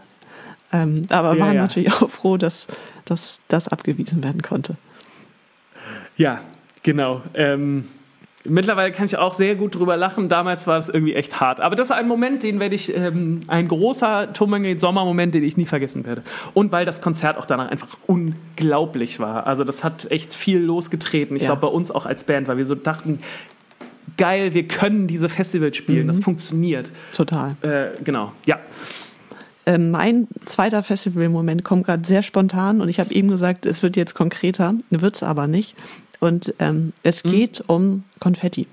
[0.74, 2.68] Ähm, aber waren natürlich auch froh, dass,
[3.06, 4.76] dass das abgewiesen werden konnte.
[6.18, 6.42] Ja,
[6.84, 7.22] genau.
[7.34, 7.86] Ähm,
[8.48, 10.30] Mittlerweile kann ich auch sehr gut drüber lachen.
[10.30, 11.60] Damals war es irgendwie echt hart.
[11.60, 15.58] Aber das ist ein Moment, den werde ich, ähm, ein großer Tomangate Sommermoment, den ich
[15.58, 16.24] nie vergessen werde.
[16.54, 19.48] Und weil das Konzert auch danach einfach unglaublich war.
[19.48, 21.36] Also das hat echt viel losgetreten.
[21.36, 21.50] Ich ja.
[21.50, 23.20] glaube bei uns auch als Band, weil wir so dachten,
[24.18, 26.04] geil, wir können diese Festivals spielen.
[26.04, 26.08] Mhm.
[26.08, 26.92] Das funktioniert.
[27.16, 27.56] Total.
[27.62, 28.60] Äh, genau, ja.
[29.66, 33.96] Äh, mein zweiter Festivalmoment kommt gerade sehr spontan und ich habe eben gesagt, es wird
[33.98, 35.76] jetzt konkreter, wird es aber nicht.
[36.26, 37.30] Und ähm, es mhm.
[37.30, 38.66] geht um Konfetti.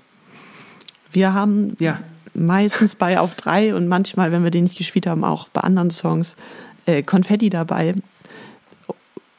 [1.11, 1.99] Wir haben ja.
[2.33, 5.91] meistens bei Auf drei und manchmal, wenn wir den nicht gespielt haben, auch bei anderen
[5.91, 6.35] Songs
[6.87, 7.93] äh, Konfetti dabei.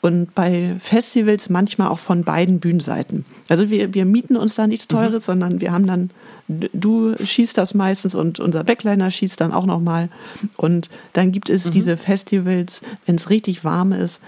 [0.01, 3.25] Und bei Festivals manchmal auch von beiden Bühnenseiten.
[3.49, 4.97] Also wir, wir mieten uns da nichts mhm.
[4.97, 5.27] Teures, mhm.
[5.27, 6.11] sondern wir haben dann,
[6.47, 10.09] du schießt das meistens und unser Backliner schießt dann auch nochmal.
[10.57, 11.71] Und dann gibt es mhm.
[11.73, 14.21] diese Festivals, wenn es richtig warm ist,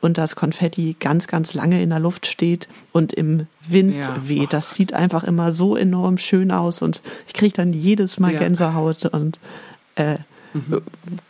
[0.00, 4.16] und das Konfetti ganz, ganz lange in der Luft steht und im Wind ja.
[4.28, 4.52] weht.
[4.52, 8.38] Das sieht einfach immer so enorm schön aus und ich kriege dann jedes Mal ja.
[8.40, 9.38] Gänsehaut und
[9.96, 10.18] äh,
[10.54, 10.82] mhm.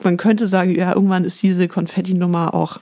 [0.02, 2.80] man könnte sagen, ja, irgendwann ist diese Konfetti-Nummer auch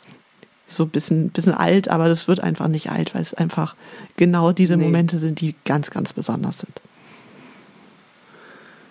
[0.67, 3.77] so ein bisschen, bisschen alt, aber das wird einfach nicht alt, weil es einfach
[4.17, 4.85] genau diese nee.
[4.85, 6.81] Momente sind, die ganz, ganz besonders sind.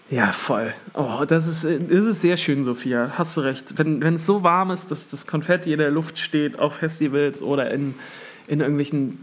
[0.10, 0.74] Ja, voll.
[0.94, 3.14] Oh, das ist, das ist sehr schön, Sophia.
[3.18, 3.78] Hast du recht.
[3.78, 7.42] Wenn, wenn es so warm ist, dass das Konfetti in der Luft steht auf Festivals
[7.42, 7.96] oder in,
[8.48, 9.18] in irgendwelchen,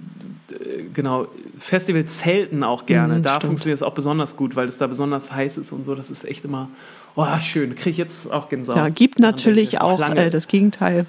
[0.51, 3.19] äh, genau, Festivalzelten auch gerne.
[3.19, 3.45] Mhm, da stimmt.
[3.45, 5.95] funktioniert es auch besonders gut, weil es da besonders heiß ist und so.
[5.95, 6.69] Das ist echt immer,
[7.15, 7.77] oh, schön.
[7.77, 8.79] Kriege ich jetzt auch Gänsehaut.
[8.79, 11.07] Ja, gibt natürlich auch äh, das Gegenteil.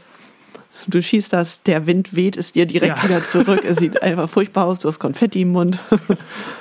[0.88, 3.04] Du schießt das, der Wind weht es dir direkt ja.
[3.04, 3.64] wieder zurück.
[3.66, 5.80] Es sieht einfach furchtbar aus, du hast Konfetti im Mund.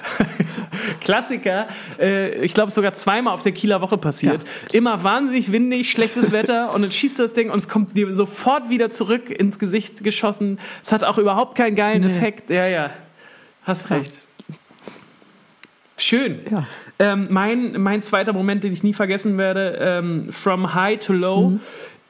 [1.00, 1.68] Klassiker,
[1.98, 4.40] äh, ich glaube sogar zweimal auf der Kieler Woche passiert.
[4.42, 4.78] Ja.
[4.78, 8.14] Immer wahnsinnig windig, schlechtes Wetter und dann schießt du das Ding und es kommt dir
[8.14, 10.58] sofort wieder zurück ins Gesicht geschossen.
[10.82, 12.08] Es hat auch überhaupt keinen geilen nee.
[12.08, 12.50] Effekt.
[12.50, 12.90] Ja, ja,
[13.64, 14.12] hast recht.
[15.96, 16.40] Schön.
[16.50, 16.66] Ja.
[16.98, 21.50] Ähm, mein, mein zweiter Moment, den ich nie vergessen werde, ähm, From High to Low.
[21.50, 21.60] Mhm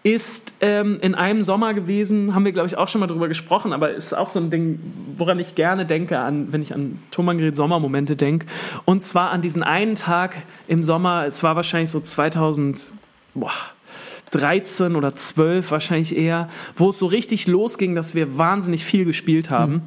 [0.03, 3.73] ist ähm, in einem Sommer gewesen, haben wir, glaube ich, auch schon mal drüber gesprochen,
[3.73, 4.81] aber ist auch so ein Ding,
[5.17, 8.47] woran ich gerne denke, an, wenn ich an Thomangred Sommermomente denke.
[8.85, 10.35] Und zwar an diesen einen Tag
[10.67, 17.47] im Sommer, es war wahrscheinlich so 2013 oder 12 wahrscheinlich eher, wo es so richtig
[17.47, 19.73] losging, dass wir wahnsinnig viel gespielt haben.
[19.73, 19.83] Mhm.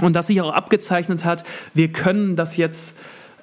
[0.00, 1.42] Und dass sich auch abgezeichnet hat,
[1.74, 2.96] wir können das jetzt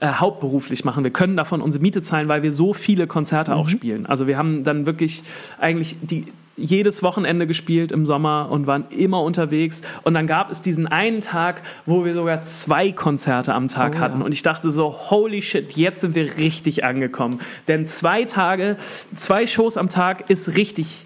[0.06, 1.04] äh, hauptberuflich machen.
[1.04, 3.58] Wir können davon unsere Miete zahlen, weil wir so viele Konzerte mhm.
[3.58, 4.06] auch spielen.
[4.06, 5.24] Also wir haben dann wirklich
[5.60, 6.26] eigentlich die,
[6.58, 9.82] jedes Wochenende gespielt im Sommer und waren immer unterwegs.
[10.04, 14.00] Und dann gab es diesen einen Tag, wo wir sogar zwei Konzerte am Tag oh,
[14.00, 14.20] hatten.
[14.20, 14.26] Ja.
[14.26, 17.40] Und ich dachte so, holy shit, jetzt sind wir richtig angekommen.
[17.68, 18.78] Denn zwei Tage,
[19.16, 21.04] zwei Shows am Tag ist richtig,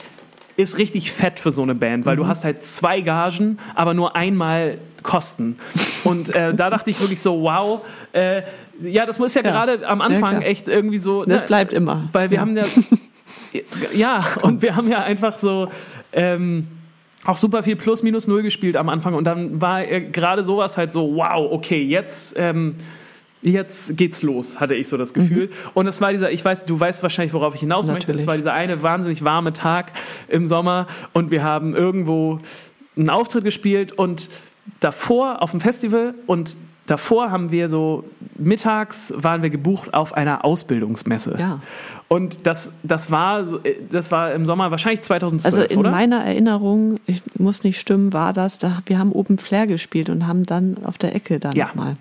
[0.57, 2.21] ist richtig fett für so eine Band, weil mhm.
[2.21, 5.57] du hast halt zwei Gagen, aber nur einmal Kosten.
[6.03, 7.81] Und äh, da dachte ich wirklich so, wow,
[8.11, 8.41] äh,
[8.81, 9.51] ja, das muss ja, ja.
[9.51, 11.25] gerade am Anfang ja, echt irgendwie so.
[11.25, 12.09] Das ne, bleibt immer.
[12.11, 12.41] Weil wir ja.
[12.41, 12.65] haben ja.
[13.93, 15.69] ja, und wir haben ja einfach so.
[16.11, 16.67] Ähm,
[17.25, 20.91] auch super viel Plus, Minus, Null gespielt am Anfang und dann war gerade sowas halt
[20.91, 22.75] so, wow, okay, jetzt, ähm,
[23.41, 25.47] jetzt geht's los, hatte ich so das Gefühl.
[25.47, 25.71] Mhm.
[25.73, 28.07] Und es war dieser, ich weiß, du weißt wahrscheinlich, worauf ich hinaus Natürlich.
[28.07, 29.91] möchte, es war dieser eine wahnsinnig warme Tag
[30.27, 32.39] im Sommer und wir haben irgendwo
[32.95, 34.29] einen Auftritt gespielt und
[34.79, 36.55] davor auf dem Festival und
[36.89, 38.03] davor haben wir so
[38.37, 41.35] mittags waren wir gebucht auf einer Ausbildungsmesse.
[41.37, 41.59] Ja.
[42.07, 43.43] Und das, das, war,
[43.91, 45.91] das war im Sommer wahrscheinlich 2012, Also in oder?
[45.91, 50.25] meiner Erinnerung, ich muss nicht stimmen, war das, da, wir haben Open Flair gespielt und
[50.27, 51.67] haben dann auf der Ecke dann Ja.
[51.67, 51.97] nochmal.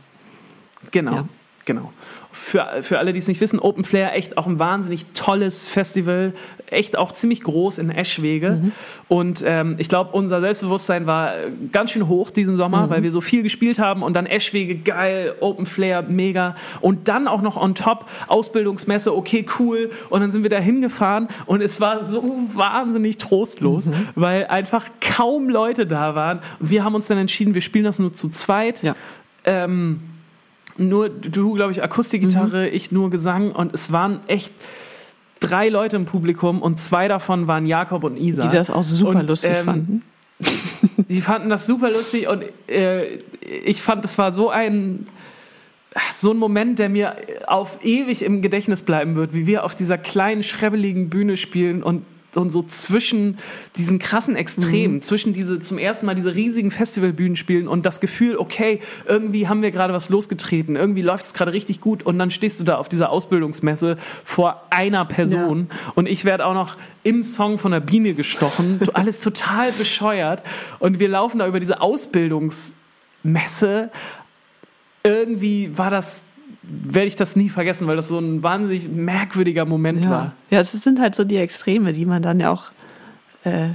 [0.90, 1.24] Genau, Ja.
[1.64, 1.92] genau.
[2.30, 6.34] Für, für alle, die es nicht wissen, Open Flair, echt auch ein wahnsinnig tolles Festival,
[6.66, 8.60] echt auch ziemlich groß in Eschwege.
[8.62, 8.72] Mhm.
[9.08, 12.90] Und ähm, ich glaube, unser Selbstbewusstsein war äh, ganz schön hoch diesen Sommer, Mhm.
[12.90, 16.54] weil wir so viel gespielt haben und dann Eschwege, geil, Open Flair, mega.
[16.82, 19.90] Und dann auch noch on top, Ausbildungsmesse, okay, cool.
[20.10, 22.22] Und dann sind wir da hingefahren und es war so
[22.54, 23.94] wahnsinnig trostlos, Mhm.
[24.14, 26.40] weil einfach kaum Leute da waren.
[26.60, 28.82] Und wir haben uns dann entschieden, wir spielen das nur zu zweit.
[28.82, 28.94] Ja.
[29.44, 30.00] Ähm,
[30.78, 32.74] nur du, glaube ich, Akustikgitarre, Mhm.
[32.74, 34.52] ich nur Gesang und es waren echt
[35.40, 38.46] drei Leute im Publikum und zwei davon waren Jakob und Isa.
[38.48, 40.02] Die das auch super Und, lustig ähm, fanden.
[41.08, 43.18] Die fanden das super lustig und äh,
[43.64, 45.06] ich fand, es war so ein
[46.14, 47.16] so ein Moment, der mir
[47.46, 52.04] auf ewig im Gedächtnis bleiben wird, wie wir auf dieser kleinen, schrebbeligen Bühne spielen und,
[52.34, 53.38] und so zwischen
[53.76, 58.36] diesen krassen Extremen, zwischen diese zum ersten Mal diese riesigen Festivalbühnen spielen und das Gefühl,
[58.36, 62.30] okay, irgendwie haben wir gerade was losgetreten, irgendwie läuft es gerade richtig gut und dann
[62.30, 67.22] stehst du da auf dieser Ausbildungsmesse vor einer Person und ich werde auch noch im
[67.22, 70.42] Song von der Biene gestochen, alles total bescheuert
[70.78, 73.90] und wir laufen da über diese Ausbildungsmesse.
[75.02, 76.22] Irgendwie war das,
[76.70, 80.10] werde ich das nie vergessen, weil das so ein wahnsinnig merkwürdiger Moment Ja.
[80.10, 80.32] war.
[80.50, 82.64] ja, es sind halt so die Extreme, die man dann ja auch
[83.44, 83.68] äh,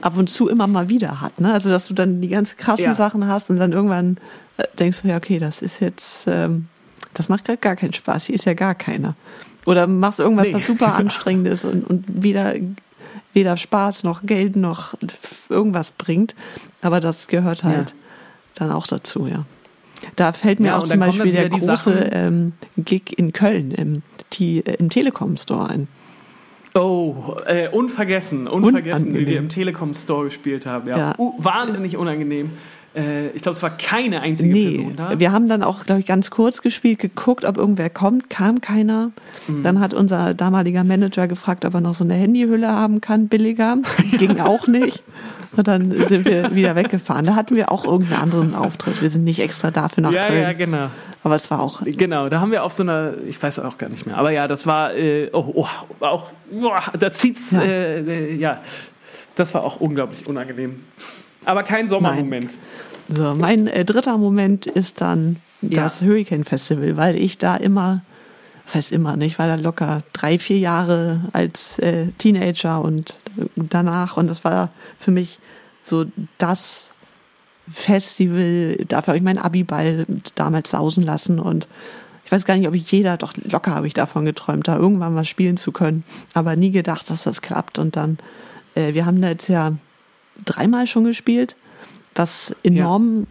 [0.00, 1.40] ab und zu immer mal wieder hat.
[1.40, 1.52] Ne?
[1.52, 2.94] Also, dass du dann die ganz krassen Ja.
[2.94, 4.16] Sachen hast und dann irgendwann
[4.56, 6.68] äh, denkst du, ja, okay, das ist jetzt, ähm,
[7.14, 9.14] das macht gerade gar keinen Spaß, hier ist ja gar keiner.
[9.66, 10.54] Oder machst irgendwas, Nee.
[10.54, 12.54] was super anstrengend ist und, und weder,
[13.34, 14.94] weder Spaß noch Geld noch
[15.50, 16.34] irgendwas bringt.
[16.82, 17.96] Aber das gehört halt Ja.
[18.54, 19.44] dann auch dazu, ja.
[20.16, 24.02] Da fällt mir Ja, auch zum Beispiel der große ähm, Gig in Köln im,
[24.32, 25.88] die, äh, im Telekom Store ein.
[26.74, 29.26] Oh, äh, unvergessen, unvergessen, wie Unangenehm.
[29.26, 30.88] wir im Telekom Store gespielt haben.
[30.88, 30.98] Ja.
[30.98, 31.14] Ja.
[31.18, 32.50] Uh, wahnsinnig unangenehm.
[32.96, 35.20] Äh, ich glaube, es war keine einzige Nee, Person da.
[35.20, 39.12] wir haben dann auch, glaube ich, ganz kurz gespielt, geguckt, ob irgendwer kommt, kam keiner.
[39.46, 39.62] Mhm.
[39.62, 43.76] Dann hat unser damaliger Manager gefragt, ob er noch so eine Handyhülle haben kann, billiger.
[44.18, 45.02] Ging auch nicht.
[45.56, 47.26] Und dann sind wir wieder weggefahren.
[47.26, 49.00] Da hatten wir auch irgendeinen anderen Auftritt.
[49.02, 50.42] Wir sind nicht extra dafür nach ja, Köln.
[50.42, 50.90] ja, genau.
[51.22, 53.88] Aber es war auch, Genau, da haben wir auf so einer, ich weiß auch gar
[53.88, 55.66] nicht mehr, aber ja, das war, äh, oh, oh,
[56.00, 57.62] auch, boah, da zieht's, Ja.
[57.62, 58.62] Äh, äh, ja,
[59.34, 60.84] das war auch unglaublich unangenehm.
[61.46, 62.58] Aber kein Sommermoment.
[63.08, 63.34] so.
[63.34, 65.84] Mein äh, dritter Moment ist dann Ja.
[65.84, 68.02] das Hurricane Festival, weil ich da immer,
[68.66, 73.16] das heißt immer nicht, ich war da locker drei, vier Jahre als äh, Teenager und
[73.56, 75.38] danach und das war für mich
[75.82, 76.04] so
[76.38, 76.90] das
[77.68, 81.66] Festival, dafür habe ich meinen Abiball damals sausen lassen und
[82.24, 85.14] ich weiß gar nicht, ob ich jeder, doch locker habe ich davon geträumt, da irgendwann
[85.14, 86.02] mal spielen zu können,
[86.34, 88.18] aber nie gedacht, dass das klappt und dann,
[88.74, 89.72] äh, wir haben da jetzt ja
[90.44, 91.56] dreimal schon gespielt,
[92.14, 93.26] was enorm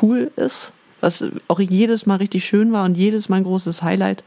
[0.00, 4.24] cool ist, was auch jedes Mal richtig schön war und jedes Mal ein großes Highlight,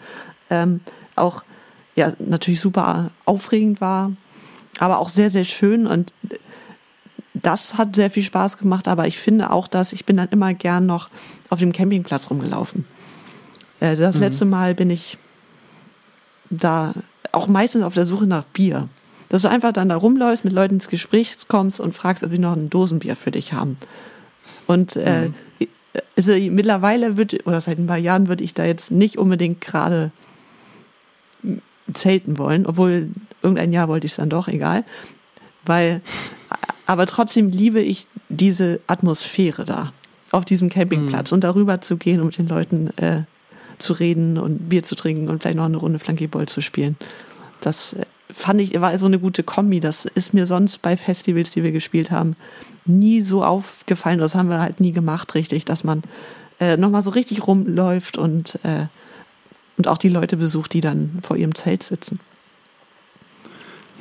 [0.50, 0.82] ähm,
[1.16, 1.44] auch
[1.96, 4.12] ja natürlich super aufregend war,
[4.80, 6.14] aber auch sehr, sehr schön und
[7.34, 10.54] das hat sehr viel Spaß gemacht, aber ich finde auch, dass ich bin dann immer
[10.54, 11.10] gern noch
[11.50, 12.86] auf dem Campingplatz rumgelaufen.
[13.80, 15.18] Äh, das letzte Mal bin ich
[16.50, 16.94] da
[17.32, 18.90] auch meistens auf der Suche nach Bier.
[19.32, 22.38] Dass du einfach dann da rumläufst, mit Leuten ins Gespräch kommst und fragst, ob die
[22.38, 23.78] noch ein Dosenbier für dich haben.
[24.68, 25.30] Und äh,
[26.18, 30.12] also mittlerweile wird, oder seit ein paar Jahren würde ich da jetzt nicht unbedingt gerade
[31.94, 33.08] zelten wollen, obwohl
[33.42, 34.84] irgendein Jahr wollte ich es dann doch, egal.
[35.66, 36.02] Weil,
[36.86, 39.94] aber trotzdem liebe ich diese Atmosphäre da,
[40.32, 43.22] auf diesem Campingplatz und darüber zu gehen und mit den Leuten äh,
[43.78, 46.98] zu reden und Bier zu trinken und vielleicht noch eine Runde Flankyball zu spielen.
[47.62, 49.80] Das äh, fand ich, war so eine gute Kombi.
[49.80, 52.36] Das ist mir sonst bei Festivals, die wir gespielt haben,
[52.86, 54.20] nie so aufgefallen.
[54.20, 56.04] Das haben wir halt nie gemacht, richtig, dass man
[56.60, 58.86] äh, nochmal so richtig rumläuft und, äh,
[59.78, 62.20] und auch die Leute besucht, die dann vor ihrem Zelt sitzen.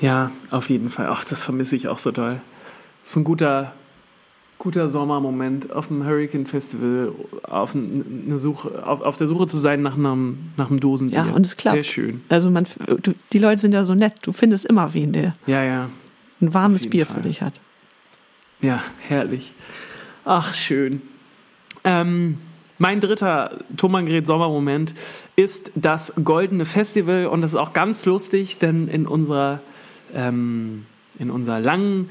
[0.01, 1.09] Ja, auf jeden Fall.
[1.11, 2.41] Ach, das vermisse ich auch so doll.
[3.05, 3.73] Ist ein guter,
[4.61, 9.81] guter Sommermoment auf dem Hurricane Festival, auf, eine Suche, auf, auf der Suche zu sein
[9.81, 11.25] nach einem, nach einem Dosenbier.
[11.27, 11.77] Ja, und es klappt.
[11.77, 12.21] Sehr schön.
[12.29, 12.67] Also man,
[13.03, 14.13] du, die Leute sind ja so nett.
[14.23, 15.89] Du findest immer wen, der Ja, ja.
[16.43, 17.17] ein warmes Bier Fall.
[17.17, 17.55] für dich hat.
[18.61, 19.55] Ja, herrlich.
[20.27, 21.01] Ach, schön.
[21.83, 22.37] Ähm,
[22.79, 24.93] mein dritter Thomann Gret Sommermoment
[25.37, 29.61] ist das Goldene Festival und das ist auch ganz lustig, denn in unserer,
[30.15, 30.85] ähm,
[31.19, 32.11] in unserer langen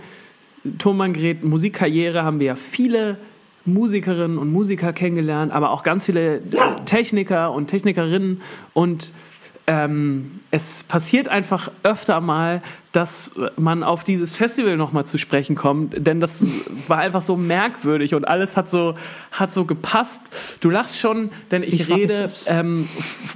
[0.77, 3.17] Thomann Gret Musikkarriere haben wir ja viele
[3.65, 6.41] Musikerinnen und Musiker kennengelernt, aber auch ganz viele
[6.85, 8.41] Techniker und Technikerinnen
[8.73, 9.11] und
[9.67, 16.07] ähm, es passiert einfach öfter mal, dass man auf dieses Festival nochmal zu sprechen kommt,
[16.07, 16.43] denn das
[16.87, 18.95] war einfach so merkwürdig und alles hat so,
[19.31, 20.23] hat so gepasst.
[20.61, 22.89] Du lachst schon, denn ich, ich rede ähm,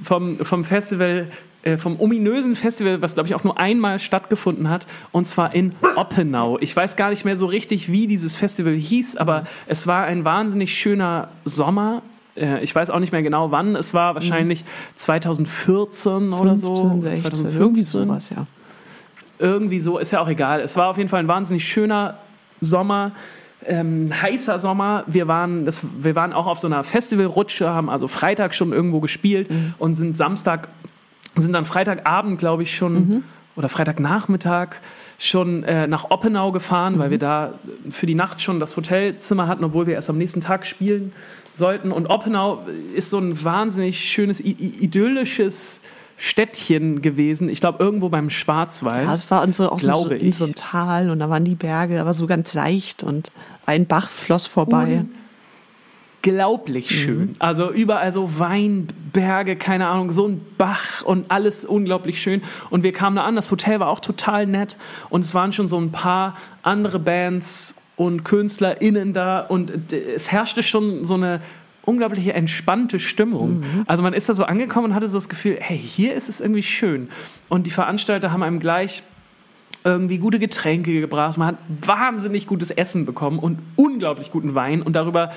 [0.03, 1.27] vom, vom Festival
[1.63, 5.73] äh, vom ominösen Festival, was glaube ich auch nur einmal stattgefunden hat, und zwar in
[5.95, 6.57] Oppenau.
[6.59, 10.23] Ich weiß gar nicht mehr so richtig, wie dieses Festival hieß, aber es war ein
[10.23, 12.01] wahnsinnig schöner Sommer
[12.35, 14.63] äh, ich weiß auch nicht mehr genau wann es war, wahrscheinlich
[14.95, 16.33] 2014 mhm.
[16.33, 16.75] oder so.
[16.75, 17.61] 16, 2015.
[17.61, 18.47] Irgendwie sowas, ja.
[19.39, 20.61] Irgendwie so, ist ja auch egal.
[20.61, 22.17] Es war auf jeden Fall ein wahnsinnig schöner
[22.61, 23.11] Sommer.
[23.65, 25.03] Ähm, heißer Sommer.
[25.07, 28.99] Wir waren, das, wir waren auch auf so einer Festivalrutsche, haben also Freitag schon irgendwo
[28.99, 29.73] gespielt mhm.
[29.79, 30.67] und sind Samstag,
[31.35, 33.23] sind dann Freitagabend, glaube ich, schon mhm.
[33.55, 34.75] oder Freitagnachmittag
[35.17, 36.99] schon äh, nach Oppenau gefahren, mhm.
[36.99, 37.53] weil wir da
[37.91, 41.13] für die Nacht schon das Hotelzimmer hatten, obwohl wir erst am nächsten Tag spielen
[41.51, 41.91] sollten.
[41.91, 42.65] Und Oppenau
[42.95, 45.81] ist so ein wahnsinnig schönes, idyllisches
[46.17, 47.49] Städtchen gewesen.
[47.49, 49.05] Ich glaube, irgendwo beim Schwarzwald.
[49.05, 51.55] Ja, es war in so, auch so, in so einem Tal und da waren die
[51.55, 53.31] Berge, aber so ganz leicht und
[53.65, 55.05] ein Bach floss vorbei.
[56.25, 56.95] Unglaublich mhm.
[56.95, 57.19] schön.
[57.19, 57.35] Mhm.
[57.39, 58.39] Also überall so
[59.13, 62.41] Weinberge, keine Ahnung, so ein Bach und alles unglaublich schön.
[62.69, 64.77] Und wir kamen da an, das Hotel war auch total nett
[65.09, 70.63] und es waren schon so ein paar andere Bands und KünstlerInnen da und es herrschte
[70.63, 71.41] schon so eine
[71.85, 73.59] unglaubliche entspannte Stimmung.
[73.59, 73.83] Mhm.
[73.87, 76.39] Also man ist da so angekommen und hatte so das Gefühl, hey, hier ist es
[76.39, 77.09] irgendwie schön.
[77.49, 79.03] Und die Veranstalter haben einem gleich
[79.83, 81.37] irgendwie gute Getränke gebracht.
[81.37, 84.81] Man hat wahnsinnig gutes Essen bekommen und unglaublich guten Wein.
[84.81, 85.31] Und darüber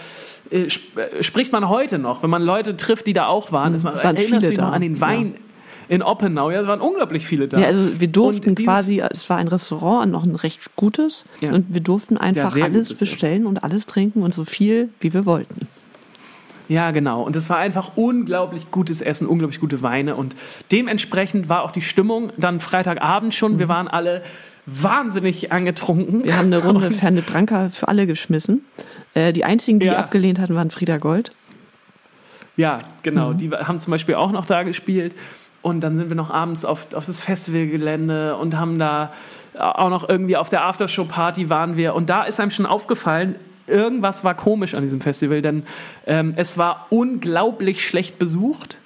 [0.50, 3.74] äh, sp äh, spricht man heute noch, wenn man Leute trifft, die da auch waren.
[3.74, 5.34] Mhm, man, erinnert sich noch an den Wein.
[5.34, 5.40] Ja
[5.88, 6.50] in Oppenau.
[6.50, 7.60] Ja, es waren unglaublich viele da.
[7.60, 11.52] Ja, also wir durften quasi, es war ein Restaurant, noch ein recht gutes, ja.
[11.52, 13.48] und wir durften einfach ja, alles gutes, bestellen ja.
[13.48, 15.68] und alles trinken und so viel, wie wir wollten.
[16.68, 17.22] Ja, genau.
[17.22, 20.16] Und es war einfach unglaublich gutes Essen, unglaublich gute Weine.
[20.16, 20.34] Und
[20.72, 23.54] dementsprechend war auch die Stimmung dann Freitagabend schon.
[23.54, 23.58] Mhm.
[23.60, 24.22] Wir waren alle
[24.66, 26.24] wahnsinnig angetrunken.
[26.24, 28.64] Wir haben eine Runde Ferne Branca für alle geschmissen.
[29.14, 29.96] Äh, die einzigen, die ja.
[29.96, 31.32] abgelehnt hatten, waren Frieda Gold.
[32.56, 33.32] Ja, genau.
[33.32, 33.38] Mhm.
[33.38, 35.14] Die haben zum Beispiel auch noch da gespielt.
[35.62, 39.12] Und dann sind wir noch abends auf, auf das Festivalgelände und haben da
[39.58, 41.94] auch noch irgendwie auf der Aftershow-Party waren wir.
[41.94, 43.36] Und da ist einem schon aufgefallen,
[43.66, 45.64] irgendwas war komisch an diesem Festival, denn
[46.06, 48.78] ähm, es war unglaublich schlecht besucht.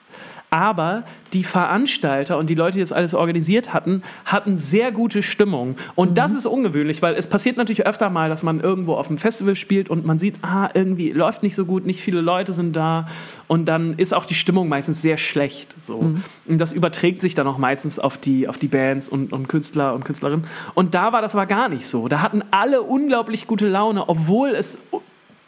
[0.51, 5.77] Aber die Veranstalter und die Leute, die das alles organisiert hatten, hatten sehr gute Stimmung.
[5.95, 6.15] Und mhm.
[6.17, 9.55] das ist ungewöhnlich, weil es passiert natürlich öfter mal, dass man irgendwo auf einem Festival
[9.55, 13.07] spielt und man sieht, ah, irgendwie läuft nicht so gut, nicht viele Leute sind da.
[13.47, 15.77] Und dann ist auch die Stimmung meistens sehr schlecht.
[15.81, 16.03] So.
[16.03, 16.25] Mhm.
[16.47, 19.95] Und das überträgt sich dann auch meistens auf die, auf die Bands und, und Künstler
[19.95, 20.47] und Künstlerinnen.
[20.75, 22.09] Und da war das aber gar nicht so.
[22.09, 24.79] Da hatten alle unglaublich gute Laune, obwohl es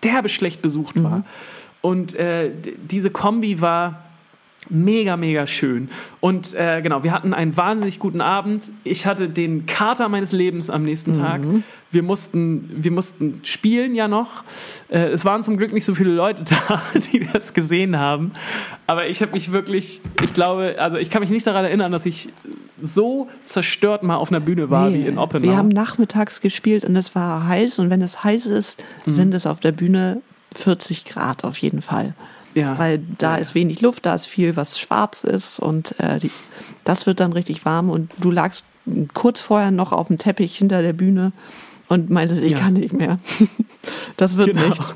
[0.05, 1.05] derbe schlecht besucht mhm.
[1.05, 1.24] war.
[1.80, 2.53] Und äh,
[2.88, 4.05] diese Kombi war
[4.68, 5.88] Mega, mega schön.
[6.20, 8.70] Und äh, genau, wir hatten einen wahnsinnig guten Abend.
[8.84, 11.44] Ich hatte den Kater meines Lebens am nächsten Tag.
[11.44, 11.64] Mhm.
[11.90, 14.44] Wir, mussten, wir mussten spielen ja noch.
[14.88, 16.80] Äh, es waren zum Glück nicht so viele Leute da,
[17.12, 18.30] die das gesehen haben.
[18.86, 22.06] Aber ich habe mich wirklich, ich glaube, also ich kann mich nicht daran erinnern, dass
[22.06, 22.28] ich
[22.80, 25.48] so zerstört mal auf einer Bühne war nee, wie in Oppenau.
[25.48, 27.80] Wir haben nachmittags gespielt und es war heiß.
[27.80, 29.12] Und wenn es heiß ist, mhm.
[29.12, 30.22] sind es auf der Bühne
[30.54, 32.14] 40 Grad auf jeden Fall.
[32.55, 32.78] Ja.
[32.78, 33.40] Weil da ja.
[33.40, 36.30] ist wenig Luft, da ist viel, was schwarz ist und äh, die,
[36.84, 38.64] das wird dann richtig warm und du lagst
[39.14, 41.32] kurz vorher noch auf dem Teppich hinter der Bühne
[41.88, 42.59] und meintest, ich ja.
[42.59, 43.18] kann nicht mehr.
[44.16, 44.68] das wird genau.
[44.68, 44.94] nichts.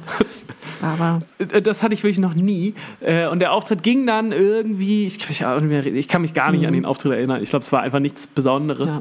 [0.82, 2.74] Aber äh, das hatte ich wirklich noch nie.
[3.00, 6.62] Äh, und der Auftritt ging dann irgendwie, ich kann mich, ich kann mich gar nicht
[6.62, 6.68] mhm.
[6.68, 7.42] an den Auftritt erinnern.
[7.42, 9.00] Ich glaube, es war einfach nichts Besonderes.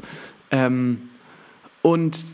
[0.52, 0.66] Ja.
[0.66, 1.08] Ähm,
[1.82, 2.24] und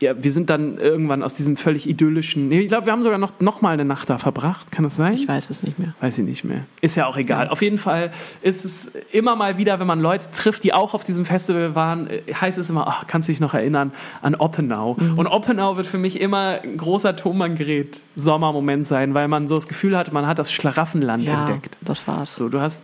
[0.00, 2.48] ja, wir sind dann irgendwann aus diesem völlig idyllischen.
[2.48, 4.72] Nee, ich glaube, wir haben sogar noch, noch mal eine Nacht da verbracht.
[4.72, 5.12] Kann das sein?
[5.12, 5.94] Ich weiß es nicht mehr.
[6.00, 6.64] Weiß ich nicht mehr.
[6.80, 7.46] Ist ja auch egal.
[7.46, 7.52] Ja.
[7.52, 11.04] Auf jeden Fall ist es immer mal wieder, wenn man Leute trifft, die auch auf
[11.04, 13.92] diesem Festival waren, äh, heißt es immer, ach, kannst du dich noch erinnern
[14.22, 14.96] an Oppenau?
[14.98, 15.18] Mhm.
[15.18, 19.68] Und Oppenau wird für mich immer ein großer Thomann-Gerät Sommermoment sein, weil man so das
[19.68, 21.76] Gefühl hat, man hat das Schlaraffenland ja, entdeckt.
[21.82, 22.36] Das war's.
[22.36, 22.80] So, du hast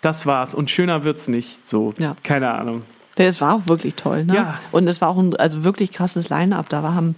[0.00, 1.68] das war's und schöner wird's nicht.
[1.68, 2.16] So, ja.
[2.24, 2.82] keine Ahnung.
[3.16, 4.34] Es war auch wirklich toll, ne?
[4.34, 4.60] Ja.
[4.72, 6.68] Und es war auch ein also wirklich krasses Line-Up.
[6.68, 7.16] Da haben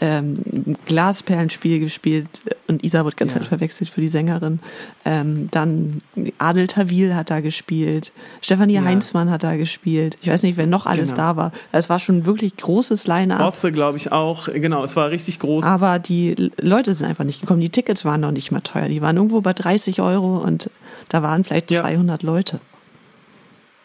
[0.00, 2.28] ähm, Glasperlenspiel gespielt
[2.68, 3.42] und Isa wird ganz ja.
[3.42, 4.60] Verwechselt für die Sängerin.
[5.04, 6.02] Ähm, dann
[6.38, 8.84] Adel Tawil hat da gespielt, Stefanie ja.
[8.84, 10.16] Heinzmann hat da gespielt.
[10.22, 11.22] Ich weiß nicht, wer noch alles genau.
[11.22, 11.52] da war.
[11.72, 13.38] Es war schon wirklich großes Line-Up.
[13.38, 14.48] Bosse, glaube ich, auch.
[14.52, 15.64] Genau, es war richtig groß.
[15.64, 17.60] Aber die Leute sind einfach nicht gekommen.
[17.60, 18.88] Die Tickets waren noch nicht mal teuer.
[18.88, 20.70] Die waren irgendwo bei 30 Euro und
[21.08, 21.80] da waren vielleicht ja.
[21.80, 22.60] 200 Leute.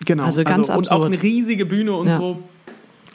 [0.06, 0.24] Genau.
[0.24, 2.18] Also ganz also, Und auch eine riesige Bühne und ja.
[2.18, 2.41] so.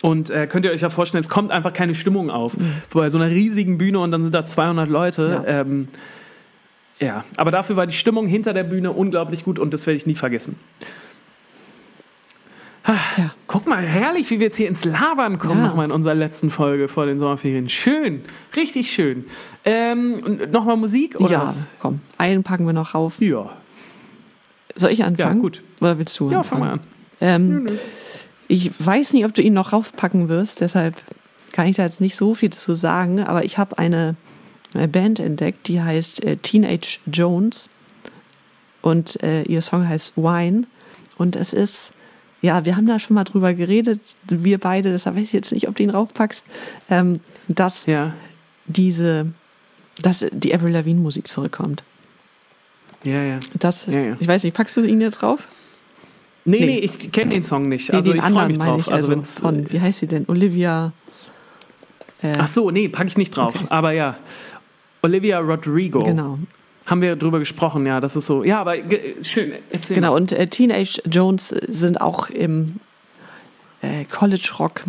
[0.01, 2.57] Und äh, könnt ihr euch ja vorstellen, es kommt einfach keine Stimmung auf.
[2.57, 2.72] Mhm.
[2.93, 5.43] Bei so einer riesigen Bühne und dann sind da 200 Leute.
[5.45, 5.61] Ja.
[5.61, 5.89] Ähm,
[7.01, 10.07] ja, aber dafür war die Stimmung hinter der Bühne unglaublich gut und das werde ich
[10.07, 10.57] nie vergessen.
[13.18, 13.34] Ja.
[13.47, 15.66] Guck mal, herrlich, wie wir jetzt hier ins Labern kommen, ja.
[15.66, 17.68] nochmal in unserer letzten Folge vor den Sommerferien.
[17.68, 18.22] Schön,
[18.57, 19.26] richtig schön.
[19.64, 20.20] Ähm,
[20.51, 21.20] nochmal Musik?
[21.20, 21.66] Oder ja, was?
[21.80, 23.20] komm, einen packen wir noch rauf.
[23.20, 23.51] Ja.
[24.79, 25.37] Soll ich anfangen?
[25.37, 25.62] Ja, gut.
[25.81, 26.62] Oder willst du Ja, anfangen?
[26.62, 26.81] fang mal an.
[27.20, 27.79] Ähm, nö, nö.
[28.47, 30.97] Ich weiß nicht, ob du ihn noch raufpacken wirst, deshalb
[31.53, 34.16] kann ich da jetzt nicht so viel zu sagen, aber ich habe eine,
[34.74, 37.68] eine, Band entdeckt, die heißt äh, Teenage Jones
[38.81, 40.64] und äh, ihr Song heißt Wine
[41.18, 41.93] und es ist
[42.41, 45.68] ja, wir haben da schon mal drüber geredet, wir beide, deshalb weiß ich jetzt nicht,
[45.68, 46.43] ob du ihn raufpackst,
[46.89, 48.14] ähm, dass ja.
[48.66, 49.26] diese,
[50.03, 51.83] dass die Avril Lavigne Musik zurückkommt.
[53.05, 53.40] Ja, ja.
[53.59, 54.16] Das, ja, ja.
[54.18, 55.46] ich weiß nicht, packst du ihn jetzt drauf?
[56.44, 57.92] Nee, nee, nee ich kenne den Song nicht.
[57.92, 58.80] Also den ich freue mich drauf.
[58.86, 60.24] Ich, also, also von, wie heißt sie denn?
[60.28, 60.92] Olivia.
[62.22, 63.55] Äh, Ach so, nee, packe ich nicht drauf.
[63.55, 63.66] Okay.
[63.68, 64.16] Aber ja,
[65.03, 66.05] Olivia Rodrigo.
[66.05, 66.38] Genau
[66.88, 68.44] haben wir drüber gesprochen, ja, das ist so.
[68.44, 68.76] Ja, aber
[69.22, 69.96] schön, erzähl.
[69.96, 72.76] Genau, und äh, Teenage Jones sind auch im
[73.82, 74.84] äh, College Rock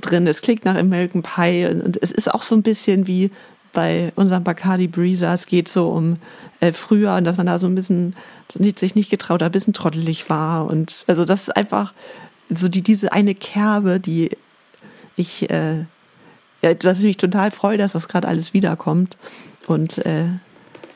[0.00, 0.26] drin.
[0.26, 3.30] Es klingt nach American Pie und, und, es ist auch so ein bisschen wie
[3.72, 5.32] bei unserem Bacardi Breezer.
[5.32, 6.16] Es geht so um
[6.60, 8.14] äh, früher und dass man da so ein bisschen
[8.50, 10.66] sich nicht getraut hat, ein bisschen trottelig war.
[10.66, 11.92] Und also das ist einfach
[12.48, 14.30] so die, diese eine Kerbe, die
[15.16, 15.84] ich, äh,
[16.62, 19.18] ja, dass ich mich total freue, dass das gerade alles wiederkommt.
[19.66, 20.28] Und äh,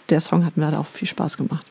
[0.09, 1.67] der Song hat mir halt auch viel Spaß gemacht.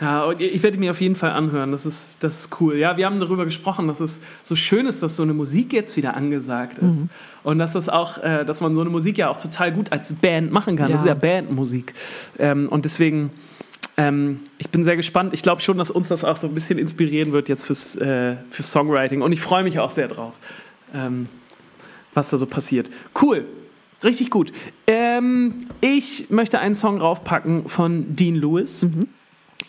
[0.00, 1.72] Ja, ich werde mir auf jeden Fall anhören.
[1.72, 2.76] Das ist, das ist cool.
[2.76, 5.96] Ja, wir haben darüber gesprochen, dass es so schön ist, dass so eine Musik jetzt
[5.96, 7.00] wieder angesagt ist.
[7.00, 7.08] Mhm.
[7.42, 10.12] Und dass das auch, äh, dass man so eine Musik ja auch total gut als
[10.14, 10.88] Band machen kann.
[10.88, 10.92] Ja.
[10.92, 11.92] Das ist ja Bandmusik.
[12.38, 13.30] Ähm, und deswegen,
[13.98, 15.34] ähm, ich bin sehr gespannt.
[15.34, 18.36] Ich glaube schon, dass uns das auch so ein bisschen inspirieren wird jetzt fürs, äh,
[18.50, 19.20] fürs Songwriting.
[19.20, 20.32] Und ich freue mich auch sehr drauf,
[20.94, 21.28] ähm,
[22.14, 22.88] was da so passiert.
[23.20, 23.44] Cool.
[24.02, 24.50] Richtig gut.
[24.86, 28.84] Ähm, ich möchte einen Song raufpacken von Dean Lewis.
[28.84, 29.08] Mhm.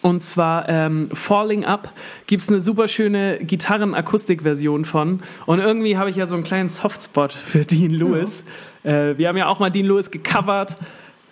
[0.02, 1.94] Und zwar ähm, Falling Up
[2.26, 5.22] gibt es eine super schöne Gitarren-Akustik-Version von.
[5.46, 8.44] Und irgendwie habe ich ja so einen kleinen Softspot für Dean Lewis.
[8.84, 9.10] Ja.
[9.10, 10.76] Äh, wir haben ja auch mal Dean Lewis gecovert.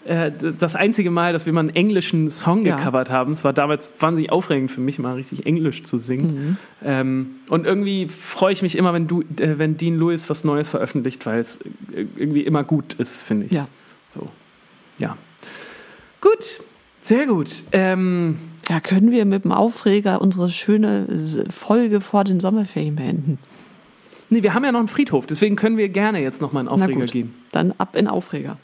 [0.06, 2.78] Äh, das einzige Mal, dass wir mal einen englischen Song ja.
[2.78, 3.34] gecovert haben.
[3.34, 6.28] Es war damals wahnsinnig aufregend für mich, mal richtig Englisch zu singen.
[6.28, 6.58] Mhm.
[6.84, 10.70] Ähm, und irgendwie freue ich mich immer, wenn, du, äh, wenn Dean Lewis was Neues
[10.70, 11.60] veröffentlicht, weil es
[12.16, 13.52] irgendwie immer gut ist, finde ich.
[13.52, 13.68] Ja.
[14.08, 14.30] So.
[15.00, 15.18] Ja.
[16.22, 16.62] Gut.
[17.02, 17.64] Sehr gut.
[17.72, 18.38] Ähm,
[18.70, 21.08] ja, können wir mit dem Aufreger unsere schöne
[21.50, 23.40] Folge vor den Sommerferien beenden?
[24.30, 26.70] Nee, wir haben ja noch einen Friedhof, deswegen können wir gerne jetzt noch mal einen
[26.70, 27.34] Aufreger gehen.
[27.52, 28.60] Dann ab in Aufreger.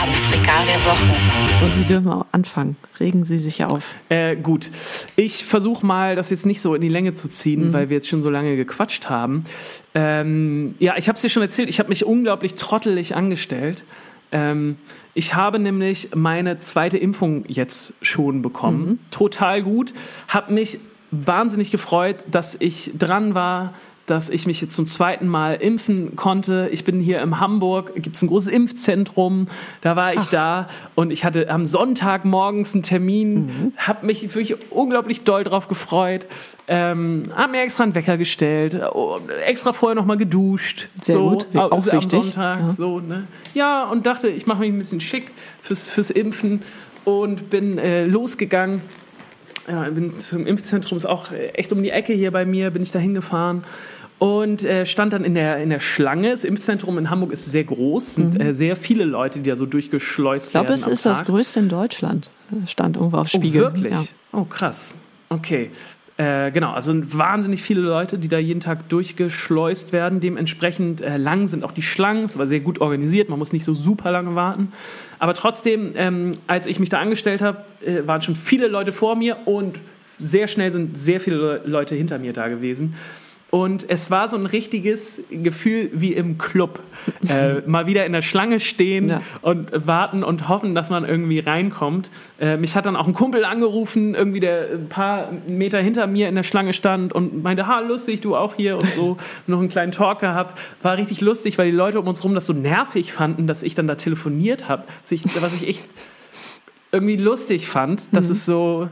[0.00, 1.64] Aufreger der Woche.
[1.66, 2.76] Und Sie dürfen auch anfangen.
[2.98, 3.94] Regen Sie sich auf.
[4.08, 4.70] Äh, gut.
[5.16, 7.72] Ich versuche mal, das jetzt nicht so in die Länge zu ziehen, mhm.
[7.74, 9.44] weil wir jetzt schon so lange gequatscht haben.
[9.94, 13.84] Ähm, ja, ich habe es dir schon erzählt, ich habe mich unglaublich trottelig angestellt.
[14.32, 14.76] Ähm,
[15.14, 18.86] ich habe nämlich meine zweite Impfung jetzt schon bekommen.
[18.86, 18.98] Mhm.
[19.10, 19.92] Total gut.
[20.28, 20.78] Habe mich
[21.10, 23.74] wahnsinnig gefreut, dass ich dran war,
[24.06, 26.68] dass ich mich jetzt zum zweiten Mal impfen konnte.
[26.72, 29.48] Ich bin hier in Hamburg, gibt es ein großes Impfzentrum,
[29.80, 30.30] da war ich Ach.
[30.30, 33.72] da und ich hatte am Sonntag morgens einen Termin, mhm.
[33.76, 36.26] habe mich wirklich unglaublich doll drauf gefreut,
[36.68, 40.88] ähm, habe mir extra einen Wecker gestellt, oh, extra vorher nochmal geduscht.
[41.02, 42.10] Sehr so, gut, auch am wichtig.
[42.10, 42.70] Sonntag, ja.
[42.70, 43.26] so, ne?
[43.54, 45.30] Ja, und dachte, ich mache mich ein bisschen schick
[45.62, 46.62] fürs, fürs Impfen
[47.04, 48.82] und bin äh, losgegangen
[49.68, 52.90] ja, bin zum Impfzentrum, ist auch echt um die Ecke hier bei mir, bin ich
[52.90, 53.64] da hingefahren
[54.18, 56.30] und äh, stand dann in der, in der Schlange.
[56.30, 58.40] Das Impfzentrum in Hamburg ist sehr groß, mhm.
[58.40, 60.66] äh, sehr viele Leute, die da so durchgeschleust werden.
[60.66, 61.18] Ich glaube, es ist Tag.
[61.18, 62.30] das größte in Deutschland,
[62.66, 63.62] stand irgendwo auf Spiegel.
[63.62, 63.92] Oh, wirklich?
[63.92, 64.04] Ja.
[64.32, 64.94] Oh, krass.
[65.28, 65.70] Okay.
[66.18, 70.20] Äh, genau, also wahnsinnig viele Leute, die da jeden Tag durchgeschleust werden.
[70.20, 72.24] Dementsprechend äh, lang sind auch die Schlangen.
[72.24, 74.72] Es war sehr gut organisiert, man muss nicht so super lange warten.
[75.18, 79.14] Aber trotzdem, ähm, als ich mich da angestellt habe, äh, waren schon viele Leute vor
[79.14, 79.78] mir und
[80.16, 82.94] sehr schnell sind sehr viele Leute hinter mir da gewesen.
[83.50, 86.80] Und es war so ein richtiges Gefühl wie im Club.
[87.28, 89.20] Äh, mal wieder in der Schlange stehen ja.
[89.42, 92.10] und warten und hoffen, dass man irgendwie reinkommt.
[92.40, 96.28] Äh, mich hat dann auch ein Kumpel angerufen, irgendwie der ein paar Meter hinter mir
[96.28, 99.16] in der Schlange stand und meinte, ha, lustig, du auch hier und so.
[99.46, 100.58] noch einen kleinen Talk gehabt.
[100.82, 103.74] War richtig lustig, weil die Leute um uns herum das so nervig fanden, dass ich
[103.74, 104.84] dann da telefoniert habe.
[105.40, 105.84] Was ich echt
[106.92, 108.08] irgendwie lustig fand.
[108.12, 108.32] Das mhm.
[108.32, 108.88] ist so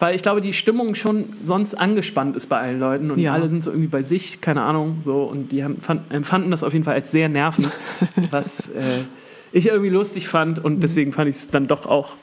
[0.00, 3.34] weil ich glaube, die Stimmung schon sonst angespannt ist bei allen Leuten und ja.
[3.34, 6.64] alle sind so irgendwie bei sich, keine Ahnung, so und die haben, fand, empfanden das
[6.64, 7.70] auf jeden Fall als sehr nervend,
[8.30, 9.04] was äh,
[9.52, 10.80] ich irgendwie lustig fand und mhm.
[10.80, 12.16] deswegen fand ich es dann doch auch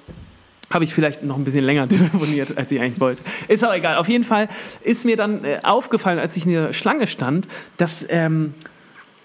[0.70, 3.24] habe ich vielleicht noch ein bisschen länger telefoniert, als ich eigentlich wollte.
[3.48, 3.96] Ist auch egal.
[3.96, 4.50] Auf jeden Fall
[4.84, 7.48] ist mir dann äh, aufgefallen, als ich in der Schlange stand,
[7.78, 8.54] dass ähm,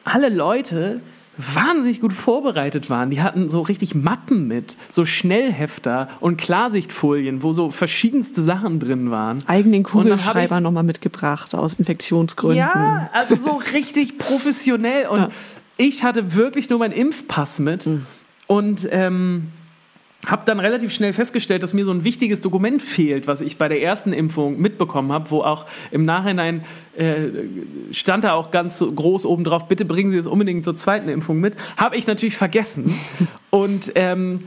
[0.04, 1.00] alle Leute
[1.36, 3.10] wahnsinnig gut vorbereitet waren.
[3.10, 9.10] Die hatten so richtig Mappen mit, so Schnellhefter und Klarsichtfolien, wo so verschiedenste Sachen drin
[9.10, 9.38] waren.
[9.46, 12.58] Eigenen Kugelschreiber nochmal mitgebracht aus Infektionsgründen.
[12.58, 15.06] Ja, also so richtig professionell.
[15.08, 15.28] Und ja.
[15.76, 17.86] ich hatte wirklich nur meinen Impfpass mit.
[17.86, 18.06] Mhm.
[18.46, 19.48] Und ähm,
[20.26, 23.68] habe dann relativ schnell festgestellt, dass mir so ein wichtiges Dokument fehlt, was ich bei
[23.68, 26.64] der ersten Impfung mitbekommen habe, wo auch im Nachhinein
[26.96, 27.28] äh,
[27.90, 31.40] stand da auch ganz groß oben drauf, bitte bringen Sie es unbedingt zur zweiten Impfung
[31.40, 31.56] mit.
[31.76, 32.94] Habe ich natürlich vergessen.
[33.50, 34.40] Und ähm,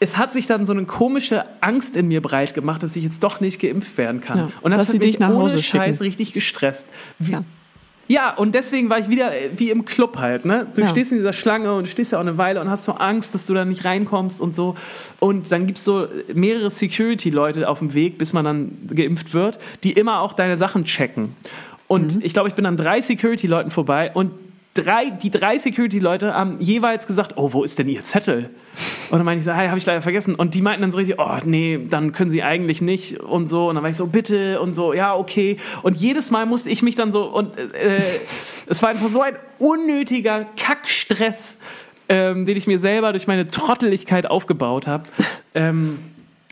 [0.00, 3.22] es hat sich dann so eine komische Angst in mir breit gemacht, dass ich jetzt
[3.22, 4.38] doch nicht geimpft werden kann.
[4.38, 6.86] Ja, und das hat mich nach Hause ohne Scheiß richtig gestresst.
[7.18, 7.44] Wie, ja.
[8.06, 10.44] Ja, und deswegen war ich wieder äh, wie im Club halt.
[10.44, 10.66] Ne?
[10.74, 10.88] Du ja.
[10.88, 13.46] stehst in dieser Schlange und stehst ja auch eine Weile und hast so Angst, dass
[13.46, 14.76] du da nicht reinkommst und so.
[15.20, 19.58] Und dann gibt es so mehrere Security-Leute auf dem Weg, bis man dann geimpft wird,
[19.84, 21.34] die immer auch deine Sachen checken.
[21.86, 22.22] Und mhm.
[22.24, 24.30] ich glaube, ich bin an drei Security-Leuten vorbei und
[24.74, 28.50] drei, die drei Security-Leute haben jeweils gesagt, oh, wo ist denn ihr Zettel?
[29.10, 30.34] Und dann meinte ich so, hey, habe ich leider vergessen.
[30.34, 33.68] Und die meinten dann so richtig, oh, nee, dann können sie eigentlich nicht und so.
[33.68, 35.56] Und dann war ich so, bitte und so, ja, okay.
[35.82, 38.02] Und jedes Mal musste ich mich dann so, und äh,
[38.66, 41.56] es war einfach so ein unnötiger Kackstress,
[42.08, 45.04] ähm, den ich mir selber durch meine Trotteligkeit aufgebaut habe.
[45.54, 45.98] Ähm,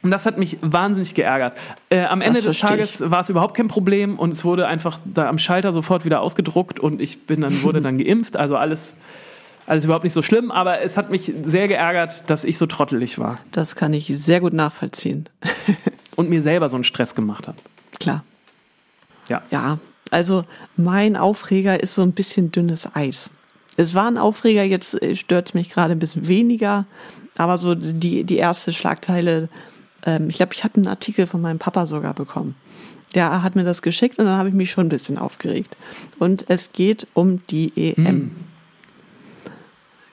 [0.03, 1.57] und das hat mich wahnsinnig geärgert.
[1.89, 4.99] Äh, am das Ende des Tages war es überhaupt kein Problem und es wurde einfach
[5.05, 8.37] da am Schalter sofort wieder ausgedruckt und ich bin dann, wurde dann geimpft.
[8.37, 8.95] Also alles,
[9.67, 13.19] alles überhaupt nicht so schlimm, aber es hat mich sehr geärgert, dass ich so trottelig
[13.19, 13.39] war.
[13.53, 15.29] Das kann ich sehr gut nachvollziehen.
[16.17, 17.59] und mir selber so einen Stress gemacht habe.
[17.99, 18.25] Klar.
[19.29, 19.43] Ja.
[19.51, 19.79] Ja,
[20.11, 20.45] also
[20.77, 23.31] mein Aufreger ist so ein bisschen dünnes Eis.
[23.77, 26.87] Es war ein Aufreger, jetzt stört es mich gerade ein bisschen weniger,
[27.39, 29.49] aber so die, die erste Schlagzeile
[30.07, 32.55] ähm, ich glaube, ich habe einen Artikel von meinem Papa sogar bekommen.
[33.15, 35.77] Der hat mir das geschickt und dann habe ich mich schon ein bisschen aufgeregt.
[36.19, 38.15] Und es geht um die EM.
[38.15, 38.31] Mhm.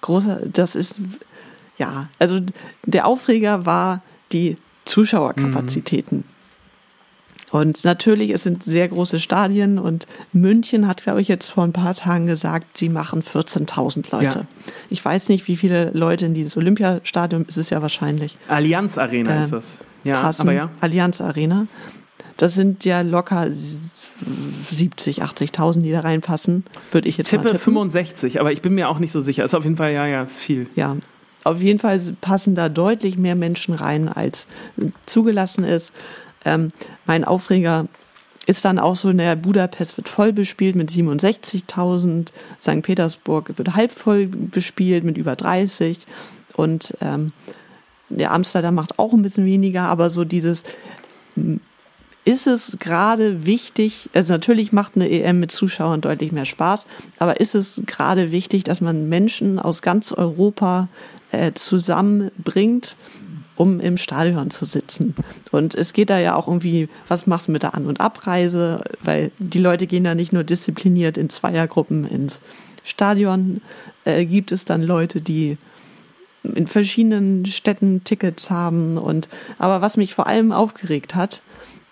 [0.01, 0.95] Großer, das ist,
[1.77, 2.39] ja, also
[2.85, 6.19] der Aufreger war die Zuschauerkapazitäten.
[6.19, 6.38] Mhm.
[7.51, 11.73] Und natürlich, es sind sehr große Stadien und München hat, glaube ich, jetzt vor ein
[11.73, 14.39] paar Tagen gesagt, sie machen 14.000 Leute.
[14.39, 14.45] Ja.
[14.89, 18.37] Ich weiß nicht, wie viele Leute in dieses Olympiastadion ist es ja wahrscheinlich.
[18.47, 19.79] Allianz Arena äh, ist das.
[20.03, 20.43] Ja, passen.
[20.43, 20.69] aber ja.
[20.79, 21.67] Allianz Arena.
[22.37, 28.51] Das sind ja locker 70, 80.000, die da reinpassen, würde ich jetzt tippe 65, aber
[28.51, 29.43] ich bin mir auch nicht so sicher.
[29.43, 30.67] Ist auf jeden Fall, ja, ja, ist viel.
[30.75, 30.95] Ja,
[31.43, 34.45] auf jeden Fall passen da deutlich mehr Menschen rein, als
[35.05, 35.93] zugelassen ist.
[36.45, 36.71] Ähm,
[37.05, 37.87] mein Aufreger
[38.49, 42.29] ist dann auch so, naja, Budapest wird voll bespielt mit 67.000,
[42.59, 42.81] St.
[42.81, 45.99] Petersburg wird halb voll bespielt mit über 30
[46.55, 47.31] und ähm,
[48.09, 50.63] der Amsterdam macht auch ein bisschen weniger, aber so dieses,
[52.25, 56.87] ist es gerade wichtig, also natürlich macht eine EM mit Zuschauern deutlich mehr Spaß,
[57.19, 60.87] aber ist es gerade wichtig, dass man Menschen aus ganz Europa
[61.31, 62.95] äh, zusammenbringt
[63.60, 65.16] um im Stadion zu sitzen.
[65.51, 68.82] Und es geht da ja auch irgendwie, was machst du mit der An- und Abreise?
[69.03, 72.39] Weil die Leute gehen da nicht nur diszipliniert in Zweiergruppen ins
[72.86, 73.60] Stadion.
[74.05, 75.57] Äh, gibt es dann Leute, die
[76.43, 78.97] in verschiedenen Städten Tickets haben.
[78.97, 81.41] Und aber was mich vor allem aufgeregt hat,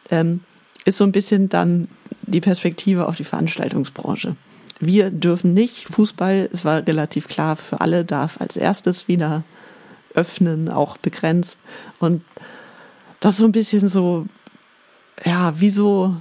[0.10, 0.40] ähm,
[0.86, 1.90] ist so ein bisschen dann
[2.22, 4.38] die Perspektive auf die Veranstaltungsbranche.
[4.80, 9.44] Wir dürfen nicht Fußball, es war relativ klar für alle, darf als erstes wieder
[10.18, 11.60] öffnen, auch begrenzt.
[12.00, 12.24] Und
[13.20, 14.26] das ist so ein bisschen so,
[15.24, 16.16] ja, wieso,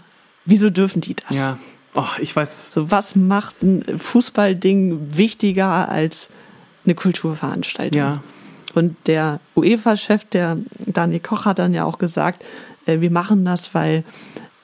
[0.44, 1.36] wieso dürfen die das?
[1.36, 1.58] Ja,
[1.94, 2.72] oh, ich weiß.
[2.72, 6.28] So, was macht ein Fußballding wichtiger als
[6.84, 7.98] eine Kulturveranstaltung?
[7.98, 8.22] Ja.
[8.74, 12.44] Und der UEFA-Chef, der Daniel Koch, hat dann ja auch gesagt,
[12.84, 14.04] äh, wir machen das, weil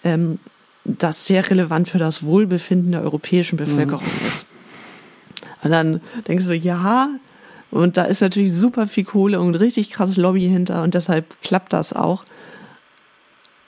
[0.04, 0.38] ähm,
[0.84, 4.26] das sehr relevant für das Wohlbefinden der europäischen Bevölkerung mhm.
[4.26, 4.46] ist.
[5.62, 7.08] Und dann denkst du, ja,
[7.72, 11.72] und da ist natürlich super viel Kohle und richtig krasses Lobby hinter und deshalb klappt
[11.72, 12.24] das auch.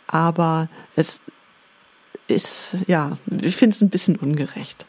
[0.06, 1.20] Aber es
[2.28, 4.84] ist, ja, ich finde es ein bisschen ungerecht.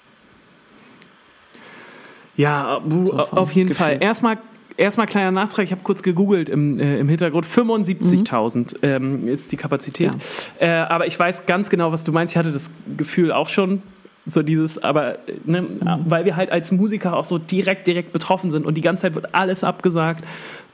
[2.37, 3.85] Ja, so auf jeden Gefühl.
[3.85, 3.97] Fall.
[4.03, 4.37] Erstmal
[4.77, 7.45] Erstmal kleiner Nachtrag, ich habe kurz gegoogelt im, äh, im Hintergrund.
[7.45, 8.65] 75.000 mhm.
[8.81, 10.11] ähm, ist die Kapazität.
[10.59, 10.83] Ja.
[10.83, 12.33] Äh, aber ich weiß ganz genau, was du meinst.
[12.33, 13.81] Ich hatte das Gefühl auch schon,
[14.25, 15.77] so dieses, aber ne, mhm.
[16.05, 19.15] weil wir halt als Musiker auch so direkt, direkt betroffen sind und die ganze Zeit
[19.15, 20.23] wird alles abgesagt.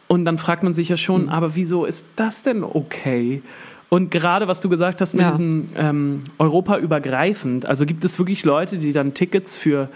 [0.07, 1.29] Und dann fragt man sich ja schon, mhm.
[1.29, 3.41] aber wieso ist das denn okay?
[3.89, 5.31] Und gerade was du gesagt hast mit ja.
[5.31, 9.89] diesem ähm, Europa-übergreifend, also gibt es wirklich Leute, die dann Tickets für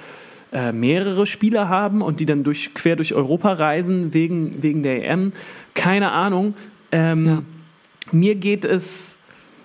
[0.52, 5.10] äh, mehrere Spieler haben und die dann durch, quer durch Europa reisen wegen, wegen der
[5.10, 5.32] EM?
[5.74, 6.56] Keine Ahnung.
[6.92, 7.42] Ähm, ja.
[8.12, 9.15] Mir geht es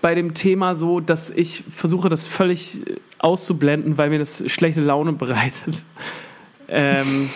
[0.01, 2.83] bei dem Thema so, dass ich versuche, das völlig
[3.19, 5.85] auszublenden, weil mir das schlechte Laune bereitet.
[6.69, 7.31] ähm,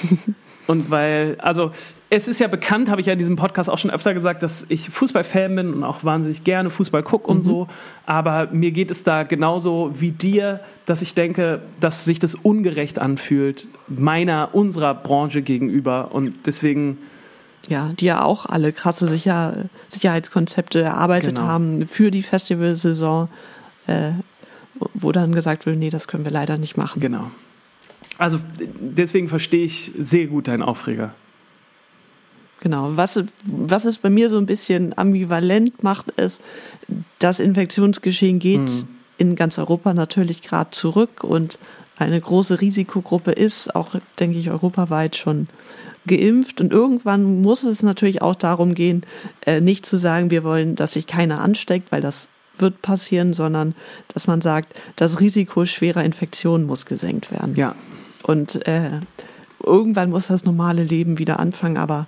[0.67, 1.73] und weil, also
[2.09, 4.65] es ist ja bekannt, habe ich ja in diesem Podcast auch schon öfter gesagt, dass
[4.69, 7.43] ich Fußballfan bin und auch wahnsinnig gerne Fußball gucke und mhm.
[7.43, 7.69] so.
[8.07, 12.99] Aber mir geht es da genauso wie dir, dass ich denke, dass sich das ungerecht
[12.99, 16.12] anfühlt, meiner, unserer Branche gegenüber.
[16.12, 16.99] Und deswegen
[17.69, 21.49] ja, die ja auch alle krasse Sicher Sicherheitskonzepte erarbeitet genau.
[21.49, 23.29] haben für die Festivalsaison,
[23.87, 24.11] äh,
[24.95, 27.01] wo dann gesagt wird, nee, das können wir leider nicht machen.
[27.01, 27.31] Genau.
[28.19, 31.15] Also deswegen verstehe ich sehr gut deinen Aufreger.
[32.61, 32.97] Genau.
[32.97, 36.41] Was, was es bei mir so ein bisschen ambivalent macht, ist,
[37.19, 38.89] das Infektionsgeschehen geht mhm.
[39.19, 41.59] in ganz Europa natürlich gerade zurück und
[41.97, 45.49] eine große Risikogruppe ist, auch denke ich, europaweit schon
[46.07, 49.05] geimpft und irgendwann muss es natürlich auch darum gehen,
[49.47, 52.29] äh, nicht zu sagen, wir wollen, dass sich keiner ansteckt, weil das
[52.59, 53.75] wird passieren, sondern
[54.09, 57.57] dass man sagt, das Risiko schwerer Infektionen muss gesenkt werden.
[57.57, 57.75] Ja.
[58.23, 59.01] Und äh,
[59.63, 62.07] irgendwann muss das normale Leben wieder anfangen, aber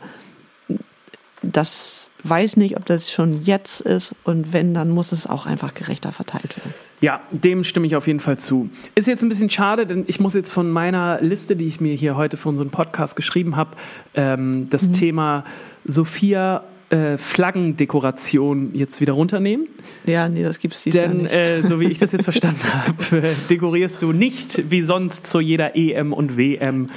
[1.43, 5.75] das weiß nicht, ob das schon jetzt ist und wenn, dann muss es auch einfach
[5.75, 6.75] gerechter verteilt werden.
[7.01, 8.71] Ja, dem stimme ich auf jeden Fall zu.
[8.95, 11.95] Ist jetzt ein bisschen schade, denn ich muss jetzt von meiner Liste, die ich mir
[11.95, 13.71] hier heute für unseren Podcast geschrieben habe,
[14.15, 14.93] ähm, das mhm.
[14.95, 15.45] Thema
[15.85, 19.67] Sophia äh, Flaggendekoration jetzt wieder runternehmen.
[20.07, 21.35] Ja, nee, das gibt's dieses Denn, Jahr nicht.
[21.35, 25.41] Äh, so wie ich das jetzt verstanden habe, äh, dekorierst du nicht wie sonst zu
[25.41, 26.91] jeder EM und WM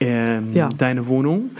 [0.00, 0.68] ähm, ja.
[0.68, 1.50] deine Wohnung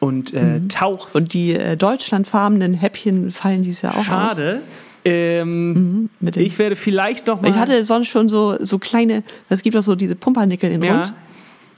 [0.00, 0.68] und äh, mhm.
[0.68, 1.16] tauchst.
[1.16, 4.24] Und die äh, deutschlandfarbenen Häppchen fallen dieses Jahr auch Schade.
[4.24, 4.36] aus.
[4.36, 4.60] Schade.
[5.04, 7.50] Ähm, mhm, ich werde vielleicht noch mal.
[7.50, 10.96] Ich hatte sonst schon so, so kleine, es gibt auch so diese Pumpernickel in ja.
[10.96, 11.12] Rund.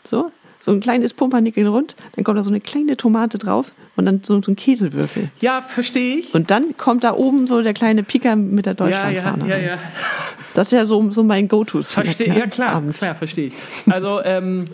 [0.05, 0.31] So,
[0.61, 4.23] so ein kleines Pumpernickel Rund, dann kommt da so eine kleine Tomate drauf und dann
[4.23, 5.31] so, so ein Käsewürfel.
[5.41, 6.35] Ja, verstehe ich.
[6.35, 9.49] Und dann kommt da oben so der kleine Pika mit der Deutschlandfahne.
[9.49, 9.79] Ja, ja, ja, ja.
[10.55, 11.83] Das ist ja so, so mein Go-To.
[11.83, 12.39] Verstehe, ne?
[12.41, 12.99] ja klar, Abends.
[12.99, 13.55] klar, verstehe ich.
[13.89, 14.67] Also, ähm,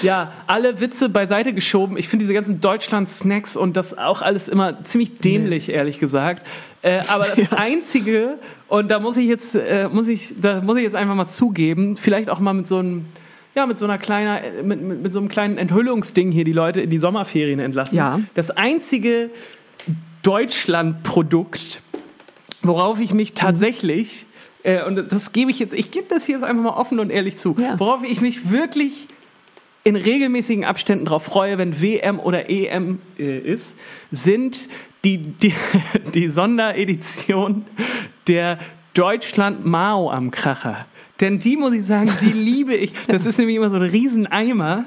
[0.00, 1.96] ja, alle Witze beiseite geschoben.
[1.96, 5.74] Ich finde diese ganzen Deutschland-Snacks und das auch alles immer ziemlich dämlich, nee.
[5.74, 6.46] ehrlich gesagt.
[6.82, 7.58] Äh, aber das ja.
[7.58, 8.38] Einzige,
[8.68, 11.96] und da muss ich jetzt, äh, muss ich, da muss ich jetzt einfach mal zugeben,
[11.96, 13.06] vielleicht auch mal mit so einem
[13.54, 16.80] ja, mit so einer kleiner, mit, mit, mit, so einem kleinen Enthüllungsding hier die Leute
[16.80, 17.96] in die Sommerferien entlassen.
[17.96, 18.20] Ja.
[18.34, 19.30] Das einzige
[20.22, 21.80] Deutschland-Produkt,
[22.62, 24.26] worauf ich mich tatsächlich,
[24.62, 27.10] äh, und das gebe ich jetzt, ich gebe das hier jetzt einfach mal offen und
[27.10, 27.78] ehrlich zu, ja.
[27.78, 29.06] worauf ich mich wirklich
[29.84, 33.74] in regelmäßigen Abständen darauf freue, wenn WM oder EM äh, ist,
[34.10, 34.68] sind
[35.04, 35.54] die, die,
[36.14, 37.66] die Sonderedition
[38.26, 38.58] der
[38.94, 40.86] Deutschland Mao am Kracher.
[41.20, 42.92] Denn die muss ich sagen, die liebe ich.
[43.06, 44.84] Das ist nämlich immer so ein Rieseneimer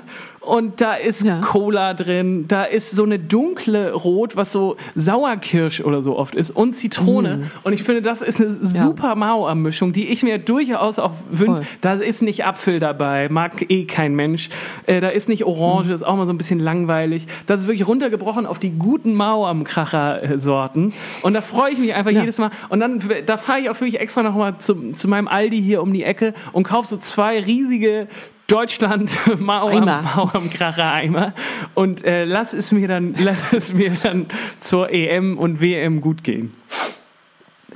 [0.48, 1.42] und da ist ja.
[1.42, 6.52] Cola drin, da ist so eine dunkle Rot, was so Sauerkirsch oder so oft ist
[6.52, 7.38] und Zitrone.
[7.38, 7.44] Mm.
[7.64, 9.16] Und ich finde, das ist eine super ja.
[9.16, 11.64] Mao-Mischung, die ich mir durchaus auch wünsche.
[11.82, 14.50] Da ist nicht Apfel dabei, mag eh kein Mensch.
[14.86, 15.96] Äh, da ist nicht Orange, mm.
[15.96, 17.28] ist auch mal so ein bisschen langweilig.
[17.46, 20.94] Das ist wirklich runtergebrochen auf die guten Mao am Kracher-Sorten.
[21.24, 22.22] Und da freue ich mich einfach ja.
[22.22, 22.52] jedes Mal.
[22.70, 25.82] Und dann, da fahre ich auch wirklich extra noch mal zu, zu meinem Aldi hier
[25.82, 28.08] um die Ecke und kaufe so zwei riesige
[28.48, 31.34] Deutschland Mauer, Mauer am Kracher Eimer
[31.76, 34.28] und äh, lass es mir dann lass es mir dann
[34.60, 36.54] zur EM und WM gut gehen.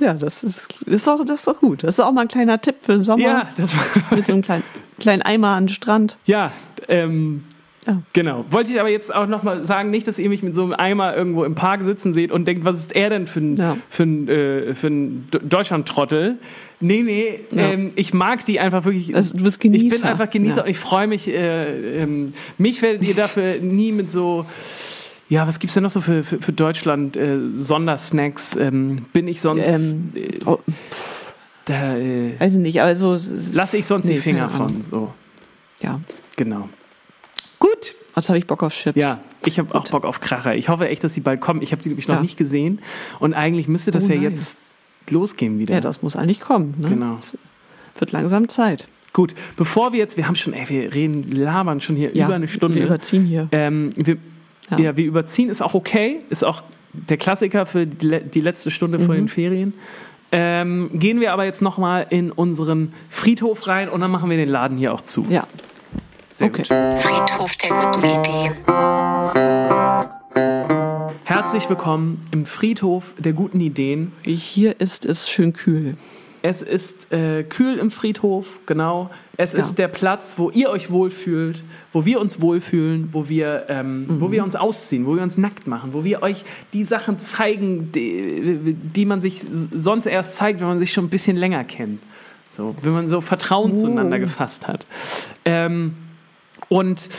[0.00, 1.84] Ja, das ist, ist, doch, das ist doch gut.
[1.84, 3.22] Das ist auch mal ein kleiner Tipp für den Sommer.
[3.22, 3.84] Ja, das war
[4.16, 4.64] mit so einem kleinen,
[4.98, 6.16] kleinen Eimer an den Strand.
[6.24, 6.50] Ja,
[6.88, 7.44] ähm,
[7.86, 8.00] ja.
[8.12, 8.44] Genau.
[8.50, 11.16] Wollte ich aber jetzt auch nochmal sagen, nicht, dass ihr mich mit so einem Eimer
[11.16, 13.76] irgendwo im Park sitzen seht und denkt, was ist er denn für ein, ja.
[13.90, 16.38] für ein, äh, für ein Deutschland-Trottel?
[16.78, 17.72] Nee, nee, ja.
[17.72, 19.14] ähm, ich mag die einfach wirklich.
[19.14, 19.84] Also, du bist Genießer.
[19.84, 21.28] Ich bin einfach Genießer und ich freue mich.
[21.28, 24.46] Äh, ähm, mich werdet ihr dafür nie mit so.
[25.28, 28.54] Ja, was gibt's denn noch so für, für, für Deutschland äh, Sondersnacks?
[28.54, 29.66] Ähm, bin ich sonst.
[29.66, 30.58] Ähm, äh, oh.
[31.64, 33.16] da, äh, Weiß ich nicht, also.
[33.52, 35.12] Lasse ich sonst nee, die Finger von, so.
[35.80, 36.00] Ja.
[36.36, 36.68] Genau.
[38.14, 38.96] Was habe ich Bock auf Chips?
[38.96, 40.54] Ja, ich habe auch Bock auf Kracher.
[40.54, 41.62] Ich hoffe echt, dass die bald kommen.
[41.62, 42.22] Ich habe die nämlich noch ja.
[42.22, 42.80] nicht gesehen.
[43.18, 44.30] Und eigentlich müsste das oh, ja nein.
[44.30, 44.58] jetzt
[45.08, 45.74] losgehen wieder.
[45.74, 46.74] Ja, das muss eigentlich kommen.
[46.78, 46.90] Ne?
[46.90, 47.18] Genau.
[47.20, 47.36] Es
[47.98, 48.86] wird langsam Zeit.
[49.12, 52.34] Gut, bevor wir jetzt, wir haben schon, ey, wir reden, labern schon hier ja, über
[52.34, 52.78] eine Stunde.
[52.78, 53.48] Wir überziehen hier.
[53.52, 54.16] Ähm, wir,
[54.70, 54.78] ja.
[54.78, 54.96] ja.
[54.96, 59.04] wir überziehen, ist auch okay, ist auch der Klassiker für die, die letzte Stunde mhm.
[59.04, 59.74] vor den Ferien.
[60.34, 64.48] Ähm, gehen wir aber jetzt nochmal in unseren Friedhof rein und dann machen wir den
[64.48, 65.26] Laden hier auch zu.
[65.28, 65.46] Ja.
[66.32, 66.62] Sehr okay.
[66.62, 66.98] gut.
[66.98, 68.52] Friedhof der guten Ideen.
[71.24, 74.12] Herzlich willkommen im Friedhof der guten Ideen.
[74.22, 75.98] Hier ist es schön kühl.
[76.40, 79.10] Es ist äh, kühl im Friedhof, genau.
[79.36, 79.58] Es ja.
[79.58, 81.62] ist der Platz, wo ihr euch wohlfühlt,
[81.92, 84.20] wo wir uns wohlfühlen, wo wir, ähm, mhm.
[84.22, 87.92] wo wir uns ausziehen, wo wir uns nackt machen, wo wir euch die Sachen zeigen,
[87.92, 92.02] die, die, man sich sonst erst zeigt, wenn man sich schon ein bisschen länger kennt.
[92.50, 93.74] So, wenn man so Vertrauen oh.
[93.74, 94.86] zueinander gefasst hat.
[95.44, 95.94] Ähm,
[96.72, 97.10] und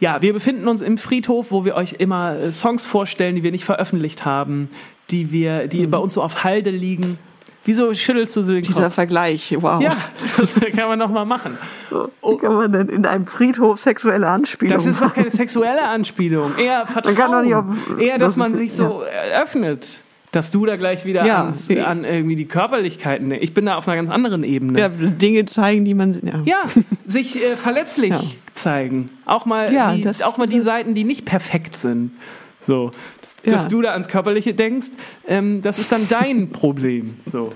[0.00, 3.52] ja, wir befinden uns im Friedhof, wo wir euch immer äh, Songs vorstellen, die wir
[3.52, 4.68] nicht veröffentlicht haben,
[5.08, 5.90] die wir, die mhm.
[5.90, 7.18] bei uns so auf Halde liegen.
[7.64, 8.94] Wieso schüttelst du so den Dieser Kopf?
[8.94, 9.80] Vergleich, wow.
[9.82, 9.96] Ja,
[10.36, 11.56] das kann man noch mal machen.
[11.90, 16.54] Wie kann man denn in einem Friedhof sexuelle Anspielung Das ist doch keine sexuelle Anspielung.
[16.58, 17.54] Eher Vertrauen.
[17.54, 19.42] Auf, Eher, dass man sich so ja.
[19.42, 20.02] öffnet.
[20.32, 23.32] Dass du da gleich wieder ja, ans, an irgendwie die Körperlichkeiten.
[23.32, 24.78] Ich bin da auf einer ganz anderen Ebene.
[24.78, 26.20] Ja, Dinge zeigen, die man.
[26.22, 28.20] Ja, ja sich äh, verletzlich ja.
[28.54, 29.08] zeigen.
[29.24, 32.12] Auch mal, die, das, auch mal die Seiten, die nicht perfekt sind.
[32.60, 32.90] So,
[33.22, 34.88] dass, dass du da ans Körperliche denkst,
[35.26, 37.16] ähm, das ist dann dein Problem.
[37.24, 37.50] So.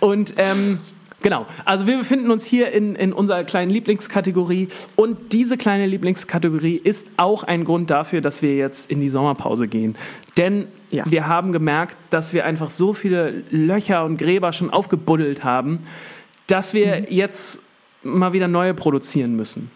[0.00, 0.78] Und ähm,
[1.26, 6.76] genau, also wir befinden uns hier in, in unserer kleinen Lieblingskategorie und diese kleine Lieblingskategorie
[6.76, 9.96] ist auch ein Grund dafür, dass wir jetzt in die Sommerpause gehen.
[10.36, 11.02] Denn ja.
[11.10, 15.80] wir haben gemerkt, dass wir einfach so viele Löcher und Gräber schon aufgebuddelt haben,
[16.46, 17.06] dass wir mhm.
[17.08, 17.60] jetzt
[18.04, 19.72] mal wieder neue produzieren müssen.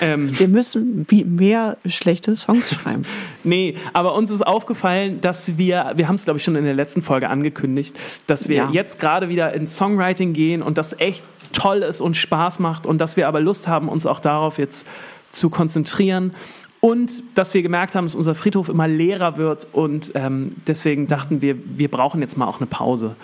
[0.00, 3.02] Ähm, wir müssen mehr schlechte Songs schreiben.
[3.44, 6.74] nee, aber uns ist aufgefallen, dass wir, wir haben es glaube ich schon in der
[6.74, 7.94] letzten Folge angekündigt,
[8.26, 8.70] dass wir ja.
[8.72, 11.22] jetzt gerade wieder ins Songwriting gehen und das echt
[11.52, 14.86] toll ist und Spaß macht und dass wir aber Lust haben, uns auch darauf jetzt
[15.30, 16.34] zu konzentrieren
[16.80, 21.42] und dass wir gemerkt haben, dass unser Friedhof immer leerer wird und ähm, deswegen dachten
[21.42, 23.16] wir, wir brauchen jetzt mal auch eine Pause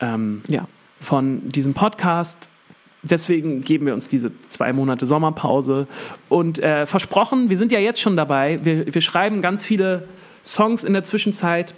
[0.00, 0.66] ähm, ja.
[1.00, 2.48] von diesem Podcast
[3.02, 5.86] deswegen geben wir uns diese zwei Monate Sommerpause.
[6.28, 8.60] Und äh, versprochen, wir sind ja jetzt schon dabei.
[8.62, 10.08] Wir, wir schreiben ganz viele
[10.44, 11.74] Songs in der Zwischenzeit.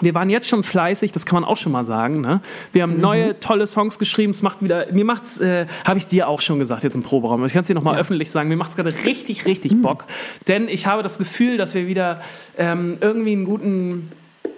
[0.00, 2.22] Wir waren jetzt schon fleißig, das kann man auch schon mal sagen.
[2.22, 2.40] Ne?
[2.72, 3.02] Wir haben mhm.
[3.02, 4.30] neue tolle Songs geschrieben.
[4.30, 7.44] Es macht wieder, mir macht's, äh, habe ich dir auch schon gesagt jetzt im Proberaum.
[7.44, 8.00] Ich kann es dir noch mal ja.
[8.00, 8.48] öffentlich sagen.
[8.48, 9.82] Mir macht es gerade richtig, richtig mhm.
[9.82, 10.06] Bock,
[10.48, 12.22] denn ich habe das Gefühl, dass wir wieder
[12.56, 14.10] ähm, irgendwie einen guten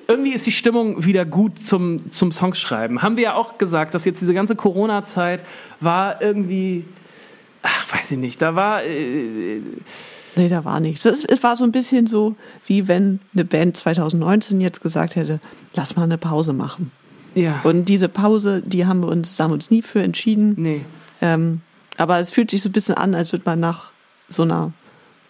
[0.09, 3.03] irgendwie ist die Stimmung wieder gut zum, zum Songschreiben.
[3.03, 5.43] Haben wir ja auch gesagt, dass jetzt diese ganze Corona-Zeit
[5.81, 6.85] war irgendwie,
[7.63, 8.85] ach, weiß ich nicht, da war.
[8.85, 9.61] Äh,
[10.37, 11.05] nee, da war nichts.
[11.05, 12.37] Es, es war so ein bisschen so,
[12.67, 15.41] wie wenn eine Band 2019 jetzt gesagt hätte,
[15.75, 16.91] lass mal eine Pause machen.
[17.35, 17.61] Ja.
[17.65, 20.55] Und diese Pause, die haben wir uns, haben uns nie für entschieden.
[20.57, 20.81] Nee.
[21.21, 21.59] Ähm,
[21.97, 23.91] aber es fühlt sich so ein bisschen an, als würde man nach
[24.29, 24.73] so einer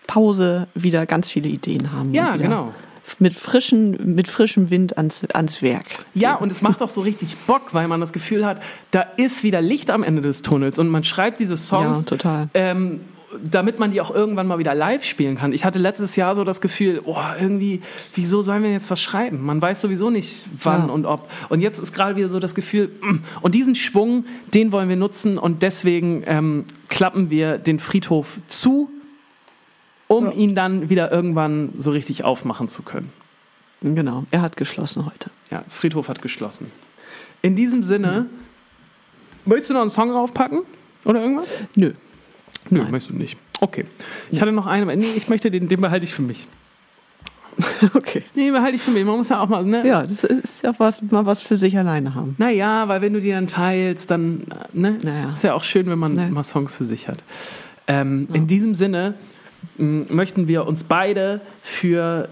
[0.07, 2.13] Pause wieder ganz viele Ideen haben.
[2.13, 2.73] Ja, genau
[3.19, 5.87] mit, frischen, mit frischem Wind ans, ans Werk.
[6.15, 9.43] Ja, und es macht auch so richtig Bock, weil man das Gefühl hat, da ist
[9.45, 12.01] wieder Licht am Ende des Tunnels und man schreibt diese Songs.
[12.01, 12.49] Ja, total.
[12.55, 13.01] Ähm,
[13.43, 15.53] damit man die auch irgendwann mal wieder live spielen kann.
[15.53, 17.81] Ich hatte letztes Jahr so das Gefühl, oh, irgendwie,
[18.15, 19.45] wieso sollen wir jetzt was schreiben?
[19.45, 20.93] Man weiß sowieso nicht, wann ja.
[20.93, 21.29] und ob.
[21.49, 24.97] Und jetzt ist gerade wieder so das Gefühl, mm, und diesen Schwung, den wollen wir
[24.97, 28.89] nutzen und deswegen ähm, klappen wir den Friedhof zu
[30.17, 30.33] um ja.
[30.33, 33.13] ihn dann wieder irgendwann so richtig aufmachen zu können.
[33.83, 35.31] Genau, er hat geschlossen heute.
[35.51, 36.71] Ja, Friedhof hat geschlossen.
[37.43, 38.27] In diesem Sinne, ja.
[39.45, 40.63] möchtest du noch einen Song draufpacken
[41.05, 41.55] oder irgendwas?
[41.75, 41.93] Nö.
[42.71, 42.91] Nö, Nein.
[42.91, 43.37] möchtest du nicht.
[43.61, 43.85] Okay.
[44.31, 44.43] Ich ja.
[44.43, 46.47] hatte noch einen, nee, ich möchte den, den behalte ich für mich.
[47.95, 48.25] Okay.
[48.35, 49.05] Nee, behalte ich für mich.
[49.05, 49.87] Man muss ja auch mal, ne?
[49.87, 52.35] Ja, das ist ja was, mal was für sich alleine haben.
[52.39, 54.99] Naja, weil wenn du die dann teilst, dann, ne?
[55.03, 55.33] Naja.
[55.33, 56.31] Ist ja auch schön, wenn man naja.
[56.31, 57.23] mal Songs für sich hat.
[57.87, 58.37] Ähm, ja.
[58.37, 59.15] In diesem Sinne
[59.77, 62.29] möchten wir uns beide für,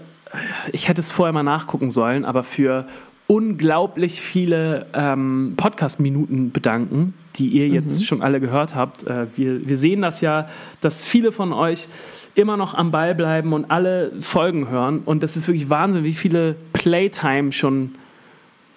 [0.71, 2.87] ich hätte es vorher mal nachgucken sollen, aber für
[3.27, 8.05] unglaublich viele ähm, Podcast-Minuten bedanken, die ihr jetzt mhm.
[8.05, 9.03] schon alle gehört habt.
[9.03, 10.49] Äh, wir, wir sehen das ja,
[10.81, 11.87] dass viele von euch
[12.35, 14.99] immer noch am Ball bleiben und alle Folgen hören.
[15.05, 17.95] Und das ist wirklich Wahnsinn, wie viele Playtime schon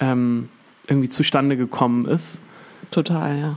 [0.00, 0.48] ähm,
[0.88, 2.40] irgendwie zustande gekommen ist.
[2.90, 3.56] Total, ja.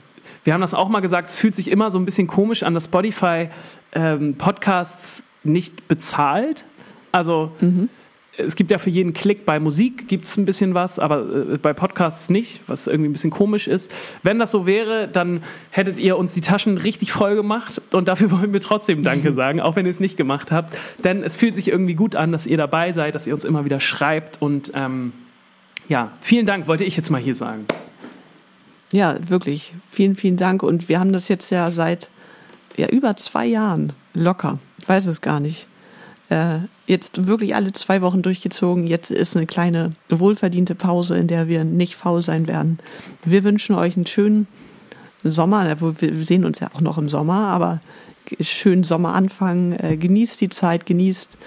[0.49, 2.73] Wir haben das auch mal gesagt, es fühlt sich immer so ein bisschen komisch an,
[2.73, 3.49] dass Spotify
[3.91, 6.65] ähm, Podcasts nicht bezahlt.
[7.11, 7.87] Also mhm.
[8.35, 11.19] es gibt ja für jeden Klick bei Musik gibt es ein bisschen was, aber
[11.51, 13.91] äh, bei Podcasts nicht, was irgendwie ein bisschen komisch ist.
[14.23, 18.31] Wenn das so wäre, dann hättet ihr uns die Taschen richtig voll gemacht und dafür
[18.41, 20.75] wollen wir trotzdem Danke sagen, auch wenn ihr es nicht gemacht habt.
[21.03, 23.65] Denn es fühlt sich irgendwie gut an, dass ihr dabei seid, dass ihr uns immer
[23.65, 25.13] wieder schreibt und ähm,
[25.89, 27.67] ja, vielen Dank, wollte ich jetzt mal hier sagen.
[28.91, 29.73] Ja, wirklich.
[29.91, 30.63] Vielen, vielen Dank.
[30.63, 32.09] Und wir haben das jetzt ja seit
[32.77, 34.59] ja, über zwei Jahren locker.
[34.79, 35.67] Ich weiß es gar nicht.
[36.29, 38.87] Äh, jetzt wirklich alle zwei Wochen durchgezogen.
[38.87, 42.79] Jetzt ist eine kleine wohlverdiente Pause, in der wir nicht faul sein werden.
[43.23, 44.47] Wir wünschen euch einen schönen
[45.23, 45.79] Sommer.
[45.81, 47.81] Wir sehen uns ja auch noch im Sommer, aber
[48.41, 49.73] schönen Sommeranfang.
[49.73, 51.37] Äh, genießt die Zeit, genießt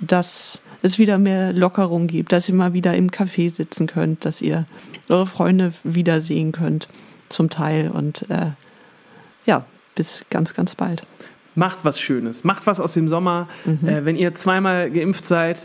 [0.00, 4.42] das es wieder mehr Lockerung gibt, dass ihr mal wieder im Café sitzen könnt, dass
[4.42, 4.66] ihr
[5.08, 6.88] eure Freunde wiedersehen könnt,
[7.30, 7.90] zum Teil.
[7.90, 8.48] Und äh,
[9.46, 11.06] ja, bis ganz, ganz bald.
[11.54, 12.44] Macht was Schönes.
[12.44, 13.48] Macht was aus dem Sommer.
[13.64, 13.88] Mhm.
[13.88, 15.58] Äh, wenn ihr zweimal geimpft seid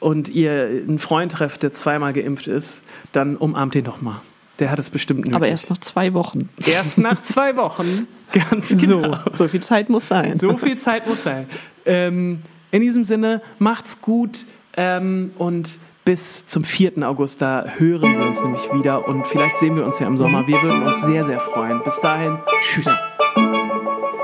[0.00, 2.82] und ihr einen Freund trefft, der zweimal geimpft ist,
[3.12, 4.20] dann umarmt ihn doch mal.
[4.58, 5.36] Der hat es bestimmt nötig.
[5.36, 6.48] Aber erst nach zwei Wochen.
[6.66, 8.08] Erst nach zwei Wochen.
[8.50, 9.14] Ganz genau.
[9.26, 10.36] So, so viel Zeit muss sein.
[10.36, 11.46] So viel Zeit muss sein.
[11.84, 12.40] Ähm,
[12.72, 14.46] in diesem Sinne, macht's gut
[14.76, 17.06] ähm, und bis zum 4.
[17.06, 20.46] August, da hören wir uns nämlich wieder und vielleicht sehen wir uns ja im Sommer.
[20.46, 21.82] Wir würden uns sehr, sehr freuen.
[21.82, 22.88] Bis dahin, tschüss.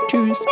[0.07, 0.45] Tschüss.